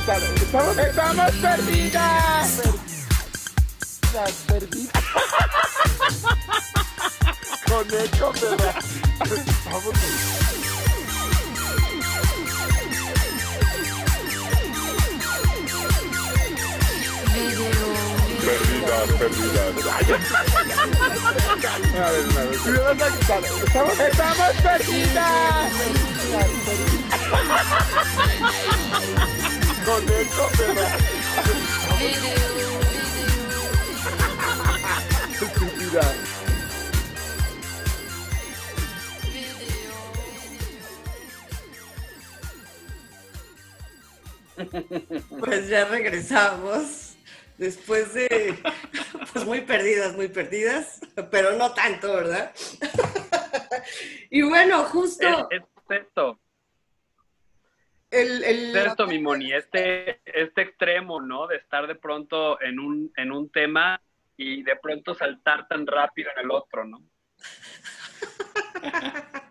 Estamos, 0.00 0.78
estamos 0.78 1.30
perdidas. 1.36 2.60
Perdidas, 4.00 4.32
perdidas. 4.46 5.04
Coneco, 7.68 8.32
perra. 8.32 8.74
Vámonos. 9.66 10.00
Perdidas, 18.40 19.10
perdidas. 19.18 19.74
A 21.92 22.10
ver, 22.10 22.24
una 22.26 22.42
vez. 22.44 22.64
Me 22.64 22.78
vas 22.78 23.02
a 23.02 23.08
quitar. 23.18 23.42
Estamos, 23.44 24.00
estamos 24.00 24.56
perdidas. 24.62 25.72
Coneco, 29.10 29.69
Pues 45.38 45.68
ya 45.68 45.86
regresamos. 45.86 47.16
Después 47.58 48.14
de, 48.14 48.56
pues 49.32 49.44
muy 49.44 49.60
perdidas, 49.60 50.14
muy 50.14 50.28
perdidas, 50.28 51.00
pero 51.30 51.56
no 51.56 51.74
tanto, 51.74 52.14
¿verdad? 52.14 52.52
y 54.30 54.40
bueno, 54.42 54.84
justo 54.84 55.48
el, 58.10 58.44
el- 58.44 58.76
es 58.76 58.86
esto, 58.86 59.06
mi 59.06 59.18
Moni, 59.18 59.52
este, 59.52 60.20
este 60.24 60.62
extremo, 60.62 61.20
¿no? 61.20 61.46
De 61.46 61.56
estar 61.56 61.86
de 61.86 61.94
pronto 61.94 62.60
en 62.60 62.78
un, 62.78 63.12
en 63.16 63.32
un 63.32 63.50
tema 63.50 64.00
y 64.36 64.62
de 64.62 64.76
pronto 64.76 65.14
saltar 65.14 65.68
tan 65.68 65.86
rápido 65.86 66.30
en 66.36 66.44
el 66.44 66.50
otro, 66.50 66.84
¿no? 66.84 67.02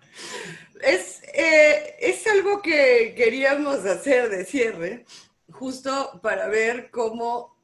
Es, 0.82 1.22
eh, 1.34 1.96
es 2.00 2.26
algo 2.28 2.62
que 2.62 3.14
queríamos 3.16 3.86
hacer 3.86 4.30
de 4.30 4.46
cierre, 4.46 5.06
justo 5.52 6.20
para 6.24 6.48
ver 6.48 6.90
cómo 6.90 7.58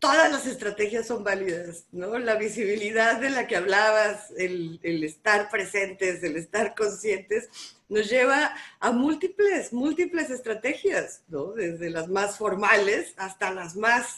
todas 0.00 0.30
las 0.30 0.46
estrategias 0.46 1.06
son 1.06 1.22
válidas, 1.24 1.86
¿no? 1.92 2.18
La 2.18 2.34
visibilidad 2.36 3.20
de 3.20 3.30
la 3.30 3.46
que 3.46 3.56
hablabas, 3.56 4.32
el, 4.36 4.80
el 4.82 5.04
estar 5.04 5.48
presentes, 5.50 6.22
el 6.24 6.36
estar 6.36 6.74
conscientes, 6.74 7.48
nos 7.88 8.08
lleva 8.08 8.54
a 8.80 8.92
múltiples, 8.92 9.72
múltiples 9.72 10.30
estrategias, 10.30 11.24
¿no? 11.28 11.52
Desde 11.52 11.90
las 11.90 12.08
más 12.08 12.36
formales 12.36 13.14
hasta 13.16 13.52
las 13.52 13.76
más 13.76 14.16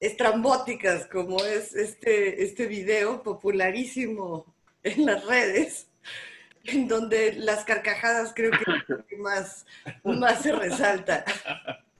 estrambóticas, 0.00 1.06
como 1.06 1.44
es 1.44 1.74
este, 1.74 2.42
este 2.42 2.66
video 2.66 3.22
popularísimo 3.22 4.52
en 4.82 5.06
las 5.06 5.24
redes, 5.24 5.86
en 6.64 6.88
donde 6.88 7.34
las 7.34 7.64
carcajadas 7.64 8.32
creo 8.34 8.50
que 8.50 8.58
es 8.58 8.88
lo 8.88 9.06
que 9.06 9.16
más, 9.16 9.64
más 10.02 10.42
se 10.42 10.52
resalta. 10.52 11.24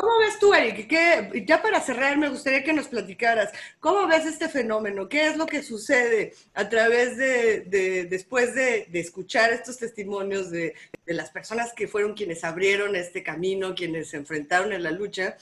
¿Cómo 0.00 0.18
ves 0.18 0.38
tú, 0.38 0.54
Eric? 0.54 0.88
¿Qué- 0.88 1.44
ya 1.46 1.60
para 1.60 1.78
cerrar, 1.80 2.16
me 2.16 2.30
gustaría 2.30 2.64
que 2.64 2.72
nos 2.72 2.88
platicaras, 2.88 3.50
¿cómo 3.80 4.06
ves 4.06 4.24
este 4.24 4.48
fenómeno? 4.48 5.08
¿Qué 5.08 5.26
es 5.26 5.36
lo 5.36 5.44
que 5.44 5.62
sucede 5.62 6.32
a 6.54 6.68
través 6.70 7.18
de, 7.18 7.60
de- 7.60 8.04
después 8.06 8.54
de, 8.54 8.86
de 8.88 9.00
escuchar 9.00 9.52
estos 9.52 9.76
testimonios 9.76 10.50
de, 10.50 10.74
de 11.04 11.14
las 11.14 11.30
personas 11.30 11.74
que 11.74 11.86
fueron 11.86 12.14
quienes 12.14 12.44
abrieron 12.44 12.96
este 12.96 13.22
camino, 13.22 13.74
quienes 13.74 14.08
se 14.08 14.16
enfrentaron 14.16 14.72
en 14.72 14.82
la 14.84 14.90
lucha? 14.90 15.36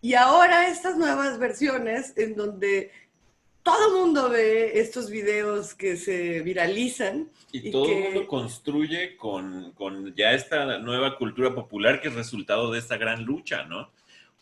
Y 0.00 0.14
ahora 0.14 0.68
estas 0.68 0.96
nuevas 0.96 1.38
versiones 1.40 2.12
en 2.16 2.36
donde 2.36 2.92
todo 3.64 3.88
el 3.88 3.94
mundo 4.04 4.28
ve 4.28 4.78
estos 4.78 5.10
videos 5.10 5.74
que 5.74 5.96
se 5.96 6.40
viralizan 6.42 7.30
Y 7.50 7.68
y 7.68 7.70
todo 7.72 7.86
el 7.86 7.90
que- 7.90 8.00
mundo 8.10 8.26
construye 8.28 9.16
con, 9.16 9.72
con 9.72 10.14
ya 10.14 10.32
esta 10.34 10.78
nueva 10.78 11.16
cultura 11.16 11.52
popular 11.54 12.00
que 12.00 12.08
es 12.08 12.14
resultado 12.14 12.70
de 12.70 12.78
esta 12.78 12.96
gran 12.96 13.24
lucha, 13.24 13.64
¿no? 13.64 13.90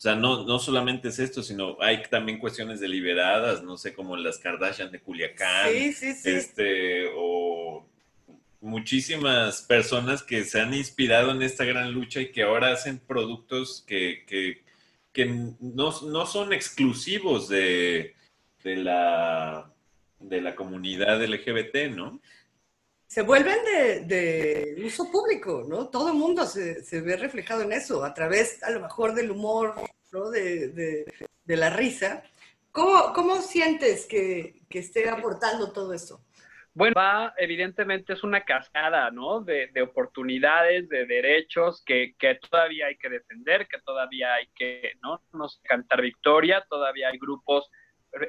O 0.03 0.05
sea, 0.05 0.15
no, 0.15 0.45
no 0.45 0.59
solamente 0.59 1.07
es 1.07 1.19
esto, 1.19 1.41
sino 1.41 1.77
hay 1.79 2.03
también 2.09 2.37
cuestiones 2.37 2.81
deliberadas, 2.81 3.63
no 3.63 3.77
sé, 3.77 3.93
como 3.93 4.17
las 4.17 4.37
Kardashian 4.37 4.91
de 4.91 4.99
Culiacán, 4.99 5.71
Sí, 5.71 5.93
sí, 5.93 6.13
sí. 6.13 6.29
este, 6.29 7.05
o 7.15 7.87
muchísimas 8.59 9.61
personas 9.61 10.21
que 10.21 10.43
se 10.43 10.59
han 10.59 10.73
inspirado 10.73 11.31
en 11.31 11.41
esta 11.41 11.63
gran 11.63 11.93
lucha 11.93 12.19
y 12.19 12.33
que 12.33 12.43
ahora 12.43 12.73
hacen 12.73 12.99
productos 12.99 13.81
que, 13.87 14.25
que, 14.27 14.65
que 15.13 15.25
no, 15.61 15.93
no 16.01 16.25
son 16.25 16.51
exclusivos 16.51 17.47
de, 17.47 18.13
de 18.61 18.75
la, 18.75 19.71
de 20.19 20.41
la 20.41 20.53
comunidad 20.53 21.23
LGBT, 21.23 21.95
¿no? 21.95 22.19
Se 23.13 23.21
vuelven 23.21 23.63
de, 24.07 24.81
uso 24.83 25.11
público, 25.11 25.63
¿no? 25.69 25.87
Todo 25.89 26.07
el 26.07 26.15
mundo 26.15 26.45
se, 26.47 27.01
ve 27.01 27.15
reflejado 27.15 27.61
en 27.61 27.71
eso, 27.71 28.03
a 28.03 28.11
través 28.11 28.63
a 28.63 28.71
lo 28.71 28.79
mejor 28.79 29.13
del 29.13 29.29
humor, 29.29 29.75
¿no? 30.11 30.31
De, 30.31 30.69
de- 30.69 31.05
de 31.45 31.57
la 31.57 31.69
risa. 31.69 32.23
¿Cómo, 32.71 33.13
cómo 33.13 33.35
sientes 33.35 34.07
que, 34.07 34.61
que 34.67 34.79
esté 34.79 35.09
aportando 35.09 35.71
todo 35.71 35.93
esto? 35.93 36.21
Bueno, 36.73 36.95
evidentemente 37.37 38.13
es 38.13 38.23
una 38.23 38.43
cascada, 38.43 39.11
¿no? 39.11 39.41
De, 39.41 39.67
de 39.67 39.83
oportunidades, 39.83 40.89
de 40.89 41.05
derechos 41.05 41.83
que, 41.85 42.15
que 42.17 42.39
todavía 42.49 42.87
hay 42.87 42.97
que 42.97 43.09
defender, 43.09 43.67
que 43.67 43.79
todavía 43.85 44.33
hay 44.33 44.47
que, 44.55 44.93
¿no? 45.03 45.21
No 45.33 45.49
sé, 45.49 45.59
cantar 45.65 46.01
victoria, 46.01 46.65
todavía 46.67 47.09
hay 47.09 47.19
grupos, 47.19 47.69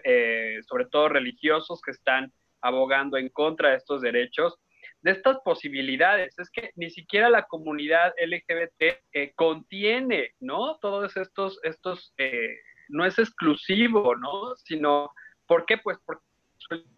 eh, 0.04 0.58
sobre 0.68 0.84
todo 0.84 1.08
religiosos, 1.08 1.80
que 1.80 1.92
están 1.92 2.30
abogando 2.60 3.16
en 3.16 3.30
contra 3.30 3.70
de 3.70 3.76
estos 3.76 4.02
derechos, 4.02 4.58
de 5.04 5.10
estas 5.10 5.38
posibilidades. 5.44 6.36
Es 6.38 6.50
que 6.50 6.70
ni 6.76 6.90
siquiera 6.90 7.28
la 7.28 7.44
comunidad 7.44 8.14
LGBT 8.18 9.04
eh, 9.12 9.32
contiene, 9.36 10.32
¿no? 10.40 10.78
Todos 10.78 11.14
estos, 11.18 11.60
estos, 11.62 12.14
eh, 12.16 12.56
no 12.88 13.04
es 13.04 13.18
exclusivo, 13.18 14.16
¿no? 14.16 14.56
Sino, 14.56 15.12
¿por 15.46 15.66
qué? 15.66 15.76
Pues 15.76 15.98
porque 16.06 16.22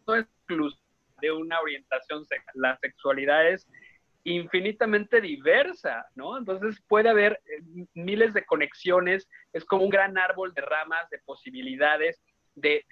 no 0.07 0.15
es 0.15 0.25
exclusivo 0.25 0.81
de 1.21 1.33
una 1.33 1.61
orientación 1.61 2.25
sexual. 2.25 2.55
La 2.55 2.79
sexualidad 2.79 3.49
es 3.49 3.67
infinitamente 4.23 5.21
diversa, 5.21 6.07
¿no? 6.15 6.39
Entonces 6.39 6.81
puede 6.87 7.09
haber 7.09 7.41
eh, 7.45 7.87
miles 7.95 8.35
de 8.35 8.45
conexiones, 8.45 9.29
es 9.53 9.65
como 9.65 9.83
un 9.83 9.91
gran 9.91 10.17
árbol 10.17 10.55
de 10.55 10.63
ramas, 10.63 11.11
de 11.11 11.19
posibilidades, 11.25 12.23
de, 12.55 12.85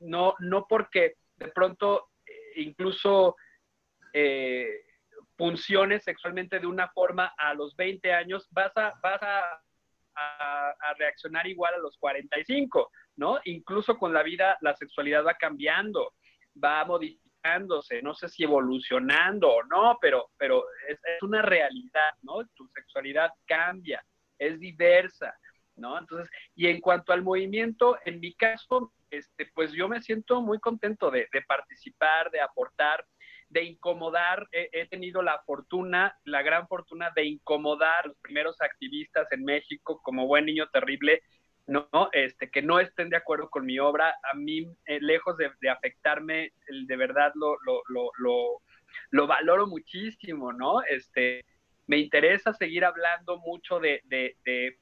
no, 0.00 0.34
no 0.38 0.66
porque 0.68 1.14
de 1.38 1.48
pronto 1.48 2.10
eh, 2.26 2.32
incluso 2.56 3.36
eh, 4.12 4.84
funciones 5.38 6.02
sexualmente 6.02 6.58
de 6.58 6.66
una 6.66 6.88
forma 6.88 7.32
a 7.38 7.54
los 7.54 7.74
20 7.76 8.12
años, 8.12 8.48
vas 8.50 8.76
a, 8.76 8.92
vas 9.02 9.22
a, 9.22 9.62
reaccionar 10.98 11.46
igual 11.46 11.74
a 11.74 11.78
los 11.78 11.96
45, 11.98 12.90
¿no? 13.14 13.38
Incluso 13.44 13.96
con 13.96 14.12
la 14.12 14.24
vida 14.24 14.58
la 14.62 14.74
sexualidad 14.74 15.24
va 15.24 15.34
cambiando, 15.34 16.12
va 16.62 16.84
modificándose, 16.84 18.02
no 18.02 18.14
sé 18.14 18.28
si 18.28 18.42
evolucionando 18.42 19.48
o 19.48 19.62
no, 19.62 19.96
pero, 20.00 20.30
pero 20.36 20.64
es, 20.88 20.98
una 21.22 21.40
realidad, 21.42 22.10
¿no? 22.22 22.44
Tu 22.56 22.66
sexualidad 22.66 23.30
cambia, 23.46 24.04
es 24.36 24.58
diversa, 24.58 25.32
¿no? 25.76 25.96
Entonces, 25.96 26.28
y 26.56 26.66
en 26.66 26.80
cuanto 26.80 27.12
al 27.12 27.22
movimiento, 27.22 27.96
en 28.04 28.18
mi 28.18 28.34
caso, 28.34 28.92
este, 29.10 29.48
pues 29.54 29.70
yo 29.70 29.88
me 29.88 30.02
siento 30.02 30.42
muy 30.42 30.58
contento 30.58 31.12
de 31.12 31.28
participar, 31.46 32.32
de 32.32 32.40
aportar, 32.40 33.06
de 33.48 33.64
incomodar. 33.64 34.48
He, 34.52 34.86
tenido 34.86 35.22
la 35.22 35.40
fortuna, 35.46 36.16
la 36.24 36.42
gran 36.42 36.68
fortuna 36.68 37.10
de 37.14 37.24
incomodar 37.24 38.04
a 38.04 38.08
los 38.08 38.16
primeros 38.18 38.60
activistas 38.60 39.30
en 39.32 39.44
México 39.44 40.00
como 40.02 40.26
buen 40.26 40.46
niño 40.46 40.68
terrible, 40.68 41.22
¿no? 41.66 41.88
Este, 42.12 42.50
que 42.50 42.62
no 42.62 42.80
estén 42.80 43.10
de 43.10 43.16
acuerdo 43.16 43.50
con 43.50 43.66
mi 43.66 43.78
obra. 43.78 44.14
A 44.30 44.34
mí, 44.34 44.66
eh, 44.86 44.98
lejos 45.00 45.36
de, 45.36 45.70
afectarme, 45.70 46.52
de 46.68 46.96
verdad 46.96 47.32
lo, 47.34 47.56
lo, 47.64 47.82
lo, 47.88 48.10
lo, 48.18 48.62
lo 49.10 49.26
valoro 49.26 49.66
muchísimo, 49.66 50.52
¿no? 50.52 50.82
Este, 50.82 51.44
me 51.86 51.98
interesa 51.98 52.52
seguir 52.52 52.84
hablando 52.84 53.38
mucho 53.38 53.80
de, 53.80 54.02
de, 54.04 54.36
de 54.44 54.78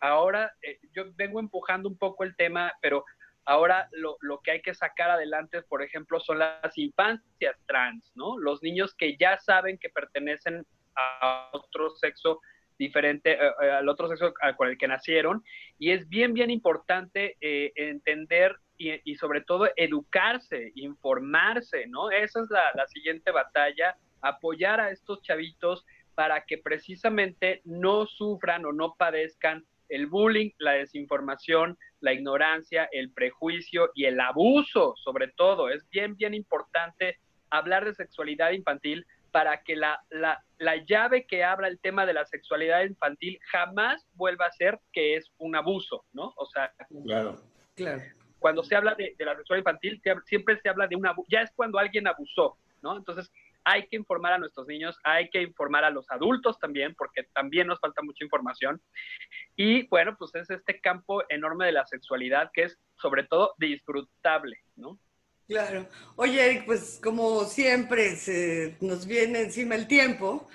ahora, 0.00 0.52
eh, 0.62 0.78
yo 0.92 1.04
vengo 1.14 1.40
empujando 1.40 1.88
un 1.88 1.96
poco 1.96 2.24
el 2.24 2.36
tema, 2.36 2.72
pero 2.80 3.04
ahora 3.46 3.88
lo, 3.92 4.16
lo 4.20 4.40
que 4.40 4.50
hay 4.50 4.62
que 4.62 4.74
sacar 4.74 5.10
adelante, 5.10 5.62
por 5.62 5.82
ejemplo, 5.82 6.20
son 6.20 6.40
las 6.40 6.76
infancias 6.76 7.56
trans, 7.66 8.12
¿no? 8.14 8.38
Los 8.38 8.62
niños 8.62 8.94
que 8.94 9.16
ya 9.16 9.38
saben 9.38 9.78
que 9.78 9.88
pertenecen 9.88 10.66
a 10.96 11.50
otro 11.52 11.90
sexo 11.90 12.40
diferente, 12.78 13.32
eh, 13.32 13.52
eh, 13.62 13.70
al 13.70 13.88
otro 13.88 14.08
sexo 14.08 14.34
con 14.56 14.68
el 14.68 14.76
que 14.76 14.88
nacieron, 14.88 15.42
y 15.78 15.92
es 15.92 16.08
bien, 16.08 16.34
bien 16.34 16.50
importante 16.50 17.36
eh, 17.40 17.72
entender 17.76 18.56
y, 18.76 19.10
y 19.10 19.16
sobre 19.16 19.40
todo 19.40 19.68
educarse, 19.76 20.72
informarse, 20.74 21.86
¿no? 21.86 22.10
Esa 22.10 22.42
es 22.42 22.50
la, 22.50 22.72
la 22.74 22.86
siguiente 22.88 23.30
batalla, 23.30 23.96
apoyar 24.20 24.80
a 24.80 24.90
estos 24.90 25.22
chavitos 25.22 25.86
para 26.14 26.44
que 26.44 26.58
precisamente 26.58 27.62
no 27.64 28.06
sufran 28.06 28.64
o 28.64 28.72
no 28.72 28.94
padezcan 28.94 29.64
el 29.88 30.06
bullying, 30.06 30.50
la 30.58 30.72
desinformación, 30.72 31.76
la 32.00 32.12
ignorancia, 32.12 32.88
el 32.92 33.10
prejuicio 33.12 33.90
y 33.94 34.04
el 34.04 34.20
abuso, 34.20 34.94
sobre 34.96 35.28
todo. 35.28 35.68
Es 35.68 35.88
bien, 35.90 36.16
bien 36.16 36.34
importante 36.34 37.18
hablar 37.50 37.84
de 37.84 37.94
sexualidad 37.94 38.50
infantil 38.52 39.06
para 39.30 39.62
que 39.62 39.76
la, 39.76 40.00
la, 40.10 40.42
la 40.58 40.76
llave 40.86 41.26
que 41.26 41.44
abra 41.44 41.68
el 41.68 41.78
tema 41.78 42.06
de 42.06 42.14
la 42.14 42.24
sexualidad 42.24 42.82
infantil 42.84 43.38
jamás 43.50 44.06
vuelva 44.14 44.46
a 44.46 44.52
ser 44.52 44.78
que 44.92 45.16
es 45.16 45.30
un 45.38 45.54
abuso, 45.56 46.04
¿no? 46.12 46.32
O 46.36 46.46
sea, 46.46 46.72
Claro. 47.04 47.36
Claro. 47.74 48.02
cuando 48.38 48.62
se 48.64 48.74
habla 48.74 48.94
de, 48.94 49.14
de 49.18 49.24
la 49.24 49.36
sexualidad 49.36 49.70
infantil, 49.72 50.00
siempre 50.24 50.58
se 50.60 50.68
habla 50.70 50.86
de 50.86 50.96
un 50.96 51.06
abuso, 51.06 51.28
ya 51.30 51.42
es 51.42 51.50
cuando 51.54 51.78
alguien 51.78 52.06
abusó, 52.06 52.56
¿no? 52.82 52.96
Entonces, 52.96 53.30
hay 53.66 53.88
que 53.88 53.96
informar 53.96 54.32
a 54.32 54.38
nuestros 54.38 54.68
niños, 54.68 54.96
hay 55.02 55.28
que 55.28 55.42
informar 55.42 55.84
a 55.84 55.90
los 55.90 56.08
adultos 56.08 56.56
también, 56.60 56.94
porque 56.94 57.24
también 57.34 57.66
nos 57.66 57.80
falta 57.80 58.00
mucha 58.00 58.24
información. 58.24 58.80
Y 59.56 59.88
bueno, 59.88 60.16
pues 60.16 60.32
es 60.36 60.48
este 60.48 60.80
campo 60.80 61.24
enorme 61.28 61.66
de 61.66 61.72
la 61.72 61.84
sexualidad 61.84 62.50
que 62.54 62.62
es 62.62 62.78
sobre 62.94 63.24
todo 63.24 63.54
disfrutable, 63.58 64.56
¿no? 64.76 65.00
Claro. 65.48 65.88
Oye, 66.14 66.44
Eric, 66.44 66.66
pues 66.66 67.00
como 67.02 67.44
siempre 67.44 68.14
se 68.14 68.76
nos 68.80 69.04
viene 69.04 69.40
encima 69.40 69.74
el 69.74 69.88
tiempo, 69.88 70.48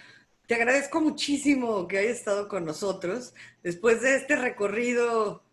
te 0.47 0.55
agradezco 0.55 1.01
muchísimo 1.01 1.89
que 1.89 1.97
hayas 1.97 2.17
estado 2.17 2.47
con 2.47 2.63
nosotros 2.63 3.33
después 3.61 4.01
de 4.01 4.15
este 4.15 4.37
recorrido 4.37 5.43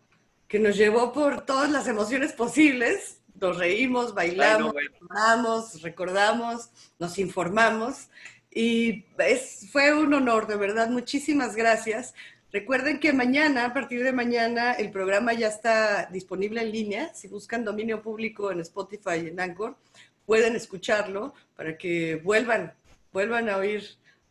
que 0.47 0.59
nos 0.59 0.77
llevó 0.77 1.11
por 1.11 1.45
todas 1.45 1.69
las 1.69 1.89
emociones 1.89 2.31
posibles. 2.31 3.18
Nos 3.35 3.57
reímos, 3.57 4.13
bailamos, 4.13 4.73
bueno. 4.73 4.89
lloramos, 5.01 5.81
recordamos, 5.81 6.69
nos 6.99 7.17
informamos 7.19 8.09
y 8.51 9.05
es, 9.17 9.67
fue 9.71 9.93
un 9.93 10.13
honor, 10.13 10.47
de 10.47 10.57
verdad. 10.57 10.89
Muchísimas 10.89 11.55
gracias. 11.55 12.13
Recuerden 12.51 12.99
que 12.99 13.13
mañana, 13.13 13.65
a 13.65 13.73
partir 13.73 14.03
de 14.03 14.11
mañana, 14.11 14.73
el 14.73 14.89
programa 14.91 15.33
ya 15.33 15.47
está 15.47 16.07
disponible 16.07 16.61
en 16.61 16.71
línea. 16.71 17.13
Si 17.13 17.27
buscan 17.27 17.63
dominio 17.63 18.01
público 18.01 18.51
en 18.51 18.59
Spotify 18.61 19.21
y 19.23 19.27
en 19.27 19.39
Anchor, 19.39 19.77
pueden 20.25 20.55
escucharlo 20.55 21.33
para 21.55 21.77
que 21.77 22.15
vuelvan, 22.15 22.73
vuelvan 23.13 23.49
a 23.49 23.57
oír 23.57 23.83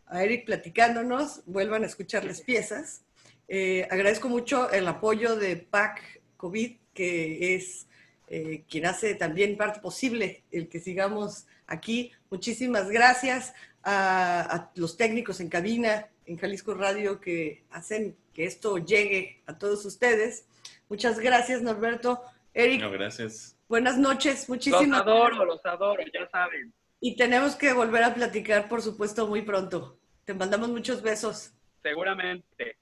a 0.06 0.24
Eric 0.24 0.46
platicándonos, 0.46 1.42
vuelvan 1.46 1.84
a 1.84 1.86
escuchar 1.86 2.24
las 2.24 2.40
piezas. 2.40 3.02
Eh, 3.46 3.86
agradezco 3.90 4.28
mucho 4.28 4.70
el 4.70 4.88
apoyo 4.88 5.36
de 5.36 5.56
PAC 5.56 6.20
COVID, 6.36 6.76
que 6.92 7.54
es 7.54 7.87
eh, 8.30 8.64
quien 8.68 8.86
hace 8.86 9.14
también 9.14 9.56
parte 9.56 9.80
posible 9.80 10.42
el 10.50 10.68
que 10.68 10.80
sigamos 10.80 11.46
aquí. 11.66 12.12
Muchísimas 12.30 12.88
gracias 12.90 13.54
a, 13.82 14.40
a 14.54 14.70
los 14.74 14.96
técnicos 14.96 15.40
en 15.40 15.48
cabina 15.48 16.08
en 16.26 16.36
Jalisco 16.36 16.74
Radio 16.74 17.20
que 17.20 17.64
hacen 17.70 18.16
que 18.34 18.44
esto 18.44 18.78
llegue 18.78 19.42
a 19.46 19.58
todos 19.58 19.84
ustedes. 19.84 20.46
Muchas 20.88 21.18
gracias, 21.18 21.62
Norberto. 21.62 22.22
Eric, 22.54 22.80
No, 22.82 22.90
gracias. 22.90 23.56
buenas 23.68 23.98
noches. 23.98 24.40
Los 24.40 24.48
Muchísimas 24.48 25.00
adoro, 25.02 25.44
los 25.44 25.64
adoro, 25.64 26.02
ya 26.12 26.28
saben. 26.30 26.72
Y 27.00 27.16
tenemos 27.16 27.54
que 27.56 27.72
volver 27.72 28.02
a 28.04 28.14
platicar, 28.14 28.68
por 28.68 28.82
supuesto, 28.82 29.26
muy 29.26 29.42
pronto. 29.42 29.98
Te 30.24 30.34
mandamos 30.34 30.68
muchos 30.68 31.00
besos. 31.02 31.52
Seguramente. 31.82 32.76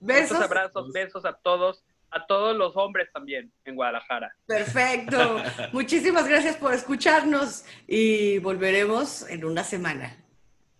Besos. 0.00 0.32
Muchos 0.32 0.44
abrazos, 0.44 0.92
besos 0.92 1.24
a 1.24 1.32
todos, 1.32 1.82
a 2.14 2.26
todos 2.26 2.56
los 2.56 2.76
hombres 2.76 3.08
también 3.12 3.52
en 3.64 3.74
Guadalajara. 3.74 4.34
Perfecto. 4.46 5.42
Muchísimas 5.72 6.28
gracias 6.28 6.56
por 6.56 6.72
escucharnos 6.72 7.64
y 7.86 8.38
volveremos 8.38 9.28
en 9.28 9.44
una 9.44 9.64
semana. 9.64 10.16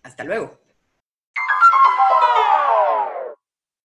Hasta 0.01 0.23
luego. 0.23 0.64